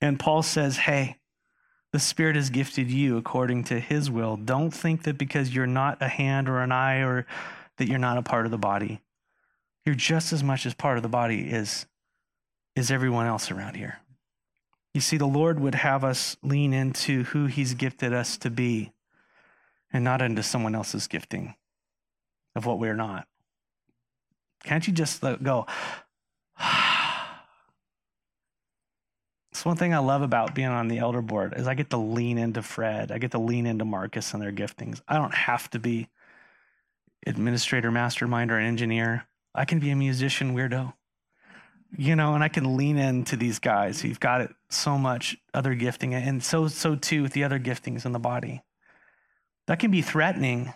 And 0.00 0.18
Paul 0.18 0.42
says, 0.42 0.76
hey, 0.78 1.16
the 1.92 1.98
Spirit 1.98 2.36
has 2.36 2.50
gifted 2.50 2.90
you 2.90 3.16
according 3.16 3.64
to 3.64 3.80
his 3.80 4.10
will. 4.10 4.36
Don't 4.36 4.70
think 4.70 5.04
that 5.04 5.18
because 5.18 5.54
you're 5.54 5.66
not 5.66 6.02
a 6.02 6.08
hand 6.08 6.48
or 6.48 6.60
an 6.60 6.70
eye 6.72 6.98
or 6.98 7.26
that 7.78 7.88
you're 7.88 7.98
not 7.98 8.18
a 8.18 8.22
part 8.22 8.44
of 8.44 8.50
the 8.50 8.58
body. 8.58 9.00
You're 9.84 9.94
just 9.94 10.32
as 10.32 10.42
much 10.42 10.66
as 10.66 10.74
part 10.74 10.98
of 10.98 11.02
the 11.02 11.08
body 11.08 11.50
as, 11.50 11.86
as 12.76 12.90
everyone 12.90 13.26
else 13.26 13.50
around 13.50 13.74
here. 13.74 14.00
You 14.92 15.00
see, 15.00 15.16
the 15.16 15.26
Lord 15.26 15.60
would 15.60 15.76
have 15.76 16.04
us 16.04 16.36
lean 16.42 16.72
into 16.74 17.24
who 17.24 17.46
He's 17.46 17.74
gifted 17.74 18.12
us 18.12 18.36
to 18.38 18.50
be 18.50 18.92
and 19.92 20.04
not 20.04 20.20
into 20.20 20.42
someone 20.42 20.74
else's 20.74 21.06
gifting 21.06 21.54
of 22.54 22.66
what 22.66 22.78
we're 22.78 22.94
not. 22.94 23.26
Can't 24.64 24.86
you 24.86 24.92
just 24.92 25.22
let 25.22 25.42
go? 25.42 25.66
It's 29.58 29.64
one 29.64 29.76
thing 29.76 29.92
I 29.92 29.98
love 29.98 30.22
about 30.22 30.54
being 30.54 30.68
on 30.68 30.86
the 30.86 30.98
elder 30.98 31.20
board 31.20 31.54
is 31.56 31.66
I 31.66 31.74
get 31.74 31.90
to 31.90 31.96
lean 31.96 32.38
into 32.38 32.62
Fred. 32.62 33.10
I 33.10 33.18
get 33.18 33.32
to 33.32 33.40
lean 33.40 33.66
into 33.66 33.84
Marcus 33.84 34.32
and 34.32 34.40
their 34.40 34.52
giftings. 34.52 35.00
I 35.08 35.16
don't 35.16 35.34
have 35.34 35.68
to 35.70 35.80
be 35.80 36.06
administrator, 37.26 37.90
mastermind, 37.90 38.52
or 38.52 38.58
an 38.58 38.66
engineer. 38.66 39.26
I 39.56 39.64
can 39.64 39.80
be 39.80 39.90
a 39.90 39.96
musician 39.96 40.54
weirdo 40.54 40.94
you 41.96 42.14
know, 42.14 42.34
and 42.34 42.44
I 42.44 42.48
can 42.48 42.76
lean 42.76 42.98
into 42.98 43.36
these 43.36 43.58
guys 43.58 44.00
who've 44.00 44.20
got 44.20 44.42
it 44.42 44.54
so 44.68 44.98
much 44.98 45.36
other 45.54 45.74
gifting, 45.74 46.14
and 46.14 46.42
so 46.42 46.68
so 46.68 46.94
too 46.94 47.22
with 47.22 47.32
the 47.32 47.44
other 47.44 47.58
giftings 47.58 48.04
in 48.04 48.12
the 48.12 48.18
body. 48.18 48.62
That 49.66 49.78
can 49.78 49.90
be 49.90 50.02
threatening 50.02 50.74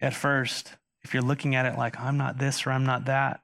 at 0.00 0.12
first 0.12 0.74
if 1.02 1.14
you're 1.14 1.22
looking 1.22 1.54
at 1.54 1.66
it 1.66 1.78
like 1.78 1.98
I'm 1.98 2.16
not 2.16 2.38
this 2.38 2.66
or 2.66 2.72
I'm 2.72 2.84
not 2.84 3.04
that. 3.06 3.40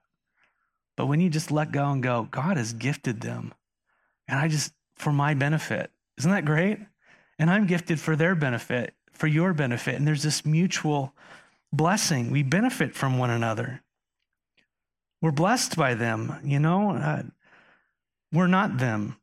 But 0.97 1.07
when 1.07 1.21
you 1.21 1.31
just 1.31 1.51
let 1.51 1.73
go 1.73 1.91
and 1.91 2.03
go, 2.03 2.29
God 2.31 2.57
has 2.57 2.73
gifted 2.73 3.21
them, 3.21 3.55
and 4.31 4.39
I 4.39 4.49
just 4.49 4.73
for 4.95 5.13
my 5.13 5.35
benefit. 5.35 5.91
Isn't 6.19 6.31
that 6.31 6.45
great? 6.45 6.79
And 7.39 7.51
I'm 7.51 7.67
gifted 7.67 7.99
for 7.99 8.17
their 8.17 8.35
benefit, 8.35 8.95
for 9.13 9.27
your 9.27 9.53
benefit, 9.53 9.97
and 9.97 10.07
there's 10.07 10.23
this 10.23 10.47
mutual 10.47 11.15
blessing. 11.73 12.31
We 12.31 12.43
benefit 12.43 12.95
from 12.95 13.19
one 13.19 13.31
another. 13.31 13.83
We're 15.23 15.33
blessed 15.33 15.77
by 15.77 15.95
them, 15.95 16.39
you 16.45 16.59
know? 16.59 16.91
Uh, 16.91 17.23
we're 18.33 18.47
not 18.47 18.79
them. 18.79 19.17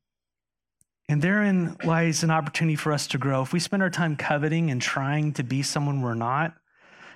And 1.09 1.21
therein 1.21 1.77
lies 1.83 2.23
an 2.23 2.31
opportunity 2.31 2.75
for 2.75 2.91
us 2.91 3.07
to 3.07 3.17
grow. 3.17 3.41
If 3.41 3.53
we 3.53 3.59
spend 3.59 3.81
our 3.81 3.89
time 3.89 4.17
coveting 4.17 4.69
and 4.69 4.81
trying 4.81 5.31
to 5.33 5.43
be 5.43 5.63
someone 5.63 6.01
we're 6.01 6.15
not, 6.15 6.53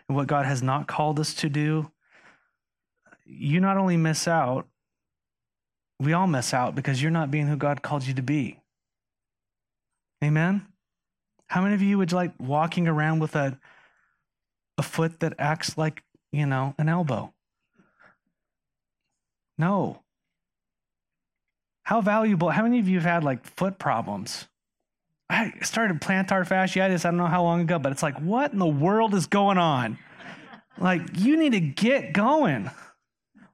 and 0.07 0.15
what 0.15 0.27
God 0.27 0.45
has 0.45 0.63
not 0.63 0.87
called 0.87 1.19
us 1.19 1.33
to 1.35 1.49
do, 1.49 1.91
you 3.25 3.59
not 3.59 3.77
only 3.77 3.97
miss 3.97 4.27
out, 4.27 4.67
we 6.01 6.13
all 6.13 6.25
miss 6.25 6.51
out 6.51 6.73
because 6.73 6.99
you're 7.01 7.11
not 7.11 7.29
being 7.29 7.45
who 7.45 7.55
God 7.55 7.83
called 7.83 8.03
you 8.03 8.15
to 8.15 8.23
be. 8.23 8.59
Amen? 10.23 10.65
How 11.45 11.61
many 11.61 11.75
of 11.75 11.81
you 11.81 11.99
would 11.99 12.11
like 12.11 12.31
walking 12.39 12.87
around 12.87 13.19
with 13.19 13.35
a, 13.35 13.59
a 14.79 14.83
foot 14.83 15.19
that 15.19 15.35
acts 15.37 15.77
like, 15.77 16.01
you 16.31 16.47
know, 16.47 16.73
an 16.79 16.89
elbow? 16.89 17.31
No. 19.59 20.01
How 21.83 22.01
valuable, 22.01 22.49
how 22.49 22.63
many 22.63 22.79
of 22.79 22.87
you 22.87 22.95
have 22.95 23.05
had 23.05 23.23
like 23.23 23.45
foot 23.45 23.77
problems? 23.77 24.47
I 25.29 25.53
started 25.61 26.01
plantar 26.01 26.47
fasciitis, 26.47 27.05
I 27.05 27.09
don't 27.09 27.17
know 27.17 27.27
how 27.27 27.43
long 27.43 27.61
ago, 27.61 27.77
but 27.77 27.91
it's 27.91 28.03
like, 28.03 28.17
what 28.17 28.53
in 28.53 28.59
the 28.59 28.65
world 28.65 29.13
is 29.13 29.27
going 29.27 29.59
on? 29.59 29.99
Like, 30.79 31.01
you 31.15 31.37
need 31.37 31.51
to 31.51 31.59
get 31.59 32.11
going. 32.11 32.71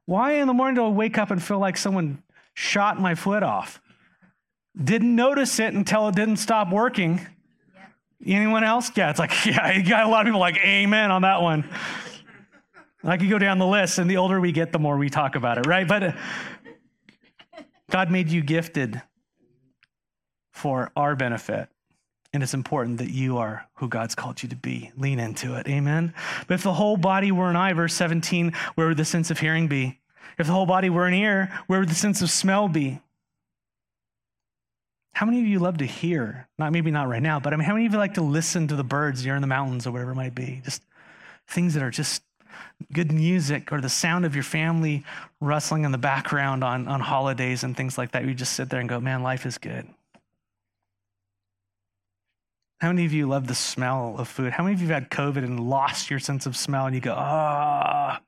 Why 0.05 0.33
in 0.35 0.47
the 0.47 0.53
morning 0.53 0.75
do 0.75 0.85
I 0.85 0.89
wake 0.89 1.17
up 1.17 1.29
and 1.29 1.43
feel 1.43 1.59
like 1.59 1.75
someone 1.75 2.23
shot 2.57 2.99
my 2.99 3.13
foot 3.13 3.43
off? 3.43 3.79
Didn't 4.75 5.15
notice 5.15 5.59
it 5.59 5.75
until 5.75 6.07
it 6.07 6.15
didn't 6.15 6.37
stop 6.37 6.71
working. 6.71 7.21
Yeah. 7.75 8.35
Anyone 8.35 8.63
else? 8.63 8.91
Yeah, 8.95 9.11
it's 9.11 9.19
like, 9.19 9.31
yeah, 9.45 9.77
you 9.77 9.87
got 9.87 10.05
a 10.05 10.09
lot 10.09 10.21
of 10.21 10.25
people 10.25 10.39
like, 10.39 10.57
amen 10.57 11.11
on 11.11 11.21
that 11.21 11.43
one. 11.43 11.69
I 13.03 13.17
could 13.17 13.29
go 13.29 13.37
down 13.37 13.59
the 13.59 13.67
list, 13.67 13.99
and 13.99 14.09
the 14.09 14.17
older 14.17 14.41
we 14.41 14.51
get, 14.51 14.71
the 14.71 14.79
more 14.79 14.97
we 14.97 15.09
talk 15.09 15.35
about 15.35 15.59
it, 15.59 15.67
right? 15.67 15.87
But 15.87 16.03
uh, 16.03 16.11
God 17.91 18.09
made 18.09 18.29
you 18.29 18.41
gifted 18.41 19.01
for 20.51 20.91
our 20.95 21.15
benefit. 21.15 21.69
And 22.33 22.41
it's 22.41 22.55
important 22.55 22.97
that 22.97 23.11
you 23.11 23.37
are 23.37 23.67
who 23.75 23.87
God's 23.87 24.15
called 24.15 24.41
you 24.41 24.49
to 24.49 24.55
be. 24.55 24.91
Lean 24.97 25.19
into 25.19 25.55
it. 25.55 25.67
Amen. 25.69 26.13
But 26.47 26.55
if 26.55 26.63
the 26.63 26.73
whole 26.73 26.97
body 26.97 27.31
were 27.31 27.49
an 27.49 27.55
eye, 27.55 27.73
verse 27.73 27.93
17, 27.93 28.51
where 28.75 28.87
would 28.87 28.97
the 28.97 29.05
sense 29.05 29.29
of 29.29 29.39
hearing 29.39 29.67
be? 29.67 29.99
If 30.37 30.47
the 30.47 30.53
whole 30.53 30.65
body 30.65 30.89
were 30.89 31.07
an 31.07 31.13
ear, 31.13 31.51
where 31.67 31.79
would 31.79 31.89
the 31.89 31.95
sense 31.95 32.21
of 32.21 32.29
smell 32.29 32.67
be? 32.67 33.01
How 35.13 35.25
many 35.25 35.39
of 35.39 35.47
you 35.47 35.57
love 35.57 35.79
to 35.79 35.85
hear? 35.85 36.47
Not 36.59 36.71
maybe 36.71 36.91
not 36.91 37.07
right 37.07 37.23
now, 37.23 37.39
but 37.39 37.51
I 37.51 37.55
mean, 37.55 37.65
how 37.65 37.73
many 37.73 37.87
of 37.87 37.91
you 37.91 37.97
like 37.97 38.13
to 38.15 38.21
listen 38.21 38.67
to 38.67 38.75
the 38.75 38.83
birds 38.83 39.23
here 39.23 39.35
in 39.35 39.41
the 39.41 39.47
mountains 39.47 39.87
or 39.87 39.91
whatever 39.91 40.11
it 40.11 40.15
might 40.15 40.35
be? 40.35 40.61
Just 40.63 40.83
things 41.47 41.73
that 41.73 41.81
are 41.81 41.89
just 41.89 42.21
good 42.93 43.11
music 43.11 43.71
or 43.71 43.81
the 43.81 43.89
sound 43.89 44.25
of 44.25 44.35
your 44.35 44.43
family 44.43 45.03
rustling 45.41 45.85
in 45.85 45.91
the 45.91 45.97
background 45.97 46.63
on, 46.63 46.87
on 46.87 46.99
holidays 46.99 47.63
and 47.63 47.75
things 47.75 47.97
like 47.97 48.11
that. 48.11 48.25
You 48.25 48.35
just 48.35 48.53
sit 48.53 48.69
there 48.69 48.79
and 48.79 48.87
go, 48.87 48.99
man, 48.99 49.23
life 49.23 49.47
is 49.47 49.57
good. 49.57 49.87
How 52.79 52.89
many 52.89 53.05
of 53.05 53.13
you 53.13 53.27
love 53.27 53.47
the 53.47 53.55
smell 53.55 54.15
of 54.19 54.27
food? 54.27 54.53
How 54.53 54.63
many 54.63 54.75
of 54.75 54.81
you 54.81 54.87
have 54.89 55.03
had 55.03 55.09
COVID 55.09 55.37
and 55.37 55.59
lost 55.59 56.11
your 56.11 56.19
sense 56.19 56.45
of 56.45 56.55
smell 56.55 56.85
and 56.85 56.93
you 56.93 57.01
go, 57.01 57.15
ah? 57.17 58.21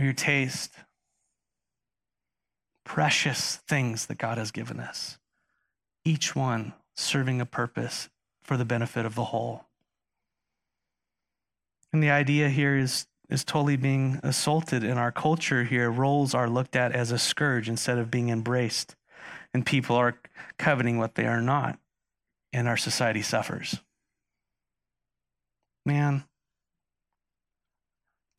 Or 0.00 0.04
your 0.04 0.12
taste. 0.12 0.72
Precious 2.84 3.56
things 3.68 4.06
that 4.06 4.18
God 4.18 4.38
has 4.38 4.50
given 4.50 4.80
us, 4.80 5.18
each 6.04 6.34
one 6.34 6.72
serving 6.96 7.40
a 7.40 7.46
purpose 7.46 8.08
for 8.42 8.56
the 8.56 8.64
benefit 8.64 9.06
of 9.06 9.14
the 9.14 9.24
whole. 9.24 9.66
And 11.92 12.02
the 12.02 12.10
idea 12.10 12.48
here 12.48 12.76
is, 12.76 13.06
is 13.28 13.44
totally 13.44 13.76
being 13.76 14.18
assaulted 14.22 14.82
in 14.82 14.98
our 14.98 15.12
culture 15.12 15.64
here. 15.64 15.90
Roles 15.90 16.34
are 16.34 16.48
looked 16.48 16.74
at 16.74 16.92
as 16.92 17.12
a 17.12 17.18
scourge 17.18 17.68
instead 17.68 17.98
of 17.98 18.10
being 18.10 18.28
embraced, 18.28 18.96
and 19.52 19.66
people 19.66 19.96
are 19.96 20.18
coveting 20.58 20.98
what 20.98 21.14
they 21.14 21.26
are 21.26 21.42
not, 21.42 21.78
and 22.52 22.66
our 22.66 22.76
society 22.76 23.22
suffers. 23.22 23.80
Man, 25.84 26.24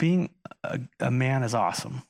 being 0.02 0.32
a, 0.64 0.80
a 1.00 1.12
man 1.12 1.44
is 1.44 1.54
awesome. 1.54 2.02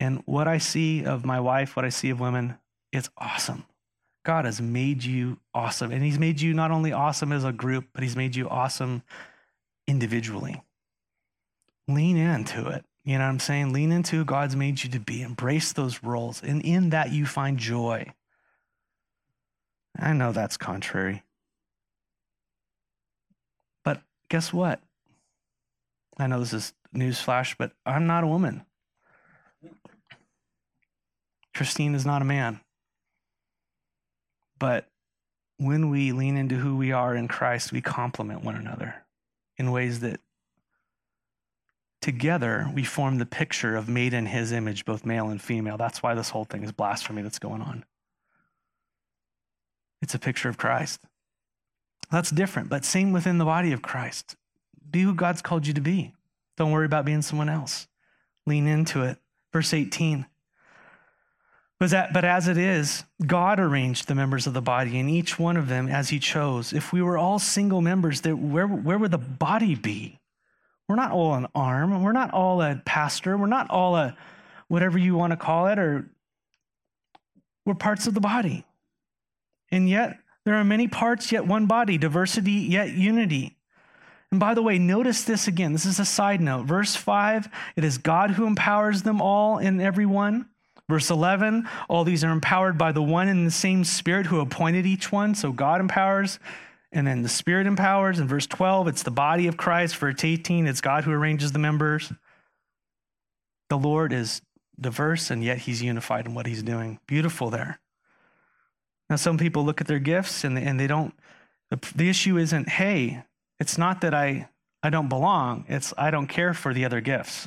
And 0.00 0.20
what 0.26 0.48
I 0.48 0.58
see 0.58 1.04
of 1.04 1.24
my 1.24 1.38
wife, 1.38 1.76
what 1.76 1.84
I 1.84 1.90
see 1.90 2.10
of 2.10 2.18
women, 2.18 2.58
it's 2.92 3.08
awesome. 3.16 3.64
God 4.24 4.46
has 4.46 4.60
made 4.60 5.04
you 5.04 5.38
awesome. 5.54 5.92
And 5.92 6.02
He's 6.02 6.18
made 6.18 6.40
you 6.40 6.54
not 6.54 6.72
only 6.72 6.90
awesome 6.90 7.30
as 7.30 7.44
a 7.44 7.52
group, 7.52 7.84
but 7.92 8.02
He's 8.02 8.16
made 8.16 8.34
you 8.34 8.48
awesome 8.48 9.04
individually. 9.86 10.60
Lean 11.86 12.16
into 12.16 12.68
it. 12.70 12.84
You 13.04 13.18
know 13.18 13.24
what 13.24 13.30
I'm 13.30 13.38
saying? 13.38 13.72
Lean 13.72 13.92
into 13.92 14.16
who 14.16 14.24
God's 14.24 14.56
made 14.56 14.82
you 14.82 14.90
to 14.90 14.98
be. 14.98 15.22
Embrace 15.22 15.72
those 15.72 16.02
roles. 16.02 16.42
And 16.42 16.62
in 16.62 16.90
that, 16.90 17.12
you 17.12 17.26
find 17.26 17.58
joy. 17.58 18.12
I 19.96 20.14
know 20.14 20.32
that's 20.32 20.56
contrary. 20.56 21.22
But 23.84 24.02
guess 24.28 24.52
what? 24.52 24.82
I 26.20 26.26
know 26.26 26.40
this 26.40 26.52
is 26.52 26.72
newsflash, 26.94 27.56
but 27.58 27.72
I'm 27.86 28.06
not 28.06 28.24
a 28.24 28.26
woman. 28.26 28.64
Christine 31.54 31.94
is 31.94 32.06
not 32.06 32.22
a 32.22 32.24
man. 32.24 32.60
But 34.58 34.86
when 35.56 35.90
we 35.90 36.12
lean 36.12 36.36
into 36.36 36.56
who 36.56 36.76
we 36.76 36.92
are 36.92 37.14
in 37.14 37.28
Christ, 37.28 37.72
we 37.72 37.80
complement 37.80 38.44
one 38.44 38.56
another 38.56 38.94
in 39.58 39.70
ways 39.70 40.00
that 40.00 40.20
together 42.00 42.70
we 42.74 42.82
form 42.82 43.18
the 43.18 43.26
picture 43.26 43.76
of 43.76 43.88
made 43.88 44.14
in 44.14 44.26
his 44.26 44.52
image, 44.52 44.84
both 44.84 45.04
male 45.04 45.28
and 45.28 45.40
female. 45.40 45.76
That's 45.76 46.02
why 46.02 46.14
this 46.14 46.30
whole 46.30 46.44
thing 46.44 46.62
is 46.62 46.72
blasphemy 46.72 47.22
that's 47.22 47.38
going 47.38 47.60
on. 47.62 47.84
It's 50.00 50.14
a 50.14 50.18
picture 50.18 50.48
of 50.48 50.56
Christ. 50.56 51.00
That's 52.10 52.30
different, 52.30 52.68
but 52.68 52.84
same 52.84 53.12
within 53.12 53.38
the 53.38 53.44
body 53.44 53.72
of 53.72 53.82
Christ. 53.82 54.36
Be 54.90 55.02
who 55.02 55.14
God's 55.14 55.42
called 55.42 55.66
you 55.66 55.74
to 55.74 55.80
be. 55.80 56.14
Don't 56.56 56.72
worry 56.72 56.86
about 56.86 57.04
being 57.04 57.22
someone 57.22 57.48
else. 57.48 57.86
Lean 58.46 58.66
into 58.66 59.02
it. 59.02 59.18
Verse 59.52 59.72
18. 59.72 60.26
But, 61.78 62.24
as 62.24 62.46
it 62.46 62.58
is, 62.58 63.04
God 63.26 63.58
arranged 63.58 64.06
the 64.06 64.14
members 64.14 64.46
of 64.46 64.52
the 64.52 64.60
body, 64.60 65.00
and 65.00 65.08
each 65.08 65.38
one 65.38 65.56
of 65.56 65.68
them 65.68 65.88
as 65.88 66.10
He 66.10 66.18
chose. 66.18 66.74
If 66.74 66.92
we 66.92 67.00
were 67.00 67.16
all 67.16 67.38
single 67.38 67.80
members, 67.80 68.22
where, 68.22 68.66
where 68.66 68.98
would 68.98 69.12
the 69.12 69.16
body 69.16 69.74
be? 69.74 70.20
We're 70.86 70.96
not 70.96 71.12
all 71.12 71.34
an 71.34 71.46
arm. 71.54 72.02
We're 72.02 72.12
not 72.12 72.34
all 72.34 72.60
a 72.60 72.82
pastor. 72.84 73.38
We're 73.38 73.46
not 73.46 73.70
all 73.70 73.96
a 73.96 74.14
whatever 74.68 74.98
you 74.98 75.14
want 75.14 75.30
to 75.30 75.38
call 75.38 75.68
it, 75.68 75.78
or 75.78 76.10
we're 77.64 77.74
parts 77.74 78.06
of 78.06 78.12
the 78.12 78.20
body. 78.20 78.66
And 79.70 79.88
yet, 79.88 80.18
there 80.44 80.56
are 80.56 80.64
many 80.64 80.86
parts, 80.86 81.32
yet 81.32 81.46
one 81.46 81.64
body, 81.64 81.96
diversity, 81.96 82.52
yet 82.52 82.92
unity. 82.92 83.56
And 84.30 84.38
by 84.38 84.54
the 84.54 84.62
way, 84.62 84.78
notice 84.78 85.24
this 85.24 85.48
again. 85.48 85.72
This 85.72 85.86
is 85.86 85.98
a 85.98 86.04
side 86.04 86.40
note. 86.40 86.66
Verse 86.66 86.94
5 86.94 87.48
it 87.76 87.84
is 87.84 87.98
God 87.98 88.32
who 88.32 88.46
empowers 88.46 89.02
them 89.02 89.20
all 89.20 89.58
and 89.58 89.80
everyone. 89.80 90.46
Verse 90.88 91.08
11, 91.08 91.68
all 91.88 92.02
these 92.02 92.24
are 92.24 92.32
empowered 92.32 92.76
by 92.76 92.90
the 92.90 93.02
one 93.02 93.28
and 93.28 93.46
the 93.46 93.52
same 93.52 93.84
Spirit 93.84 94.26
who 94.26 94.40
appointed 94.40 94.86
each 94.86 95.12
one. 95.12 95.36
So 95.36 95.52
God 95.52 95.80
empowers, 95.80 96.40
and 96.90 97.06
then 97.06 97.22
the 97.22 97.28
Spirit 97.28 97.68
empowers. 97.68 98.18
In 98.18 98.26
verse 98.26 98.48
12, 98.48 98.88
it's 98.88 99.04
the 99.04 99.12
body 99.12 99.46
of 99.46 99.56
Christ. 99.56 99.94
Verse 99.96 100.24
18, 100.24 100.66
it's 100.66 100.80
God 100.80 101.04
who 101.04 101.12
arranges 101.12 101.52
the 101.52 101.60
members. 101.60 102.12
The 103.68 103.78
Lord 103.78 104.12
is 104.12 104.42
diverse, 104.80 105.30
and 105.30 105.44
yet 105.44 105.58
he's 105.58 105.80
unified 105.80 106.26
in 106.26 106.34
what 106.34 106.46
he's 106.46 106.64
doing. 106.64 106.98
Beautiful 107.06 107.50
there. 107.50 107.78
Now, 109.08 109.16
some 109.16 109.38
people 109.38 109.64
look 109.64 109.80
at 109.80 109.86
their 109.86 110.00
gifts 110.00 110.42
and 110.42 110.56
they, 110.56 110.62
and 110.64 110.78
they 110.78 110.88
don't, 110.88 111.14
the, 111.70 111.78
the 111.94 112.08
issue 112.08 112.36
isn't, 112.36 112.68
hey, 112.68 113.22
it's 113.60 113.76
not 113.78 114.00
that 114.00 114.14
I, 114.14 114.48
I 114.82 114.90
don't 114.90 115.08
belong, 115.08 115.66
it's 115.68 115.92
I 115.96 116.10
don't 116.10 116.26
care 116.26 116.54
for 116.54 116.74
the 116.74 116.84
other 116.84 117.00
gifts. 117.00 117.46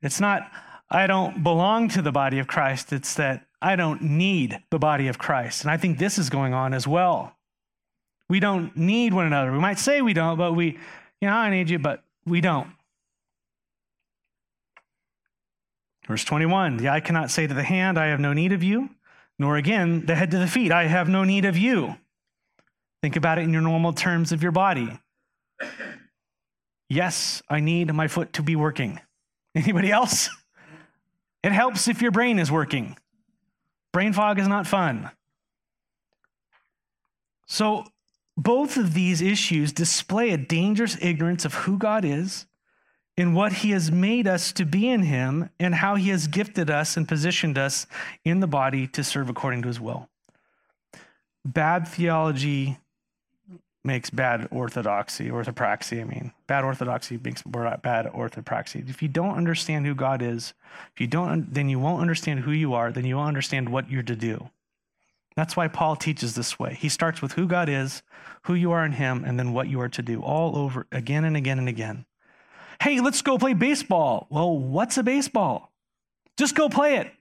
It's 0.00 0.20
not, 0.20 0.50
I 0.88 1.06
don't 1.06 1.42
belong 1.42 1.88
to 1.90 2.02
the 2.02 2.12
body 2.12 2.38
of 2.38 2.46
Christ. 2.46 2.92
It's 2.92 3.14
that 3.14 3.46
I 3.60 3.76
don't 3.76 4.02
need 4.02 4.58
the 4.70 4.78
body 4.78 5.08
of 5.08 5.18
Christ. 5.18 5.62
And 5.62 5.70
I 5.70 5.76
think 5.76 5.98
this 5.98 6.18
is 6.18 6.30
going 6.30 6.54
on 6.54 6.74
as 6.74 6.86
well. 6.86 7.36
We 8.28 8.40
don't 8.40 8.76
need 8.76 9.12
one 9.12 9.26
another. 9.26 9.52
We 9.52 9.58
might 9.58 9.78
say 9.78 10.02
we 10.02 10.12
don't, 10.12 10.38
but 10.38 10.54
we, 10.54 10.78
you 11.20 11.28
know, 11.28 11.34
I 11.34 11.50
need 11.50 11.70
you, 11.70 11.78
but 11.78 12.02
we 12.24 12.40
don't. 12.40 12.68
Verse 16.06 16.24
21 16.24 16.78
The 16.78 16.88
eye 16.88 17.00
cannot 17.00 17.30
say 17.30 17.46
to 17.46 17.54
the 17.54 17.62
hand, 17.62 17.98
I 17.98 18.06
have 18.06 18.20
no 18.20 18.32
need 18.32 18.52
of 18.52 18.62
you, 18.62 18.90
nor 19.38 19.56
again 19.56 20.06
the 20.06 20.14
head 20.14 20.30
to 20.32 20.38
the 20.38 20.46
feet, 20.46 20.72
I 20.72 20.86
have 20.86 21.08
no 21.08 21.24
need 21.24 21.44
of 21.44 21.56
you. 21.56 21.96
Think 23.02 23.16
about 23.16 23.38
it 23.38 23.42
in 23.42 23.52
your 23.52 23.62
normal 23.62 23.92
terms 23.92 24.30
of 24.30 24.42
your 24.42 24.52
body. 24.52 24.98
Yes, 26.88 27.42
I 27.48 27.60
need 27.60 27.92
my 27.92 28.06
foot 28.06 28.32
to 28.34 28.42
be 28.42 28.54
working. 28.54 29.00
Anybody 29.54 29.90
else? 29.90 30.30
It 31.42 31.52
helps 31.52 31.88
if 31.88 32.00
your 32.00 32.12
brain 32.12 32.38
is 32.38 32.52
working. 32.52 32.96
Brain 33.92 34.12
fog 34.12 34.38
is 34.38 34.46
not 34.46 34.66
fun. 34.66 35.10
So, 37.46 37.84
both 38.36 38.76
of 38.76 38.94
these 38.94 39.20
issues 39.20 39.72
display 39.72 40.30
a 40.30 40.38
dangerous 40.38 40.96
ignorance 41.02 41.44
of 41.44 41.54
who 41.54 41.76
God 41.76 42.04
is 42.04 42.46
and 43.16 43.34
what 43.34 43.52
He 43.52 43.72
has 43.72 43.90
made 43.90 44.26
us 44.26 44.52
to 44.52 44.64
be 44.64 44.88
in 44.88 45.02
Him 45.02 45.50
and 45.60 45.74
how 45.74 45.96
He 45.96 46.08
has 46.10 46.28
gifted 46.28 46.70
us 46.70 46.96
and 46.96 47.06
positioned 47.06 47.58
us 47.58 47.86
in 48.24 48.40
the 48.40 48.46
body 48.46 48.86
to 48.88 49.04
serve 49.04 49.28
according 49.28 49.62
to 49.62 49.68
His 49.68 49.80
will. 49.80 50.08
Bad 51.44 51.88
theology 51.88 52.78
makes 53.84 54.10
bad 54.10 54.48
orthodoxy, 54.50 55.28
orthopraxy, 55.28 56.00
I 56.00 56.04
mean. 56.04 56.32
Bad 56.46 56.64
orthodoxy 56.64 57.18
makes 57.22 57.42
bad 57.42 58.06
orthopraxy. 58.06 58.88
If 58.88 59.02
you 59.02 59.08
don't 59.08 59.36
understand 59.36 59.86
who 59.86 59.94
God 59.94 60.22
is, 60.22 60.54
if 60.94 61.00
you 61.00 61.06
don't, 61.06 61.52
then 61.52 61.68
you 61.68 61.80
won't 61.80 62.00
understand 62.00 62.40
who 62.40 62.52
you 62.52 62.74
are, 62.74 62.92
then 62.92 63.04
you 63.04 63.16
won't 63.16 63.28
understand 63.28 63.68
what 63.68 63.90
you're 63.90 64.02
to 64.04 64.16
do. 64.16 64.50
That's 65.34 65.56
why 65.56 65.68
Paul 65.68 65.96
teaches 65.96 66.34
this 66.34 66.58
way. 66.58 66.76
He 66.78 66.88
starts 66.88 67.22
with 67.22 67.32
who 67.32 67.46
God 67.46 67.68
is, 67.68 68.02
who 68.42 68.54
you 68.54 68.70
are 68.72 68.84
in 68.84 68.92
Him, 68.92 69.24
and 69.24 69.38
then 69.38 69.52
what 69.52 69.68
you 69.68 69.80
are 69.80 69.88
to 69.88 70.02
do, 70.02 70.20
all 70.20 70.56
over 70.56 70.86
again 70.92 71.24
and 71.24 71.36
again 71.36 71.58
and 71.58 71.68
again. 71.68 72.04
Hey, 72.80 73.00
let's 73.00 73.22
go 73.22 73.38
play 73.38 73.54
baseball. 73.54 74.26
Well, 74.30 74.56
what's 74.56 74.98
a 74.98 75.02
baseball? 75.02 75.72
Just 76.36 76.54
go 76.54 76.68
play 76.68 76.96
it. 76.96 77.12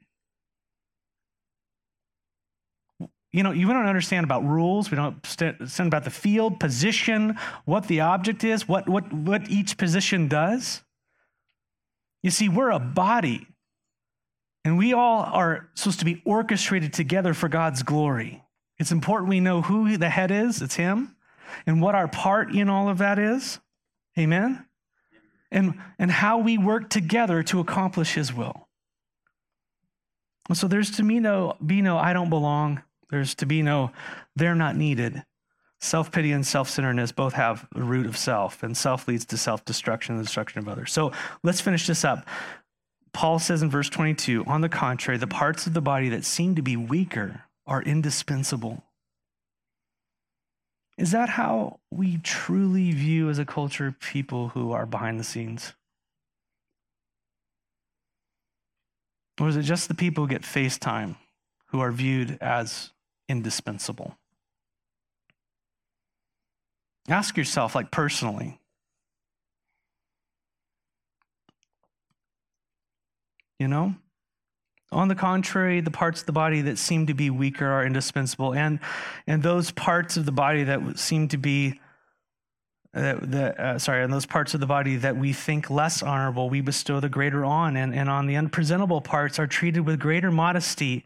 You 3.34 3.44
know, 3.44 3.52
you 3.52 3.66
don't 3.68 3.86
understand 3.86 4.26
about 4.26 4.44
rules. 4.44 4.92
We 4.92 4.98
don't 4.98 5.16
understand 5.34 5.88
about 5.88 6.04
the 6.04 6.10
field, 6.10 6.60
position, 6.60 7.38
what 7.64 7.88
the 7.88 8.02
object 8.02 8.44
is, 8.44 8.68
what, 8.68 8.90
what, 8.90 9.12
what 9.14 9.50
each 9.50 9.78
position 9.78 10.28
does. 10.28 10.82
You 12.24 12.30
see, 12.30 12.50
we're 12.50 12.72
a 12.72 12.80
body, 12.80 13.48
and 14.66 14.78
we 14.78 14.94
all 14.94 15.24
are 15.24 15.70
supposed 15.76 16.00
to 16.00 16.06
be 16.06 16.22
orchestrated 16.26 16.94
together 16.94 17.34
for 17.34 17.48
God's 17.48 17.84
glory. 17.84 18.44
It's 18.78 18.92
important 18.92 19.30
we 19.30 19.40
know 19.40 19.62
who 19.62 19.98
the 19.98 20.10
head 20.10 20.30
is, 20.30 20.62
it's 20.62 20.76
Him, 20.76 21.16
and 21.66 21.82
what 21.82 21.96
our 21.96 22.08
part 22.08 22.54
in 22.54 22.70
all 22.70 22.90
of 22.90 22.98
that 22.98 23.18
is. 23.18 23.60
Amen? 24.20 24.66
And, 25.52 25.80
and 25.98 26.12
how 26.12 26.40
we 26.40 26.58
work 26.58 26.90
together 26.90 27.44
to 27.44 27.60
accomplish 27.60 28.14
His 28.14 28.34
will. 28.34 28.68
So 30.54 30.68
there's 30.68 30.92
to 30.92 31.04
me 31.04 31.20
no, 31.20 31.56
be 31.66 31.82
no, 31.82 31.98
I 31.98 32.12
don't 32.12 32.30
belong. 32.30 32.84
There's 33.12 33.36
to 33.36 33.46
be 33.46 33.62
no, 33.62 33.92
they're 34.36 34.56
not 34.56 34.76
needed. 34.76 35.24
Self 35.82 36.12
pity 36.12 36.32
and 36.32 36.46
self 36.46 36.70
centeredness 36.70 37.12
both 37.12 37.34
have 37.34 37.68
the 37.74 37.84
root 37.84 38.06
of 38.06 38.16
self, 38.16 38.64
and 38.64 38.76
self 38.76 39.08
leads 39.08 39.26
to 39.26 39.38
self 39.38 39.66
destruction 39.66 40.16
and 40.16 40.20
the 40.20 40.26
destruction 40.26 40.60
of 40.60 40.68
others. 40.68 40.92
So 40.92 41.12
let's 41.44 41.62
finish 41.62 41.88
this 41.88 42.06
up. 42.06 42.28
Paul 43.14 43.40
says 43.40 43.62
in 43.62 43.70
verse 43.70 43.90
22 43.90 44.46
on 44.46 44.62
the 44.62 44.70
contrary, 44.70 45.18
the 45.18 45.28
parts 45.28 45.68
of 45.68 45.74
the 45.74 45.82
body 45.82 46.10
that 46.10 46.24
seem 46.24 46.56
to 46.56 46.62
be 46.62 46.78
weaker 46.78 47.44
are 47.68 47.82
indispensable. 47.82 48.84
Is 50.98 51.12
that 51.12 51.30
how 51.30 51.80
we 51.90 52.18
truly 52.18 52.92
view 52.92 53.30
as 53.30 53.40
a 53.40 53.46
culture 53.46 53.96
people 54.00 54.50
who 54.50 54.72
are 54.72 54.86
behind 54.86 55.20
the 55.20 55.24
scenes? 55.24 55.74
Or 59.40 59.50
is 59.50 59.58
it 59.58 59.64
just 59.64 59.88
the 59.88 59.96
people 59.96 60.26
who 60.26 60.30
get 60.30 60.44
FaceTime 60.44 61.16
who 61.68 61.80
are 61.80 61.92
viewed 61.92 62.38
as 62.40 62.92
indispensable. 63.32 64.18
Ask 67.10 67.38
yourself, 67.38 67.74
like 67.74 67.90
personally, 67.90 68.60
you 73.58 73.68
know? 73.68 73.96
On 74.92 75.08
the 75.08 75.16
contrary, 75.16 75.80
the 75.80 75.90
parts 75.90 76.20
of 76.20 76.26
the 76.26 76.34
body 76.34 76.62
that 76.62 76.78
seem 76.78 77.08
to 77.08 77.14
be 77.14 77.30
weaker 77.30 77.66
are 77.66 77.86
indispensable, 77.86 78.54
and 78.54 78.80
and 79.26 79.42
those 79.42 79.72
parts 79.72 80.18
of 80.18 80.26
the 80.26 80.34
body 80.34 80.66
that 80.66 81.00
seem 81.00 81.30
to 81.30 81.38
be 81.38 81.80
that, 82.94 83.32
that 83.32 83.60
uh, 83.60 83.80
sorry, 83.80 84.04
and 84.04 84.12
those 84.12 84.26
parts 84.26 84.54
of 84.54 84.60
the 84.60 84.66
body 84.66 84.98
that 84.98 85.16
we 85.16 85.32
think 85.32 85.70
less 85.70 86.04
honorable, 86.04 86.50
we 86.50 86.60
bestow 86.60 87.00
the 87.00 87.08
greater 87.08 87.46
on, 87.46 87.78
and, 87.78 87.96
and 87.96 88.10
on 88.10 88.28
the 88.28 88.36
unpresentable 88.36 89.00
parts 89.00 89.40
are 89.40 89.48
treated 89.48 89.86
with 89.86 89.98
greater 89.98 90.30
modesty 90.30 91.06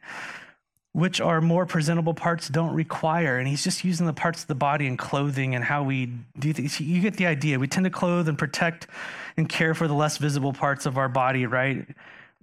which 0.96 1.20
our 1.20 1.42
more 1.42 1.66
presentable 1.66 2.14
parts 2.14 2.48
don't 2.48 2.74
require. 2.74 3.38
And 3.38 3.50
he's 3.50 3.66
just 3.66 3.84
using 3.84 4.06
the 4.06 4.14
parts 4.14 4.44
of 4.44 4.48
the 4.48 4.56
body 4.56 4.88
and 4.88 4.98
clothing 4.98 5.54
and 5.54 5.62
how 5.62 5.84
we 5.84 6.06
do 6.40 6.54
things. 6.54 6.80
You 6.80 7.02
get 7.02 7.18
the 7.18 7.26
idea. 7.26 7.60
We 7.60 7.68
tend 7.68 7.84
to 7.84 7.90
clothe 7.90 8.30
and 8.30 8.38
protect 8.38 8.88
and 9.36 9.50
care 9.50 9.74
for 9.74 9.90
the 9.90 9.94
less 9.94 10.18
visible 10.18 10.54
parts 10.54 10.86
of 10.86 10.98
our 10.98 11.10
body, 11.10 11.46
right? 11.48 11.86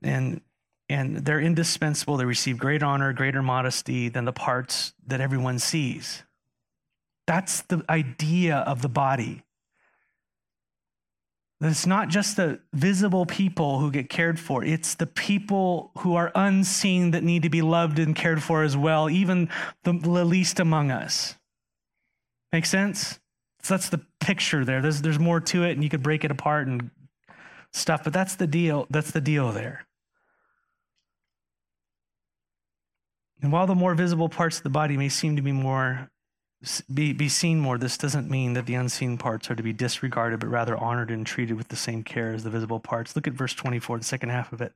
And 0.02 0.42
and 0.90 1.16
they're 1.16 1.40
indispensable. 1.40 2.18
They 2.18 2.26
receive 2.26 2.58
great 2.58 2.82
honor, 2.82 3.14
greater 3.14 3.40
modesty 3.40 4.10
than 4.10 4.26
the 4.26 4.34
parts 4.34 4.92
that 5.06 5.22
everyone 5.22 5.58
sees. 5.58 6.22
That's 7.26 7.62
the 7.62 7.82
idea 7.88 8.56
of 8.56 8.82
the 8.82 8.90
body. 8.90 9.44
That 11.62 11.70
it's 11.70 11.86
not 11.86 12.08
just 12.08 12.34
the 12.34 12.58
visible 12.72 13.24
people 13.24 13.78
who 13.78 13.92
get 13.92 14.08
cared 14.08 14.40
for, 14.40 14.64
it's 14.64 14.96
the 14.96 15.06
people 15.06 15.92
who 15.98 16.16
are 16.16 16.32
unseen 16.34 17.12
that 17.12 17.22
need 17.22 17.44
to 17.44 17.50
be 17.50 17.62
loved 17.62 18.00
and 18.00 18.16
cared 18.16 18.42
for 18.42 18.64
as 18.64 18.76
well, 18.76 19.08
even 19.08 19.48
the 19.84 19.92
least 19.92 20.58
among 20.58 20.90
us. 20.90 21.36
Make 22.52 22.66
sense? 22.66 23.20
So 23.62 23.74
that's 23.74 23.90
the 23.90 24.00
picture 24.18 24.64
there. 24.64 24.82
There's, 24.82 25.02
there's 25.02 25.20
more 25.20 25.38
to 25.38 25.62
it, 25.62 25.74
and 25.74 25.84
you 25.84 25.88
could 25.88 26.02
break 26.02 26.24
it 26.24 26.32
apart 26.32 26.66
and 26.66 26.90
stuff, 27.72 28.02
but 28.02 28.12
that's 28.12 28.34
the 28.34 28.48
deal. 28.48 28.88
That's 28.90 29.12
the 29.12 29.20
deal 29.20 29.52
there. 29.52 29.86
And 33.40 33.52
while 33.52 33.68
the 33.68 33.76
more 33.76 33.94
visible 33.94 34.28
parts 34.28 34.56
of 34.56 34.64
the 34.64 34.68
body 34.68 34.96
may 34.96 35.08
seem 35.08 35.36
to 35.36 35.42
be 35.42 35.52
more 35.52 36.10
be, 36.92 37.12
be 37.12 37.28
seen 37.28 37.58
more, 37.58 37.76
this 37.76 37.98
doesn't 37.98 38.30
mean 38.30 38.52
that 38.52 38.66
the 38.66 38.74
unseen 38.74 39.18
parts 39.18 39.50
are 39.50 39.56
to 39.56 39.62
be 39.62 39.72
disregarded, 39.72 40.40
but 40.40 40.48
rather 40.48 40.76
honored 40.76 41.10
and 41.10 41.26
treated 41.26 41.56
with 41.56 41.68
the 41.68 41.76
same 41.76 42.04
care 42.04 42.32
as 42.32 42.44
the 42.44 42.50
visible 42.50 42.78
parts. 42.78 43.16
Look 43.16 43.26
at 43.26 43.32
verse 43.32 43.54
24, 43.54 43.98
the 43.98 44.04
second 44.04 44.28
half 44.28 44.52
of 44.52 44.60
it. 44.60 44.72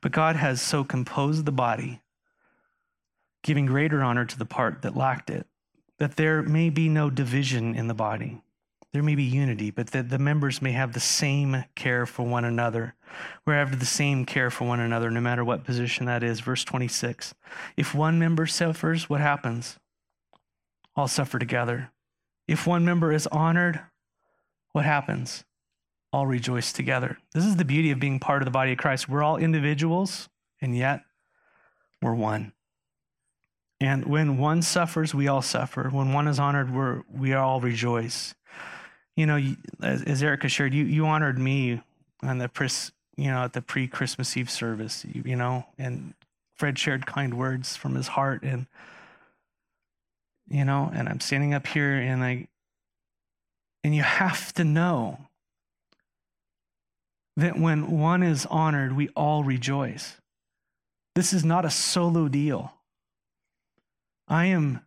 But 0.00 0.12
God 0.12 0.36
has 0.36 0.62
so 0.62 0.82
composed 0.82 1.44
the 1.44 1.52
body, 1.52 2.00
giving 3.42 3.66
greater 3.66 4.02
honor 4.02 4.24
to 4.24 4.38
the 4.38 4.46
part 4.46 4.82
that 4.82 4.96
lacked 4.96 5.28
it, 5.28 5.46
that 5.98 6.16
there 6.16 6.42
may 6.42 6.70
be 6.70 6.88
no 6.88 7.10
division 7.10 7.74
in 7.74 7.88
the 7.88 7.94
body. 7.94 8.40
There 8.92 9.02
may 9.02 9.14
be 9.14 9.24
unity, 9.24 9.70
but 9.70 9.88
that 9.88 10.08
the 10.08 10.18
members 10.18 10.62
may 10.62 10.72
have 10.72 10.94
the 10.94 11.00
same 11.00 11.64
care 11.74 12.06
for 12.06 12.22
one 12.26 12.46
another. 12.46 12.94
We 13.44 13.52
have 13.52 13.78
the 13.78 13.84
same 13.84 14.24
care 14.24 14.50
for 14.50 14.66
one 14.66 14.80
another, 14.80 15.10
no 15.10 15.20
matter 15.20 15.44
what 15.44 15.64
position 15.64 16.06
that 16.06 16.22
is. 16.22 16.40
Verse 16.40 16.64
26. 16.64 17.34
If 17.76 17.94
one 17.94 18.18
member 18.18 18.46
suffers, 18.46 19.10
what 19.10 19.20
happens? 19.20 19.78
All 20.96 21.08
suffer 21.08 21.38
together. 21.38 21.90
If 22.48 22.66
one 22.66 22.84
member 22.84 23.12
is 23.12 23.26
honored, 23.28 23.80
what 24.72 24.84
happens? 24.84 25.44
All 26.12 26.26
rejoice 26.26 26.72
together. 26.72 27.18
This 27.34 27.44
is 27.44 27.56
the 27.56 27.64
beauty 27.64 27.90
of 27.90 28.00
being 28.00 28.18
part 28.18 28.42
of 28.42 28.46
the 28.46 28.52
body 28.52 28.72
of 28.72 28.78
Christ. 28.78 29.08
We're 29.08 29.22
all 29.22 29.36
individuals, 29.36 30.28
and 30.60 30.76
yet 30.76 31.02
we're 32.00 32.14
one. 32.14 32.52
And 33.80 34.06
when 34.06 34.38
one 34.38 34.62
suffers, 34.62 35.14
we 35.14 35.28
all 35.28 35.42
suffer. 35.42 35.90
When 35.90 36.12
one 36.12 36.28
is 36.28 36.38
honored, 36.38 36.74
we're, 36.74 37.02
we 37.12 37.34
all 37.34 37.60
rejoice 37.60 38.34
you 39.16 39.24
know, 39.26 39.42
as, 39.82 40.02
as 40.02 40.22
Erica 40.22 40.48
shared, 40.48 40.74
you, 40.74 40.84
you 40.84 41.06
honored 41.06 41.38
me 41.38 41.82
on 42.22 42.38
the 42.38 42.48
pres, 42.48 42.92
you 43.16 43.30
know, 43.30 43.44
at 43.44 43.54
the 43.54 43.62
pre 43.62 43.88
Christmas 43.88 44.36
Eve 44.36 44.50
service, 44.50 45.04
you, 45.10 45.22
you 45.24 45.36
know, 45.36 45.64
and 45.78 46.14
Fred 46.54 46.78
shared 46.78 47.06
kind 47.06 47.34
words 47.34 47.76
from 47.76 47.94
his 47.94 48.08
heart. 48.08 48.42
And, 48.42 48.66
you 50.48 50.64
know, 50.64 50.90
and 50.94 51.08
I'm 51.08 51.20
standing 51.20 51.54
up 51.54 51.66
here 51.66 51.94
and 51.94 52.22
I, 52.22 52.48
and 53.82 53.94
you 53.94 54.02
have 54.02 54.52
to 54.54 54.64
know 54.64 55.18
that 57.36 57.58
when 57.58 57.90
one 57.90 58.22
is 58.22 58.46
honored, 58.46 58.96
we 58.96 59.08
all 59.10 59.44
rejoice. 59.44 60.16
This 61.14 61.32
is 61.32 61.44
not 61.44 61.64
a 61.64 61.70
solo 61.70 62.28
deal. 62.28 62.72
I 64.28 64.46
am 64.46 64.80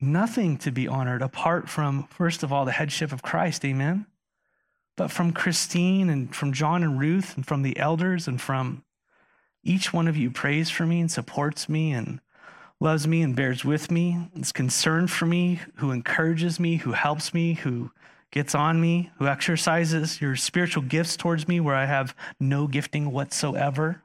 nothing 0.00 0.58
to 0.58 0.70
be 0.70 0.88
honored 0.88 1.22
apart 1.22 1.68
from, 1.68 2.04
first 2.04 2.42
of 2.42 2.52
all, 2.52 2.64
the 2.64 2.72
headship 2.72 3.12
of 3.12 3.22
Christ. 3.22 3.64
Amen. 3.64 4.06
But 4.96 5.10
from 5.10 5.32
Christine 5.32 6.10
and 6.10 6.34
from 6.34 6.52
John 6.52 6.82
and 6.82 6.98
Ruth 6.98 7.36
and 7.36 7.46
from 7.46 7.62
the 7.62 7.78
elders 7.78 8.26
and 8.26 8.40
from 8.40 8.84
each 9.62 9.92
one 9.92 10.08
of 10.08 10.16
you 10.16 10.30
prays 10.30 10.70
for 10.70 10.86
me 10.86 11.00
and 11.00 11.10
supports 11.10 11.68
me 11.68 11.92
and 11.92 12.20
loves 12.80 13.06
me 13.06 13.22
and 13.22 13.34
bears 13.34 13.64
with 13.64 13.90
me, 13.90 14.28
is 14.36 14.52
concerned 14.52 15.10
for 15.10 15.26
me, 15.26 15.60
who 15.76 15.90
encourages 15.90 16.60
me, 16.60 16.76
who 16.76 16.92
helps 16.92 17.34
me, 17.34 17.54
who 17.54 17.90
gets 18.30 18.54
on 18.54 18.80
me, 18.80 19.10
who 19.18 19.26
exercises 19.26 20.20
your 20.20 20.36
spiritual 20.36 20.82
gifts 20.82 21.16
towards 21.16 21.48
me 21.48 21.60
where 21.60 21.74
I 21.74 21.86
have 21.86 22.14
no 22.38 22.66
gifting 22.66 23.10
whatsoever, 23.10 24.02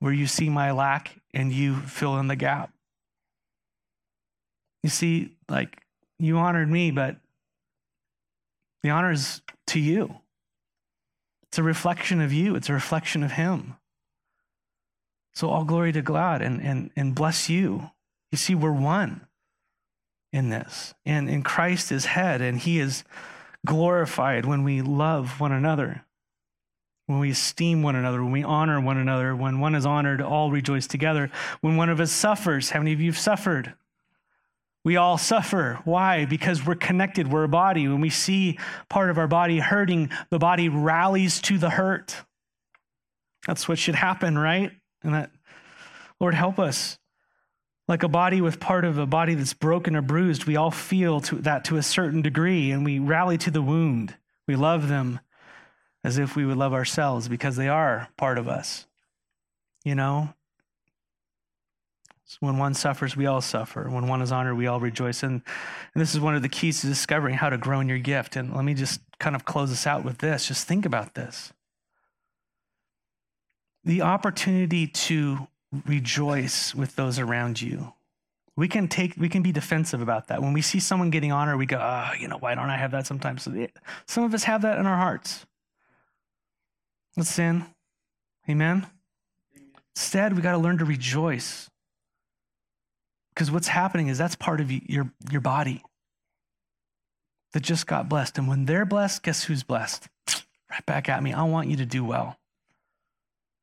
where 0.00 0.12
you 0.12 0.26
see 0.26 0.48
my 0.48 0.72
lack 0.72 1.20
and 1.32 1.52
you 1.52 1.76
fill 1.76 2.18
in 2.18 2.28
the 2.28 2.36
gap. 2.36 2.72
You 4.82 4.90
see, 4.90 5.36
like, 5.48 5.82
you 6.18 6.38
honored 6.38 6.68
me, 6.68 6.90
but 6.90 7.16
the 8.82 8.90
honor 8.90 9.12
is 9.12 9.42
to 9.68 9.78
you. 9.78 10.16
It's 11.44 11.58
a 11.58 11.62
reflection 11.62 12.20
of 12.20 12.32
you, 12.32 12.56
it's 12.56 12.68
a 12.68 12.72
reflection 12.72 13.22
of 13.22 13.32
Him. 13.32 13.76
So, 15.34 15.48
all 15.48 15.64
glory 15.64 15.92
to 15.92 16.02
God 16.02 16.42
and, 16.42 16.60
and, 16.60 16.90
and 16.94 17.14
bless 17.14 17.48
you. 17.48 17.90
You 18.30 18.38
see, 18.38 18.54
we're 18.54 18.72
one 18.72 19.26
in 20.32 20.50
this. 20.50 20.94
And 21.04 21.28
in 21.28 21.42
Christ 21.42 21.92
is 21.92 22.06
head, 22.06 22.40
and 22.40 22.58
He 22.58 22.78
is 22.78 23.04
glorified 23.64 24.46
when 24.46 24.64
we 24.64 24.82
love 24.82 25.40
one 25.40 25.52
another, 25.52 26.04
when 27.06 27.18
we 27.18 27.30
esteem 27.30 27.82
one 27.82 27.96
another, 27.96 28.22
when 28.22 28.32
we 28.32 28.42
honor 28.42 28.80
one 28.80 28.96
another. 28.96 29.34
When 29.34 29.60
one 29.60 29.74
is 29.74 29.86
honored, 29.86 30.20
all 30.20 30.50
rejoice 30.50 30.86
together. 30.86 31.30
When 31.60 31.76
one 31.76 31.88
of 31.88 32.00
us 32.00 32.12
suffers, 32.12 32.70
how 32.70 32.80
many 32.80 32.92
of 32.92 33.00
you 33.00 33.10
have 33.10 33.18
suffered? 33.18 33.74
We 34.84 34.96
all 34.96 35.16
suffer. 35.16 35.78
Why? 35.84 36.24
Because 36.24 36.66
we're 36.66 36.74
connected. 36.74 37.30
We're 37.30 37.44
a 37.44 37.48
body. 37.48 37.86
When 37.86 38.00
we 38.00 38.10
see 38.10 38.58
part 38.88 39.10
of 39.10 39.18
our 39.18 39.28
body 39.28 39.60
hurting, 39.60 40.10
the 40.30 40.40
body 40.40 40.68
rallies 40.68 41.40
to 41.42 41.56
the 41.56 41.70
hurt. 41.70 42.16
That's 43.46 43.68
what 43.68 43.78
should 43.78 43.94
happen, 43.94 44.36
right? 44.36 44.72
And 45.02 45.14
that, 45.14 45.30
Lord, 46.20 46.34
help 46.34 46.58
us. 46.58 46.98
Like 47.88 48.02
a 48.02 48.08
body 48.08 48.40
with 48.40 48.60
part 48.60 48.84
of 48.84 48.96
a 48.96 49.06
body 49.06 49.34
that's 49.34 49.54
broken 49.54 49.96
or 49.96 50.02
bruised, 50.02 50.44
we 50.44 50.56
all 50.56 50.70
feel 50.70 51.20
to 51.22 51.36
that 51.36 51.64
to 51.66 51.76
a 51.76 51.82
certain 51.82 52.22
degree 52.22 52.70
and 52.70 52.84
we 52.84 52.98
rally 52.98 53.36
to 53.38 53.50
the 53.50 53.60
wound. 53.60 54.16
We 54.46 54.56
love 54.56 54.88
them 54.88 55.20
as 56.04 56.18
if 56.18 56.36
we 56.36 56.44
would 56.44 56.56
love 56.56 56.72
ourselves 56.72 57.28
because 57.28 57.56
they 57.56 57.68
are 57.68 58.08
part 58.16 58.38
of 58.38 58.48
us. 58.48 58.86
You 59.84 59.96
know, 59.96 60.32
when 62.40 62.58
one 62.58 62.74
suffers, 62.74 63.16
we 63.16 63.26
all 63.26 63.40
suffer. 63.40 63.88
When 63.88 64.06
one 64.06 64.22
is 64.22 64.32
honored, 64.32 64.56
we 64.56 64.66
all 64.66 64.80
rejoice. 64.80 65.22
And, 65.22 65.42
and 65.94 66.00
this 66.00 66.14
is 66.14 66.20
one 66.20 66.34
of 66.34 66.42
the 66.42 66.48
keys 66.48 66.80
to 66.80 66.86
discovering 66.86 67.34
how 67.34 67.50
to 67.50 67.58
grow 67.58 67.80
in 67.80 67.88
your 67.88 67.98
gift. 67.98 68.36
And 68.36 68.54
let 68.54 68.64
me 68.64 68.74
just 68.74 69.00
kind 69.18 69.36
of 69.36 69.44
close 69.44 69.70
this 69.70 69.86
out 69.86 70.04
with 70.04 70.18
this. 70.18 70.48
Just 70.48 70.66
think 70.66 70.86
about 70.86 71.14
this. 71.14 71.52
The 73.84 74.02
opportunity 74.02 74.86
to 74.86 75.48
rejoice 75.86 76.74
with 76.74 76.96
those 76.96 77.18
around 77.18 77.60
you. 77.60 77.92
We 78.54 78.68
can 78.68 78.86
take, 78.86 79.14
we 79.16 79.28
can 79.28 79.42
be 79.42 79.50
defensive 79.50 80.02
about 80.02 80.28
that. 80.28 80.42
When 80.42 80.52
we 80.52 80.60
see 80.60 80.78
someone 80.78 81.10
getting 81.10 81.32
honor, 81.32 81.56
we 81.56 81.64
go, 81.64 81.78
oh, 81.78 82.10
you 82.18 82.28
know, 82.28 82.36
why 82.36 82.54
don't 82.54 82.68
I 82.68 82.76
have 82.76 82.90
that 82.90 83.06
sometimes? 83.06 83.42
So 83.42 83.66
Some 84.06 84.24
of 84.24 84.34
us 84.34 84.44
have 84.44 84.62
that 84.62 84.78
in 84.78 84.86
our 84.86 84.96
hearts. 84.96 85.46
That's 87.16 87.30
sin. 87.30 87.64
Amen. 88.48 88.86
Instead, 89.96 90.34
we 90.34 90.42
got 90.42 90.52
to 90.52 90.58
learn 90.58 90.78
to 90.78 90.84
rejoice 90.84 91.70
because 93.34 93.50
what's 93.50 93.68
happening 93.68 94.08
is 94.08 94.18
that's 94.18 94.34
part 94.34 94.60
of 94.60 94.70
your, 94.70 95.10
your 95.30 95.40
body 95.40 95.82
that 97.52 97.60
just 97.60 97.86
got 97.86 98.08
blessed. 98.08 98.38
And 98.38 98.48
when 98.48 98.66
they're 98.66 98.84
blessed, 98.84 99.22
guess 99.22 99.44
who's 99.44 99.62
blessed? 99.62 100.08
Right 100.70 100.86
back 100.86 101.08
at 101.08 101.22
me. 101.22 101.32
I 101.32 101.42
want 101.44 101.68
you 101.68 101.76
to 101.76 101.86
do 101.86 102.04
well. 102.04 102.36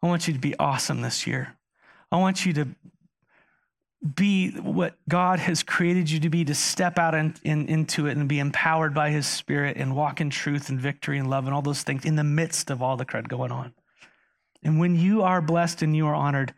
I 0.02 0.08
want 0.08 0.28
you 0.28 0.34
to 0.34 0.40
be 0.40 0.58
awesome 0.58 1.02
this 1.02 1.28
year. 1.28 1.58
I 2.12 2.18
want 2.18 2.46
you 2.46 2.54
to 2.54 2.68
be 4.16 4.52
what 4.52 4.96
God 5.10 5.40
has 5.40 5.62
created 5.62 6.10
you 6.10 6.22
to 6.22 6.30
be, 6.30 6.46
to 6.46 6.56
step 6.56 6.98
out 6.98 7.14
in, 7.14 7.36
in, 7.44 7.68
into 7.68 8.08
it 8.08 8.16
and 8.16 8.30
be 8.30 8.40
empowered 8.40 8.94
by 8.94 9.10
His 9.10 9.28
Spirit 9.28 9.76
and 9.76 9.96
walk 9.96 10.22
in 10.22 10.30
truth 10.30 10.70
and 10.70 10.80
victory 10.80 11.18
and 11.18 11.30
love 11.30 11.46
and 11.46 11.54
all 11.54 11.62
those 11.62 11.84
things 11.84 12.06
in 12.06 12.16
the 12.16 12.24
midst 12.24 12.70
of 12.70 12.82
all 12.82 12.96
the 12.96 13.06
crud 13.06 13.28
going 13.28 13.52
on. 13.52 13.74
And 14.64 14.80
when 14.80 14.96
you 14.96 15.24
are 15.24 15.42
blessed 15.42 15.82
and 15.82 15.96
you 15.96 16.08
are 16.08 16.16
honored, 16.16 16.54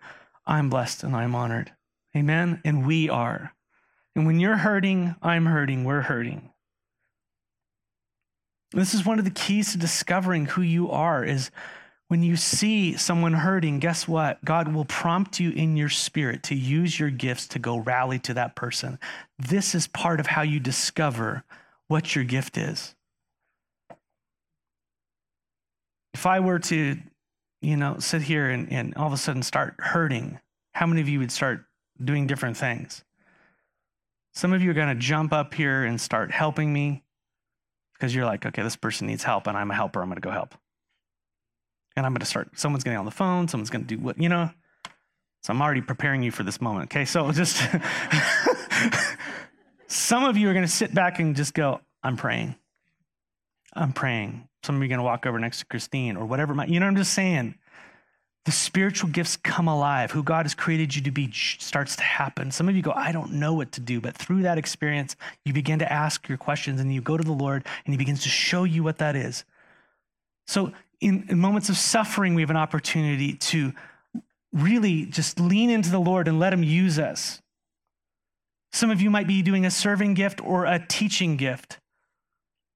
I'm 0.46 0.70
blessed 0.70 1.04
and 1.04 1.16
I'm 1.16 1.34
honored. 1.34 1.72
Amen? 2.16 2.62
And 2.64 2.86
we 2.86 3.10
are. 3.10 3.54
And 4.16 4.26
when 4.28 4.40
you're 4.40 4.58
hurting, 4.58 5.16
I'm 5.22 5.46
hurting, 5.46 5.84
we're 5.84 6.02
hurting. 6.02 6.52
This 8.74 8.94
is 8.94 9.06
one 9.06 9.20
of 9.20 9.26
the 9.26 9.32
keys 9.32 9.72
to 9.72 9.78
discovering 9.78 10.46
who 10.46 10.62
you 10.62 10.90
are 10.92 11.24
is 11.24 11.52
When 12.12 12.24
you 12.24 12.36
see 12.36 12.98
someone 12.98 13.32
hurting, 13.32 13.80
guess 13.80 14.06
what? 14.06 14.44
God 14.44 14.74
will 14.74 14.84
prompt 14.84 15.40
you 15.40 15.52
in 15.52 15.78
your 15.78 15.88
spirit 15.88 16.44
to 16.44 16.56
use 16.56 17.00
your 17.00 17.10
gifts 17.10 17.48
to 17.48 17.58
go 17.58 17.78
rally 17.78 18.20
to 18.20 18.34
that 18.34 18.54
person. 18.54 19.00
This 19.40 19.74
is 19.74 19.88
part 19.88 20.20
of 20.20 20.28
how 20.28 20.42
you 20.42 20.60
discover 20.60 21.46
what 21.88 22.14
your 22.14 22.26
gift 22.26 22.58
is. 22.58 22.96
If 26.14 26.26
I 26.26 26.42
were 26.42 26.60
to, 26.60 26.98
you 27.62 27.78
know, 27.78 27.96
sit 28.00 28.24
here 28.24 28.50
and, 28.50 28.70
and 28.70 28.94
all 28.96 29.08
of 29.08 29.14
a 29.14 29.18
sudden 29.18 29.42
start 29.42 29.76
hurting, 29.80 30.38
how 30.74 30.88
many 30.88 31.00
of 31.00 31.08
you 31.08 31.20
would 31.20 31.32
start 31.32 31.64
doing 32.04 32.28
different 32.28 32.58
things? 32.58 33.06
Some 34.34 34.52
of 34.52 34.62
you 34.62 34.72
are 34.72 34.74
going 34.74 34.94
to 34.94 35.02
jump 35.02 35.32
up 35.32 35.54
here 35.54 35.86
and 35.86 36.02
start 36.02 36.32
helping 36.32 36.74
me 36.74 37.04
because 37.94 38.14
you're 38.14 38.26
like, 38.26 38.46
okay, 38.46 38.64
this 38.64 38.76
person 38.76 39.08
needs 39.08 39.24
help 39.24 39.48
and 39.48 39.56
I'm 39.56 39.72
a 39.72 39.76
helper. 39.76 40.02
I'm 40.02 40.10
going 40.10 40.18
to 40.18 40.22
go 40.22 40.32
help. 40.32 40.56
And 41.96 42.06
I'm 42.06 42.14
going 42.14 42.22
to 42.22 42.26
start, 42.26 42.58
someone's 42.58 42.84
getting 42.84 43.00
on 43.00 43.06
the 43.06 43.12
phone, 43.12 43.48
someone's 43.48 43.70
going 43.70 43.86
to 43.86 43.96
do 43.96 44.02
what, 44.02 44.18
you 44.20 44.30
know? 44.30 44.50
So 45.44 45.54
I'm 45.54 45.62
already 45.62 45.82
preparing 45.82 46.22
you 46.22 46.32
for 46.32 46.44
this 46.44 46.62
moment. 46.62 46.86
Okay, 46.86 47.06
so 47.06 47.32
just 47.32 47.62
some 49.88 50.24
of 50.24 50.38
you 50.38 50.50
are 50.50 50.54
going 50.54 50.66
to 50.66 50.72
sit 50.72 50.94
back 50.94 51.20
and 51.20 51.36
just 51.36 51.54
go, 51.54 51.82
I'm 52.04 52.16
praying. 52.16 52.56
I'm 53.74 53.94
praying. 53.94 54.48
Some 54.64 54.76
of 54.76 54.82
you 54.82 54.86
are 54.86 54.90
going 54.90 55.00
to 55.00 55.04
walk 55.04 55.26
over 55.26 55.40
next 55.40 55.60
to 55.60 55.66
Christine 55.66 56.18
or 56.18 56.26
whatever. 56.26 56.54
My, 56.54 56.66
you 56.66 56.80
know 56.80 56.86
what 56.86 56.92
I'm 56.92 56.98
just 56.98 57.14
saying? 57.14 57.56
The 58.46 58.52
spiritual 58.52 59.10
gifts 59.10 59.38
come 59.38 59.68
alive. 59.68 60.12
Who 60.12 60.24
God 60.24 60.46
has 60.46 60.56
created 60.56 60.96
you 60.96 61.02
to 61.04 61.12
be 61.12 61.32
starts 61.32 61.96
to 61.96 62.04
happen. 62.04 62.52
Some 62.52 62.70
of 62.70 62.76
you 62.76 62.82
go, 62.82 62.92
I 62.92 63.12
don't 63.12 63.34
know 63.34 63.54
what 63.54 63.72
to 63.74 63.82
do. 63.82 64.02
But 64.02 64.16
through 64.16 64.44
that 64.44 64.58
experience, 64.58 65.16
you 65.46 65.54
begin 65.54 65.80
to 65.80 65.92
ask 65.92 66.28
your 66.28 66.38
questions 66.38 66.82
and 66.82 66.94
you 66.94 67.02
go 67.02 67.18
to 67.18 67.24
the 67.24 67.32
Lord 67.32 67.66
and 67.86 67.94
He 67.94 67.98
begins 67.98 68.24
to 68.24 68.30
show 68.30 68.64
you 68.64 68.84
what 68.84 68.98
that 68.98 69.16
is. 69.16 69.46
So 70.48 70.72
in, 71.02 71.26
in 71.30 71.40
moments 71.40 71.70
of 71.70 71.78
suffering, 71.78 72.36
we 72.36 72.42
have 72.42 72.52
an 72.52 72.58
opportunity 72.58 73.34
to 73.34 73.74
really 74.54 75.06
just 75.06 75.40
lean 75.40 75.70
into 75.70 75.90
the 75.90 76.00
Lord 76.00 76.28
and 76.28 76.40
let 76.40 76.54
Him 76.54 76.64
use 76.64 77.00
us. 77.00 77.42
Some 78.72 78.90
of 78.90 79.02
you 79.02 79.10
might 79.10 79.28
be 79.28 79.42
doing 79.42 79.66
a 79.66 79.72
serving 79.72 80.14
gift 80.14 80.42
or 80.42 80.66
a 80.66 80.80
teaching 80.88 81.36
gift, 81.38 81.80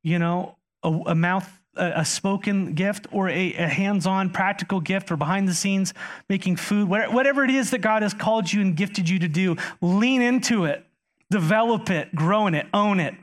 you 0.04 0.20
know, 0.20 0.58
a, 0.84 0.90
a 0.90 1.16
mouth, 1.16 1.50
a, 1.78 1.94
a, 1.98 2.06
spoken 2.06 2.74
gift 2.74 3.08
or 3.12 3.30
a, 3.30 3.54
a 3.54 3.68
hands 3.68 4.06
on 4.06 4.30
practical 4.30 4.82
gift 4.82 5.12
or 5.12 5.18
behind 5.18 5.48
the 5.48 5.54
scenes 5.54 5.94
making 6.28 6.56
food, 6.56 6.90
whatever 6.90 7.44
it 7.44 7.52
is 7.52 7.72
that 7.72 7.80
God 7.80 8.02
has 8.02 8.14
called 8.14 8.52
you 8.52 8.62
and 8.62 8.76
gifted 8.76 9.08
you 9.08 9.20
to 9.20 9.28
do, 9.28 9.56
lean 9.82 10.22
into 10.22 10.66
it, 10.66 10.86
develop 11.30 11.90
it, 11.90 12.14
grow 12.16 12.48
in 12.48 12.56
it, 12.56 12.68
own 12.74 13.00
it, 13.00 13.16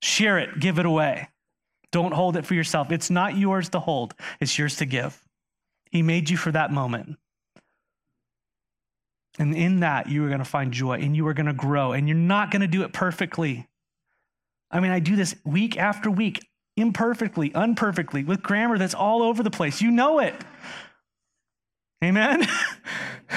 share 0.00 0.38
it, 0.38 0.58
give 0.58 0.78
it 0.78 0.86
away. 0.86 1.28
Don't 1.92 2.12
hold 2.12 2.36
it 2.36 2.46
for 2.46 2.54
yourself. 2.54 2.92
It's 2.92 3.10
not 3.10 3.36
yours 3.36 3.68
to 3.70 3.80
hold, 3.80 4.14
it's 4.40 4.58
yours 4.58 4.76
to 4.76 4.86
give. 4.86 5.20
He 5.90 6.02
made 6.02 6.30
you 6.30 6.36
for 6.36 6.52
that 6.52 6.70
moment. 6.70 7.16
And 9.38 9.54
in 9.54 9.80
that, 9.80 10.08
you 10.08 10.24
are 10.24 10.28
going 10.28 10.40
to 10.40 10.44
find 10.44 10.72
joy 10.72 10.98
and 10.98 11.16
you 11.16 11.26
are 11.26 11.34
going 11.34 11.46
to 11.46 11.52
grow, 11.52 11.92
and 11.92 12.08
you're 12.08 12.16
not 12.16 12.50
going 12.50 12.62
to 12.62 12.68
do 12.68 12.82
it 12.82 12.92
perfectly. 12.92 13.66
I 14.70 14.80
mean, 14.80 14.92
I 14.92 15.00
do 15.00 15.16
this 15.16 15.34
week 15.44 15.78
after 15.78 16.10
week, 16.10 16.46
imperfectly, 16.76 17.52
unperfectly, 17.54 18.24
with 18.24 18.42
grammar 18.42 18.78
that's 18.78 18.94
all 18.94 19.22
over 19.22 19.42
the 19.42 19.50
place. 19.50 19.80
You 19.80 19.90
know 19.90 20.20
it. 20.20 20.34
Amen? 22.04 22.46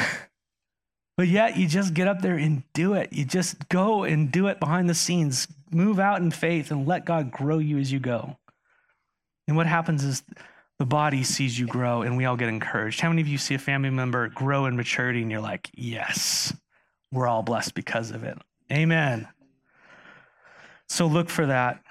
but 1.17 1.27
yet, 1.27 1.57
you 1.57 1.67
just 1.67 1.93
get 1.93 2.07
up 2.07 2.21
there 2.21 2.35
and 2.35 2.63
do 2.73 2.93
it. 2.93 3.13
You 3.13 3.25
just 3.25 3.67
go 3.69 4.03
and 4.03 4.31
do 4.31 4.47
it 4.47 4.59
behind 4.59 4.89
the 4.89 4.93
scenes. 4.93 5.47
Move 5.71 5.99
out 5.99 6.21
in 6.21 6.31
faith 6.31 6.69
and 6.69 6.87
let 6.87 7.05
God 7.05 7.31
grow 7.31 7.57
you 7.57 7.79
as 7.79 7.91
you 7.91 7.99
go. 7.99 8.37
And 9.47 9.57
what 9.57 9.67
happens 9.67 10.03
is 10.03 10.23
the 10.79 10.85
body 10.85 11.23
sees 11.23 11.57
you 11.57 11.67
grow 11.67 12.01
and 12.01 12.17
we 12.17 12.25
all 12.25 12.37
get 12.37 12.49
encouraged. 12.49 12.99
How 12.99 13.09
many 13.09 13.21
of 13.21 13.27
you 13.27 13.37
see 13.37 13.55
a 13.55 13.59
family 13.59 13.89
member 13.89 14.29
grow 14.29 14.65
in 14.65 14.75
maturity 14.75 15.21
and 15.21 15.31
you're 15.31 15.41
like, 15.41 15.69
yes, 15.73 16.53
we're 17.11 17.27
all 17.27 17.43
blessed 17.43 17.73
because 17.73 18.11
of 18.11 18.23
it? 18.23 18.37
Amen. 18.71 19.27
So 20.87 21.07
look 21.07 21.29
for 21.29 21.45
that. 21.45 21.81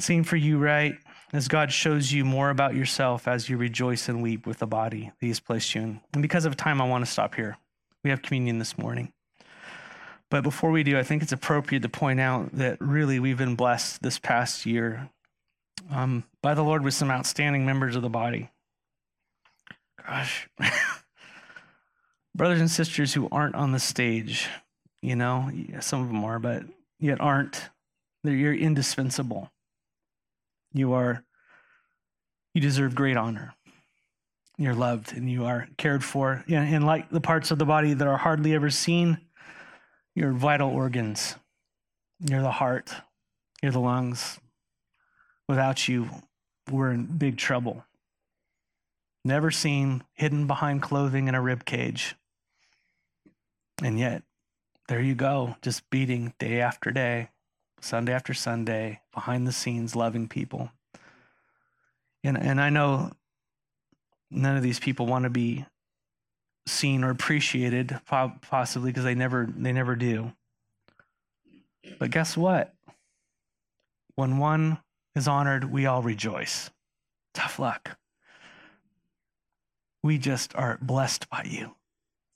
Same 0.00 0.24
for 0.24 0.36
you, 0.36 0.58
right? 0.58 0.96
As 1.32 1.48
God 1.48 1.72
shows 1.72 2.12
you 2.12 2.24
more 2.24 2.50
about 2.50 2.74
yourself 2.74 3.26
as 3.26 3.48
you 3.48 3.56
rejoice 3.56 4.08
and 4.08 4.22
weep 4.22 4.46
with 4.46 4.58
the 4.58 4.66
body 4.66 5.12
that 5.18 5.26
He's 5.26 5.40
placed 5.40 5.74
you 5.74 5.82
in. 5.82 6.00
And 6.12 6.22
because 6.22 6.44
of 6.44 6.56
time, 6.56 6.80
I 6.80 6.88
want 6.88 7.04
to 7.04 7.10
stop 7.10 7.34
here. 7.34 7.56
We 8.02 8.10
have 8.10 8.22
communion 8.22 8.58
this 8.58 8.78
morning. 8.78 9.12
But 10.30 10.42
before 10.42 10.70
we 10.70 10.82
do, 10.82 10.98
I 10.98 11.02
think 11.02 11.22
it's 11.22 11.32
appropriate 11.32 11.82
to 11.82 11.88
point 11.88 12.20
out 12.20 12.52
that 12.52 12.80
really 12.80 13.18
we've 13.18 13.38
been 13.38 13.56
blessed 13.56 14.02
this 14.02 14.18
past 14.18 14.66
year 14.66 15.08
um, 15.90 16.24
by 16.42 16.54
the 16.54 16.62
Lord 16.62 16.82
with 16.82 16.94
some 16.94 17.10
outstanding 17.10 17.66
members 17.66 17.96
of 17.96 18.02
the 18.02 18.08
body. 18.08 18.50
Gosh, 20.06 20.48
brothers 22.34 22.60
and 22.60 22.70
sisters 22.70 23.14
who 23.14 23.28
aren't 23.30 23.54
on 23.54 23.72
the 23.72 23.78
stage, 23.78 24.48
you 25.02 25.16
know, 25.16 25.50
some 25.80 26.02
of 26.02 26.08
them 26.08 26.24
are, 26.24 26.38
but 26.38 26.64
yet 26.98 27.20
aren't. 27.20 27.70
They're, 28.22 28.34
you're 28.34 28.54
indispensable. 28.54 29.50
You 30.72 30.92
are, 30.94 31.24
you 32.54 32.60
deserve 32.60 32.94
great 32.94 33.16
honor. 33.16 33.54
You're 34.56 34.74
loved 34.74 35.16
and 35.16 35.30
you 35.30 35.46
are 35.46 35.68
cared 35.78 36.04
for. 36.04 36.44
And 36.48 36.86
like 36.86 37.10
the 37.10 37.20
parts 37.20 37.50
of 37.50 37.58
the 37.58 37.64
body 37.64 37.94
that 37.94 38.06
are 38.06 38.16
hardly 38.16 38.54
ever 38.54 38.70
seen, 38.70 39.18
you're 40.14 40.32
vital 40.32 40.70
organs. 40.70 41.34
You're 42.20 42.42
the 42.42 42.50
heart, 42.50 42.94
you're 43.62 43.72
the 43.72 43.80
lungs, 43.80 44.38
Without 45.48 45.88
you, 45.88 46.08
we're 46.70 46.90
in 46.90 47.04
big 47.04 47.36
trouble. 47.36 47.84
Never 49.24 49.50
seen, 49.50 50.02
hidden 50.14 50.46
behind 50.46 50.82
clothing 50.82 51.28
in 51.28 51.34
a 51.34 51.40
rib 51.40 51.64
cage. 51.64 52.14
And 53.82 53.98
yet, 53.98 54.22
there 54.88 55.00
you 55.00 55.14
go, 55.14 55.56
just 55.62 55.88
beating 55.90 56.34
day 56.38 56.60
after 56.60 56.90
day, 56.90 57.30
Sunday 57.80 58.12
after 58.12 58.34
Sunday, 58.34 59.00
behind 59.12 59.46
the 59.46 59.52
scenes, 59.52 59.96
loving 59.96 60.28
people. 60.28 60.70
And, 62.22 62.38
and 62.38 62.60
I 62.60 62.70
know 62.70 63.12
none 64.30 64.56
of 64.56 64.62
these 64.62 64.78
people 64.78 65.06
want 65.06 65.24
to 65.24 65.30
be 65.30 65.66
seen 66.66 67.04
or 67.04 67.10
appreciated, 67.10 68.00
possibly 68.06 68.90
because 68.90 69.04
they 69.04 69.14
never 69.14 69.46
they 69.54 69.72
never 69.72 69.94
do. 69.96 70.32
But 71.98 72.10
guess 72.10 72.36
what? 72.36 72.74
When 74.14 74.38
one 74.38 74.78
is 75.14 75.28
honored, 75.28 75.70
we 75.70 75.86
all 75.86 76.02
rejoice. 76.02 76.70
Tough 77.32 77.58
luck. 77.58 77.96
We 80.02 80.18
just 80.18 80.54
are 80.54 80.78
blessed 80.82 81.28
by 81.30 81.46
you. 81.48 81.74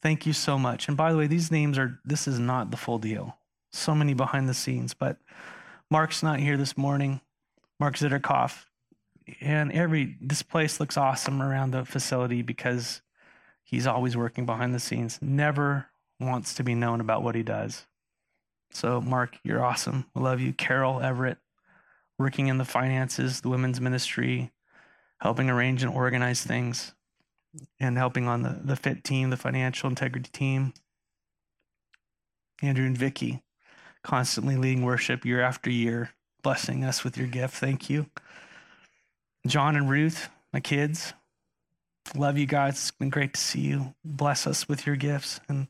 Thank 0.02 0.26
you 0.26 0.32
so 0.32 0.58
much. 0.58 0.88
And 0.88 0.96
by 0.96 1.12
the 1.12 1.18
way, 1.18 1.26
these 1.26 1.50
names 1.50 1.76
are, 1.78 1.98
this 2.04 2.28
is 2.28 2.38
not 2.38 2.70
the 2.70 2.76
full 2.76 2.98
deal. 2.98 3.36
So 3.72 3.94
many 3.94 4.14
behind 4.14 4.48
the 4.48 4.54
scenes, 4.54 4.94
but 4.94 5.18
Mark's 5.90 6.22
not 6.22 6.40
here 6.40 6.56
this 6.56 6.76
morning. 6.76 7.20
Mark 7.80 7.96
Zitterkoff. 7.96 8.64
And 9.40 9.70
every, 9.72 10.16
this 10.20 10.42
place 10.42 10.80
looks 10.80 10.96
awesome 10.96 11.42
around 11.42 11.72
the 11.72 11.84
facility 11.84 12.42
because 12.42 13.02
he's 13.62 13.86
always 13.86 14.16
working 14.16 14.46
behind 14.46 14.74
the 14.74 14.80
scenes, 14.80 15.18
never 15.20 15.86
wants 16.18 16.54
to 16.54 16.64
be 16.64 16.74
known 16.74 17.00
about 17.00 17.22
what 17.22 17.34
he 17.34 17.42
does. 17.42 17.86
So, 18.70 19.00
Mark, 19.00 19.38
you're 19.44 19.64
awesome. 19.64 20.06
I 20.16 20.20
love 20.20 20.40
you. 20.40 20.52
Carol 20.52 21.00
Everett, 21.00 21.38
working 22.18 22.48
in 22.48 22.58
the 22.58 22.64
finances, 22.64 23.40
the 23.40 23.48
women's 23.48 23.80
ministry, 23.80 24.50
helping 25.20 25.48
arrange 25.48 25.82
and 25.82 25.92
organize 25.92 26.42
things, 26.42 26.94
and 27.80 27.96
helping 27.96 28.28
on 28.28 28.42
the, 28.42 28.60
the 28.62 28.76
FIT 28.76 29.04
team, 29.04 29.30
the 29.30 29.36
financial 29.36 29.88
integrity 29.88 30.30
team. 30.30 30.72
Andrew 32.60 32.86
and 32.86 32.98
Vicky, 32.98 33.42
constantly 34.02 34.56
leading 34.56 34.84
worship 34.84 35.24
year 35.24 35.40
after 35.40 35.70
year, 35.70 36.10
blessing 36.42 36.84
us 36.84 37.04
with 37.04 37.16
your 37.16 37.28
gift. 37.28 37.54
Thank 37.54 37.88
you. 37.88 38.06
John 39.46 39.76
and 39.76 39.88
Ruth, 39.88 40.28
my 40.52 40.60
kids, 40.60 41.14
love 42.16 42.36
you 42.36 42.46
guys. 42.46 42.74
It's 42.74 42.90
been 42.90 43.10
great 43.10 43.34
to 43.34 43.40
see 43.40 43.60
you. 43.60 43.94
Bless 44.04 44.46
us 44.46 44.68
with 44.68 44.86
your 44.86 44.96
gifts. 44.96 45.40
And 45.48 45.68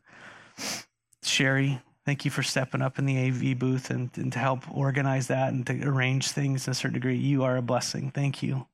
Sherry, 1.22 1.80
Thank 2.08 2.24
you 2.24 2.30
for 2.30 2.42
stepping 2.42 2.80
up 2.80 2.98
in 2.98 3.04
the 3.04 3.28
AV 3.28 3.58
booth 3.58 3.90
and, 3.90 4.08
and 4.16 4.32
to 4.32 4.38
help 4.38 4.62
organize 4.74 5.26
that 5.26 5.52
and 5.52 5.66
to 5.66 5.86
arrange 5.86 6.30
things 6.30 6.64
to 6.64 6.70
a 6.70 6.74
certain 6.74 6.94
degree. 6.94 7.18
You 7.18 7.44
are 7.44 7.58
a 7.58 7.60
blessing. 7.60 8.10
Thank 8.10 8.42
you. 8.42 8.66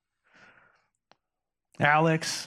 Alex, 1.80 2.46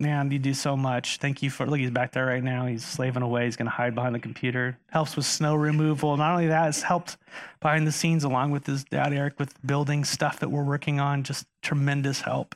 man, 0.00 0.30
you 0.30 0.38
do 0.38 0.54
so 0.54 0.78
much. 0.78 1.18
Thank 1.18 1.42
you 1.42 1.50
for 1.50 1.66
look, 1.66 1.78
he's 1.78 1.90
back 1.90 2.12
there 2.12 2.24
right 2.24 2.42
now. 2.42 2.64
He's 2.64 2.82
slaving 2.82 3.22
away. 3.22 3.44
He's 3.44 3.56
gonna 3.56 3.68
hide 3.68 3.94
behind 3.94 4.14
the 4.14 4.18
computer. 4.18 4.78
Helps 4.88 5.14
with 5.14 5.26
snow 5.26 5.56
removal. 5.56 6.16
Not 6.16 6.32
only 6.32 6.46
that, 6.46 6.70
it's 6.70 6.80
helped 6.80 7.18
behind 7.60 7.86
the 7.86 7.92
scenes 7.92 8.24
along 8.24 8.50
with 8.50 8.64
his 8.64 8.82
dad 8.82 9.12
Eric 9.12 9.38
with 9.38 9.54
building 9.66 10.06
stuff 10.06 10.40
that 10.40 10.48
we're 10.48 10.64
working 10.64 11.00
on. 11.00 11.22
Just 11.22 11.44
tremendous 11.60 12.22
help. 12.22 12.54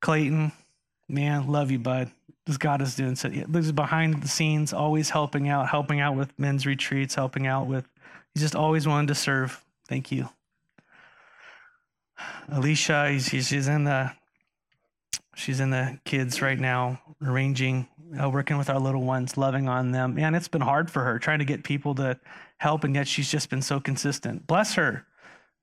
Clayton, 0.00 0.52
man, 1.08 1.48
love 1.48 1.72
you, 1.72 1.80
bud 1.80 2.12
as 2.46 2.58
God 2.58 2.82
is 2.82 2.94
doing. 2.94 3.16
So 3.16 3.30
he's 3.30 3.72
behind 3.72 4.22
the 4.22 4.28
scenes, 4.28 4.72
always 4.72 5.10
helping 5.10 5.48
out, 5.48 5.68
helping 5.68 6.00
out 6.00 6.16
with 6.16 6.38
men's 6.38 6.66
retreats, 6.66 7.14
helping 7.14 7.46
out 7.46 7.66
with. 7.66 7.86
He's 8.34 8.42
just 8.42 8.56
always 8.56 8.86
wanted 8.86 9.08
to 9.08 9.14
serve. 9.14 9.62
Thank 9.88 10.10
you, 10.10 10.28
Alicia. 12.48 13.10
He's, 13.10 13.28
she's 13.28 13.68
in 13.68 13.84
the 13.84 14.12
She's 15.36 15.60
in 15.60 15.70
the 15.70 15.98
kids 16.04 16.40
right 16.40 16.58
now, 16.58 17.00
arranging, 17.20 17.88
uh, 18.22 18.30
working 18.30 18.56
with 18.56 18.70
our 18.70 18.78
little 18.78 19.02
ones, 19.02 19.36
loving 19.36 19.68
on 19.68 19.90
them. 19.90 20.14
Man, 20.14 20.34
it's 20.34 20.48
been 20.48 20.60
hard 20.60 20.90
for 20.90 21.02
her 21.02 21.18
trying 21.18 21.40
to 21.40 21.44
get 21.44 21.64
people 21.64 21.94
to 21.96 22.18
help, 22.58 22.84
and 22.84 22.94
yet 22.94 23.08
she's 23.08 23.30
just 23.30 23.50
been 23.50 23.62
so 23.62 23.80
consistent. 23.80 24.46
Bless 24.46 24.74
her. 24.74 25.06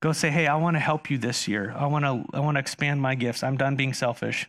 Go 0.00 0.12
say, 0.12 0.30
hey, 0.30 0.46
I 0.46 0.56
want 0.56 0.76
to 0.76 0.80
help 0.80 1.10
you 1.10 1.16
this 1.16 1.48
year. 1.48 1.74
I 1.76 1.86
want 1.86 2.04
to, 2.04 2.24
I 2.36 2.40
want 2.40 2.56
to 2.56 2.60
expand 2.60 3.00
my 3.00 3.14
gifts. 3.14 3.42
I'm 3.42 3.56
done 3.56 3.76
being 3.76 3.94
selfish. 3.94 4.46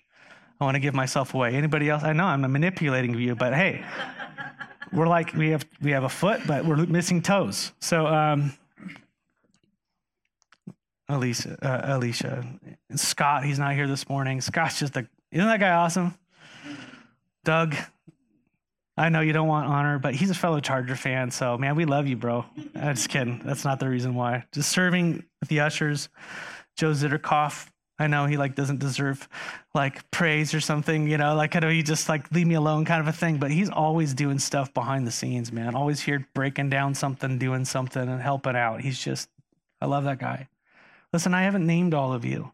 I 0.60 0.66
want 0.66 0.76
to 0.76 0.80
give 0.80 0.94
myself 0.94 1.34
away. 1.34 1.56
Anybody 1.56 1.90
else? 1.90 2.04
I 2.04 2.14
know 2.14 2.26
I'm 2.26 2.42
manipulating 2.42 3.14
you, 3.16 3.36
but 3.36 3.54
hey, 3.54 3.84
we're 4.92 5.08
like 5.08 5.34
we 5.34 5.50
have 5.50 5.66
we 5.82 5.92
have 5.92 6.04
a 6.04 6.10
foot, 6.10 6.42
but 6.48 6.66
we're 6.66 6.86
missing 6.86 7.22
toes. 7.22 7.74
So, 7.80 8.08
um, 8.08 8.54
Alicia, 11.10 11.58
uh, 11.62 11.96
Alicia, 11.98 12.46
Scott, 12.96 13.44
he's 13.44 13.60
not 13.60 13.74
here 13.74 13.88
this 13.88 14.08
morning. 14.08 14.40
Scott's 14.42 14.80
just 14.80 14.96
a 14.96 15.08
isn't 15.32 15.48
that 15.48 15.60
guy 15.60 15.72
awesome? 15.72 16.18
Doug, 17.44 17.76
I 18.96 19.10
know 19.10 19.22
you 19.22 19.34
don't 19.34 19.48
want 19.48 19.68
honor, 19.68 19.98
but 19.98 20.14
he's 20.14 20.30
a 20.30 20.36
fellow 20.36 20.60
Charger 20.60 20.96
fan. 20.96 21.32
So, 21.32 21.58
man, 21.58 21.76
we 21.76 21.86
love 21.86 22.08
you, 22.08 22.16
bro. 22.16 22.46
I'm 22.76 22.96
just 22.96 23.10
kidding. 23.10 23.42
That's 23.44 23.66
not 23.66 23.80
the 23.80 23.90
reason 23.90 24.14
why. 24.14 24.46
Just 24.54 24.72
serving 24.72 25.24
with 25.40 25.50
the 25.50 25.62
ushers. 25.62 26.10
Joe 26.78 26.92
Zitterkoff. 26.92 27.68
I 28.00 28.08
know 28.08 28.26
he 28.26 28.38
like 28.38 28.56
doesn't 28.56 28.80
deserve 28.80 29.28
like 29.76 30.10
praise 30.12 30.54
or 30.54 30.60
something, 30.60 31.08
you 31.08 31.18
know, 31.18 31.36
like 31.36 31.56
I 31.56 31.60
know 31.60 31.70
he 31.70 31.84
just 31.84 32.10
like 32.10 32.32
leave 32.32 32.48
me 32.48 32.56
alone 32.56 32.86
kind 32.86 33.02
of 33.02 33.08
a 33.08 33.18
thing, 33.18 33.38
but 33.38 33.52
he's 33.52 33.70
always 33.70 34.14
doing 34.14 34.40
stuff 34.40 34.74
behind 34.74 35.06
the 35.06 35.12
scenes, 35.12 35.52
man. 35.52 35.76
Always 35.76 36.02
here 36.02 36.28
breaking 36.34 36.70
down 36.70 36.96
something, 36.96 37.38
doing 37.38 37.66
something 37.66 38.02
and 38.02 38.22
helping 38.22 38.56
out. 38.56 38.82
He's 38.82 39.02
just 39.02 39.30
I 39.80 39.86
love 39.86 40.06
that 40.06 40.20
guy. 40.20 40.48
Listen, 41.12 41.34
I 41.34 41.44
haven't 41.44 41.68
named 41.68 41.94
all 41.94 42.14
of 42.14 42.26
you. 42.26 42.52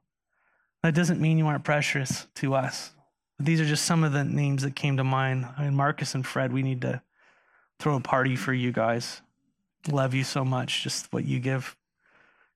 That 0.83 0.95
doesn't 0.95 1.21
mean 1.21 1.37
you 1.37 1.47
aren't 1.47 1.63
precious 1.63 2.27
to 2.35 2.55
us. 2.55 2.91
These 3.39 3.61
are 3.61 3.65
just 3.65 3.85
some 3.85 4.03
of 4.03 4.11
the 4.11 4.23
names 4.23 4.63
that 4.63 4.75
came 4.75 4.97
to 4.97 5.03
mind. 5.03 5.47
I 5.57 5.63
mean, 5.63 5.75
Marcus 5.75 6.15
and 6.15 6.25
Fred, 6.25 6.51
we 6.51 6.63
need 6.63 6.81
to 6.81 7.01
throw 7.79 7.95
a 7.95 8.01
party 8.01 8.35
for 8.35 8.53
you 8.53 8.71
guys. 8.71 9.21
Love 9.89 10.13
you 10.13 10.25
so 10.25 10.43
much, 10.43 10.83
just 10.83 11.11
what 11.13 11.23
you 11.23 11.39
give. 11.39 11.77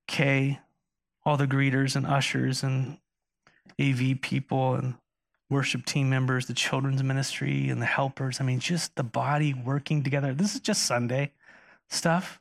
Kay, 0.08 0.60
all 1.26 1.38
the 1.38 1.48
greeters 1.48 1.96
and 1.96 2.06
ushers 2.06 2.64
and 2.64 2.98
AV 3.80 4.22
people 4.22 4.76
and 4.76 4.96
worship 5.50 5.86
team 5.86 6.10
members, 6.10 6.48
the 6.48 6.54
children's 6.54 7.04
ministry 7.04 7.70
and 7.70 7.82
the 7.82 7.86
helpers. 7.86 8.42
I 8.42 8.44
mean, 8.44 8.60
just 8.60 8.96
the 8.96 9.04
body 9.04 9.54
working 9.54 10.04
together. 10.04 10.34
This 10.34 10.56
is 10.56 10.62
just 10.62 10.86
Sunday 10.86 11.32
stuff. 11.90 12.40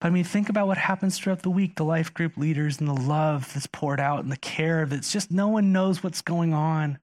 But 0.00 0.08
I 0.08 0.10
mean, 0.10 0.24
think 0.24 0.48
about 0.48 0.66
what 0.66 0.76
happens 0.76 1.18
throughout 1.18 1.42
the 1.42 1.50
week 1.50 1.76
the 1.76 1.84
life 1.84 2.12
group 2.12 2.36
leaders 2.36 2.80
and 2.80 2.88
the 2.88 2.94
love 2.94 3.52
that's 3.54 3.66
poured 3.66 4.00
out 4.00 4.22
and 4.22 4.30
the 4.30 4.36
care 4.36 4.84
that's 4.84 5.12
just 5.12 5.30
no 5.30 5.48
one 5.48 5.72
knows 5.72 6.02
what's 6.02 6.20
going 6.20 6.52
on. 6.52 6.98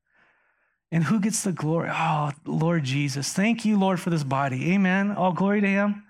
And 0.91 1.05
who 1.05 1.19
gets 1.19 1.41
the 1.43 1.51
glory? 1.51 1.89
Oh, 1.91 2.31
Lord 2.45 2.83
Jesus. 2.83 3.33
Thank 3.33 3.65
you, 3.65 3.79
Lord, 3.79 3.99
for 3.99 4.11
this 4.11 4.23
body. 4.23 4.73
Amen. 4.73 5.11
All 5.11 5.33
glory 5.33 5.59
to 5.61 5.67
Him. 5.67 6.03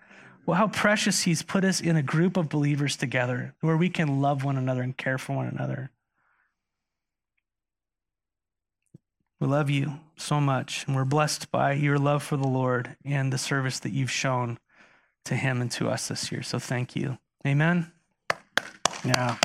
Well, 0.45 0.57
how 0.57 0.67
precious 0.67 1.21
He's 1.21 1.41
put 1.41 1.63
us 1.63 1.79
in 1.79 1.95
a 1.95 2.03
group 2.03 2.35
of 2.35 2.49
believers 2.49 2.95
together 2.95 3.53
where 3.61 3.77
we 3.77 3.89
can 3.89 4.21
love 4.21 4.43
one 4.43 4.57
another 4.57 4.81
and 4.81 4.95
care 4.95 5.17
for 5.17 5.35
one 5.35 5.47
another. 5.47 5.91
We 9.39 9.47
love 9.47 9.69
you 9.69 9.99
so 10.15 10.39
much, 10.39 10.85
and 10.85 10.95
we're 10.95 11.05
blessed 11.05 11.51
by 11.51 11.73
your 11.73 11.97
love 11.97 12.23
for 12.23 12.37
the 12.37 12.47
Lord 12.47 12.95
and 13.03 13.31
the 13.31 13.37
service 13.37 13.79
that 13.79 13.91
you've 13.91 14.11
shown 14.11 14.59
to 15.25 15.35
Him 15.35 15.61
and 15.61 15.71
to 15.71 15.89
us 15.89 16.07
this 16.07 16.31
year. 16.31 16.43
So 16.43 16.59
thank 16.59 16.95
you. 16.95 17.17
Amen. 17.45 17.91
Yeah. 19.03 19.37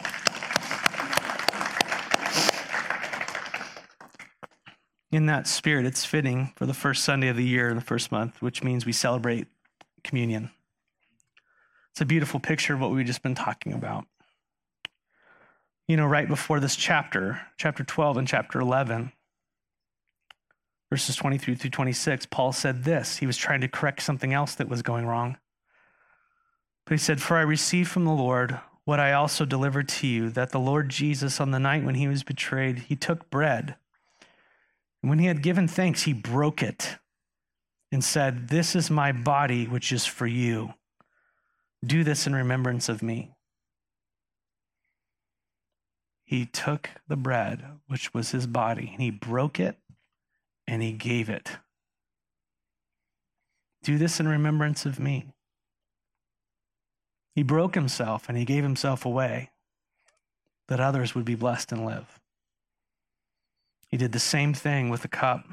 in 5.11 5.27
that 5.27 5.47
spirit, 5.47 5.87
it's 5.87 6.05
fitting 6.05 6.53
for 6.57 6.67
the 6.67 6.75
first 6.75 7.03
Sunday 7.03 7.29
of 7.29 7.37
the 7.37 7.45
year, 7.45 7.73
the 7.73 7.81
first 7.81 8.13
month, 8.13 8.43
which 8.43 8.63
means 8.63 8.85
we 8.85 8.93
celebrate 8.93 9.47
communion. 10.05 10.51
It's 11.99 12.03
a 12.05 12.07
beautiful 12.07 12.39
picture 12.39 12.75
of 12.75 12.81
what 12.81 12.93
we've 12.93 13.05
just 13.05 13.25
been 13.25 13.35
talking 13.35 13.73
about. 13.73 14.05
You 15.89 15.97
know, 15.97 16.07
right 16.07 16.29
before 16.29 16.61
this 16.61 16.77
chapter, 16.77 17.41
chapter 17.57 17.83
12 17.83 18.19
and 18.19 18.29
chapter 18.29 18.61
11, 18.61 19.11
verses 20.91 21.17
23 21.17 21.57
through 21.57 21.71
26, 21.71 22.27
Paul 22.27 22.53
said 22.53 22.85
this. 22.85 23.17
He 23.17 23.27
was 23.27 23.37
trying 23.37 23.63
to 23.63 23.69
correct 23.69 24.03
something 24.03 24.33
else 24.33 24.55
that 24.55 24.69
was 24.69 24.81
going 24.81 25.07
wrong. 25.07 25.39
But 26.85 26.93
he 26.93 26.99
said, 26.99 27.21
For 27.21 27.37
I 27.37 27.41
received 27.41 27.91
from 27.91 28.05
the 28.05 28.13
Lord 28.13 28.61
what 28.85 29.01
I 29.01 29.13
also 29.13 29.45
delivered 29.45 29.89
to 29.89 30.07
you, 30.07 30.31
that 30.31 30.53
the 30.53 30.61
Lord 30.61 30.91
Jesus, 30.91 31.41
on 31.41 31.51
the 31.51 31.59
night 31.59 31.83
when 31.83 31.97
he 31.97 32.07
was 32.07 32.23
betrayed, 32.23 32.79
he 32.79 32.95
took 32.95 33.29
bread. 33.29 33.75
And 35.03 35.11
when 35.11 35.19
he 35.19 35.27
had 35.27 35.43
given 35.43 35.67
thanks, 35.67 36.03
he 36.05 36.13
broke 36.13 36.63
it 36.63 36.99
and 37.91 38.05
said, 38.05 38.51
This 38.51 38.77
is 38.77 38.89
my 38.89 39.11
body, 39.11 39.67
which 39.67 39.91
is 39.91 40.07
for 40.07 40.29
you. 40.29 40.75
Do 41.85 42.05
this 42.05 42.27
in 42.27 42.35
remembrance 42.35 42.89
of 42.89 43.03
me. 43.03 43.33
He 46.25 46.45
took 46.45 46.91
the 47.07 47.17
bread, 47.17 47.65
which 47.87 48.13
was 48.13 48.33
his 48.33 48.47
body, 48.47 48.91
and 48.93 49.01
he 49.01 49.11
broke 49.11 49.59
it 49.59 49.79
and 50.67 50.83
he 50.83 50.93
gave 50.93 51.31
it. 51.31 51.57
Do 53.83 53.97
this 53.97 54.21
in 54.21 54.29
remembrance 54.29 54.85
of 54.85 54.99
me. 54.99 55.33
He 57.35 57.43
broke 57.43 57.75
himself 57.75 58.29
and 58.29 58.37
he 58.37 58.45
gave 58.45 58.65
himself 58.65 59.07
away 59.07 59.51
that 60.67 60.81
others 60.81 61.15
would 61.15 61.25
be 61.25 61.35
blessed 61.35 61.73
and 61.73 61.87
live. 61.87 62.21
He 63.89 63.97
did 63.97 64.13
the 64.13 64.19
same 64.19 64.53
thing 64.53 64.91
with 64.91 65.03
the 65.03 65.09
cup. 65.09 65.47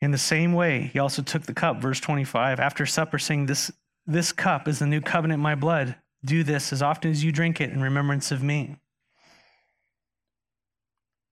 In 0.00 0.10
the 0.10 0.18
same 0.18 0.52
way, 0.52 0.90
he 0.92 0.98
also 0.98 1.22
took 1.22 1.42
the 1.42 1.54
cup, 1.54 1.80
verse 1.80 2.00
25, 2.00 2.58
after 2.58 2.84
supper, 2.84 3.18
saying, 3.18 3.46
This, 3.46 3.70
this 4.06 4.32
cup 4.32 4.68
is 4.68 4.78
the 4.78 4.86
new 4.86 5.00
covenant 5.00 5.38
in 5.38 5.42
my 5.42 5.54
blood. 5.54 5.96
Do 6.24 6.42
this 6.42 6.72
as 6.72 6.82
often 6.82 7.10
as 7.10 7.24
you 7.24 7.32
drink 7.32 7.60
it 7.60 7.70
in 7.70 7.80
remembrance 7.82 8.30
of 8.30 8.42
me. 8.42 8.76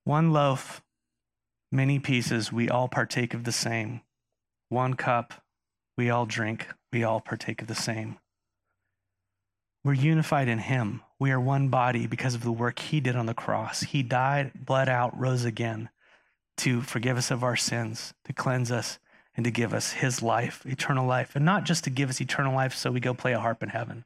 One 0.05 0.33
loaf, 0.33 0.83
many 1.73 1.99
pieces, 1.99 2.53
we 2.53 2.69
all 2.69 2.89
partake 2.89 3.33
of 3.33 3.45
the 3.45 3.53
same. 3.53 4.03
One 4.69 4.95
cup, 4.95 5.35
we 5.97 6.11
all 6.11 6.27
drink, 6.27 6.67
we 6.93 7.05
all 7.05 7.21
partake 7.21 7.63
of 7.63 7.69
the 7.69 7.75
same. 7.75 8.19
We're 9.85 9.95
unified 9.95 10.49
in 10.49 10.59
Him. 10.59 11.03
We 11.19 11.31
are 11.31 11.41
one 11.41 11.69
body 11.69 12.07
because 12.07 12.35
of 12.35 12.43
the 12.43 12.53
work 12.53 12.79
He 12.79 13.01
did 13.01 13.17
on 13.17 13.27
the 13.27 13.35
cross. 13.35 13.81
He 13.83 14.03
died, 14.03 14.53
bled 14.55 14.89
out, 14.89 15.19
rose 15.19 15.45
again 15.45 15.91
to 16.59 16.81
forgive 16.83 17.17
us 17.17 17.31
of 17.31 17.43
our 17.43 17.57
sins, 17.57 18.15
to 18.25 18.33
cleanse 18.33 18.71
us, 18.71 18.99
and 19.37 19.45
to 19.45 19.51
give 19.51 19.75
us 19.75 19.93
His 19.93 20.23
life, 20.23 20.65
eternal 20.67 21.07
life. 21.07 21.35
And 21.35 21.45
not 21.45 21.65
just 21.65 21.85
to 21.85 21.91
give 21.91 22.11
us 22.11 22.21
eternal 22.21 22.55
life 22.55 22.75
so 22.75 22.91
we 22.91 23.01
go 23.01 23.15
play 23.15 23.33
a 23.33 23.41
harp 23.41 23.63
in 23.63 23.71
heaven, 23.71 24.05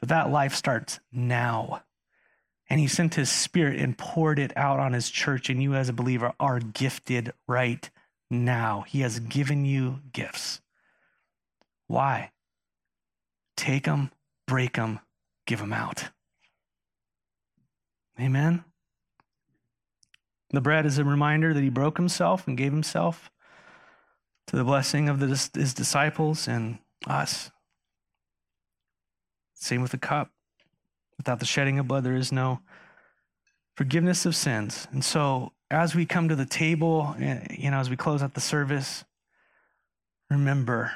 but 0.00 0.08
that 0.08 0.30
life 0.30 0.54
starts 0.54 1.00
now. 1.12 1.82
And 2.70 2.80
He 2.80 2.86
sent 2.86 3.14
His 3.14 3.30
Spirit 3.30 3.78
and 3.78 3.98
poured 3.98 4.38
it 4.38 4.52
out 4.56 4.80
on 4.80 4.92
His 4.92 5.10
church, 5.10 5.50
and 5.50 5.62
you 5.62 5.74
as 5.74 5.88
a 5.88 5.92
believer 5.92 6.32
are 6.40 6.60
gifted 6.60 7.32
right 7.46 7.88
now. 8.30 8.84
He 8.86 9.00
has 9.00 9.20
given 9.20 9.64
you 9.64 10.00
gifts. 10.12 10.60
Why? 11.86 12.30
Take 13.56 13.84
them, 13.84 14.10
break 14.46 14.76
them, 14.76 15.00
give 15.46 15.58
them 15.58 15.72
out. 15.72 16.08
Amen. 18.18 18.64
The 20.50 20.60
bread 20.60 20.84
is 20.86 20.98
a 20.98 21.04
reminder 21.04 21.54
that 21.54 21.62
he 21.62 21.70
broke 21.70 21.96
himself 21.96 22.46
and 22.46 22.56
gave 22.56 22.72
himself 22.72 23.30
to 24.52 24.58
the 24.58 24.64
blessing 24.64 25.08
of 25.08 25.18
the, 25.18 25.28
his 25.28 25.72
disciples 25.72 26.46
and 26.46 26.78
us. 27.06 27.50
Same 29.54 29.80
with 29.80 29.92
the 29.92 29.98
cup. 29.98 30.30
Without 31.16 31.40
the 31.40 31.46
shedding 31.46 31.78
of 31.78 31.88
blood, 31.88 32.04
there 32.04 32.14
is 32.14 32.30
no 32.30 32.60
forgiveness 33.74 34.26
of 34.26 34.36
sins. 34.36 34.86
And 34.92 35.02
so, 35.02 35.52
as 35.70 35.94
we 35.94 36.04
come 36.04 36.28
to 36.28 36.36
the 36.36 36.44
table, 36.44 37.16
eh, 37.18 37.46
you 37.50 37.70
know, 37.70 37.78
as 37.78 37.88
we 37.88 37.96
close 37.96 38.22
out 38.22 38.34
the 38.34 38.42
service, 38.42 39.04
remember 40.28 40.92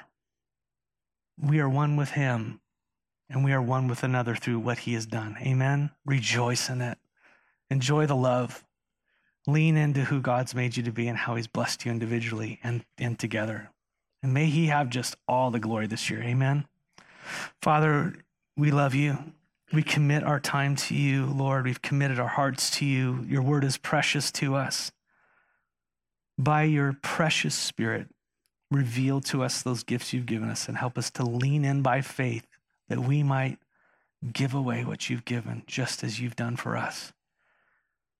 we 1.40 1.58
are 1.58 1.68
one 1.68 1.96
with 1.96 2.10
him 2.10 2.60
and 3.30 3.42
we 3.42 3.54
are 3.54 3.62
one 3.62 3.88
with 3.88 4.02
another 4.02 4.34
through 4.34 4.58
what 4.58 4.80
he 4.80 4.92
has 4.92 5.06
done. 5.06 5.36
Amen. 5.40 5.92
Rejoice 6.04 6.68
in 6.68 6.82
it. 6.82 6.98
Enjoy 7.70 8.04
the 8.04 8.16
love. 8.16 8.65
Lean 9.46 9.76
into 9.76 10.04
who 10.04 10.20
God's 10.20 10.54
made 10.54 10.76
you 10.76 10.82
to 10.82 10.92
be 10.92 11.06
and 11.08 11.18
how 11.18 11.36
he's 11.36 11.46
blessed 11.46 11.84
you 11.84 11.92
individually 11.92 12.58
and, 12.62 12.84
and 12.98 13.18
together. 13.18 13.70
And 14.22 14.34
may 14.34 14.46
he 14.46 14.66
have 14.66 14.90
just 14.90 15.16
all 15.28 15.50
the 15.50 15.60
glory 15.60 15.86
this 15.86 16.10
year. 16.10 16.22
Amen. 16.22 16.66
Father, 17.62 18.14
we 18.56 18.70
love 18.70 18.94
you. 18.94 19.18
We 19.72 19.82
commit 19.82 20.24
our 20.24 20.40
time 20.40 20.76
to 20.76 20.94
you, 20.94 21.26
Lord. 21.26 21.64
We've 21.64 21.82
committed 21.82 22.18
our 22.18 22.28
hearts 22.28 22.70
to 22.78 22.84
you. 22.84 23.24
Your 23.28 23.42
word 23.42 23.64
is 23.64 23.76
precious 23.76 24.30
to 24.32 24.54
us. 24.54 24.92
By 26.38 26.64
your 26.64 26.98
precious 27.02 27.54
spirit, 27.54 28.08
reveal 28.70 29.20
to 29.22 29.42
us 29.42 29.62
those 29.62 29.82
gifts 29.82 30.12
you've 30.12 30.26
given 30.26 30.50
us 30.50 30.68
and 30.68 30.76
help 30.76 30.98
us 30.98 31.10
to 31.12 31.24
lean 31.24 31.64
in 31.64 31.82
by 31.82 32.00
faith 32.00 32.46
that 32.88 33.00
we 33.00 33.22
might 33.22 33.58
give 34.32 34.54
away 34.54 34.84
what 34.84 35.08
you've 35.08 35.24
given 35.24 35.62
just 35.66 36.02
as 36.02 36.20
you've 36.20 36.36
done 36.36 36.56
for 36.56 36.76
us. 36.76 37.12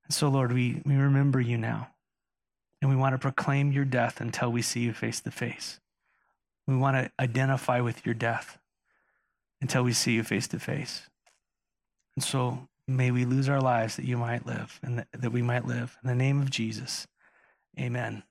And 0.07 0.14
so, 0.14 0.28
Lord, 0.28 0.52
we, 0.52 0.82
we 0.84 0.94
remember 0.94 1.40
you 1.40 1.59
now. 1.59 1.88
And 2.80 2.90
we 2.90 2.96
want 2.96 3.14
to 3.14 3.18
proclaim 3.18 3.72
your 3.72 3.84
death 3.84 4.20
until 4.20 4.52
we 4.52 4.62
see 4.62 4.80
you 4.80 4.92
face 4.92 5.20
to 5.20 5.30
face. 5.30 5.80
We 6.66 6.76
want 6.76 6.96
to 6.96 7.11
identify 7.18 7.80
with 7.80 8.04
your 8.04 8.14
death 8.14 8.59
until 9.61 9.82
we 9.82 9.92
see 9.92 10.12
you 10.12 10.22
face 10.22 10.46
to 10.48 10.59
face. 10.59 11.09
And 12.16 12.24
so 12.24 12.68
may 12.86 13.11
we 13.11 13.24
lose 13.24 13.48
our 13.48 13.61
lives 13.61 13.96
that 13.96 14.04
you 14.04 14.16
might 14.16 14.46
live 14.46 14.78
and 14.82 15.04
that 15.12 15.32
we 15.32 15.42
might 15.42 15.66
live. 15.66 15.96
In 16.02 16.09
the 16.09 16.14
name 16.14 16.40
of 16.40 16.50
Jesus, 16.50 17.07
amen. 17.78 18.22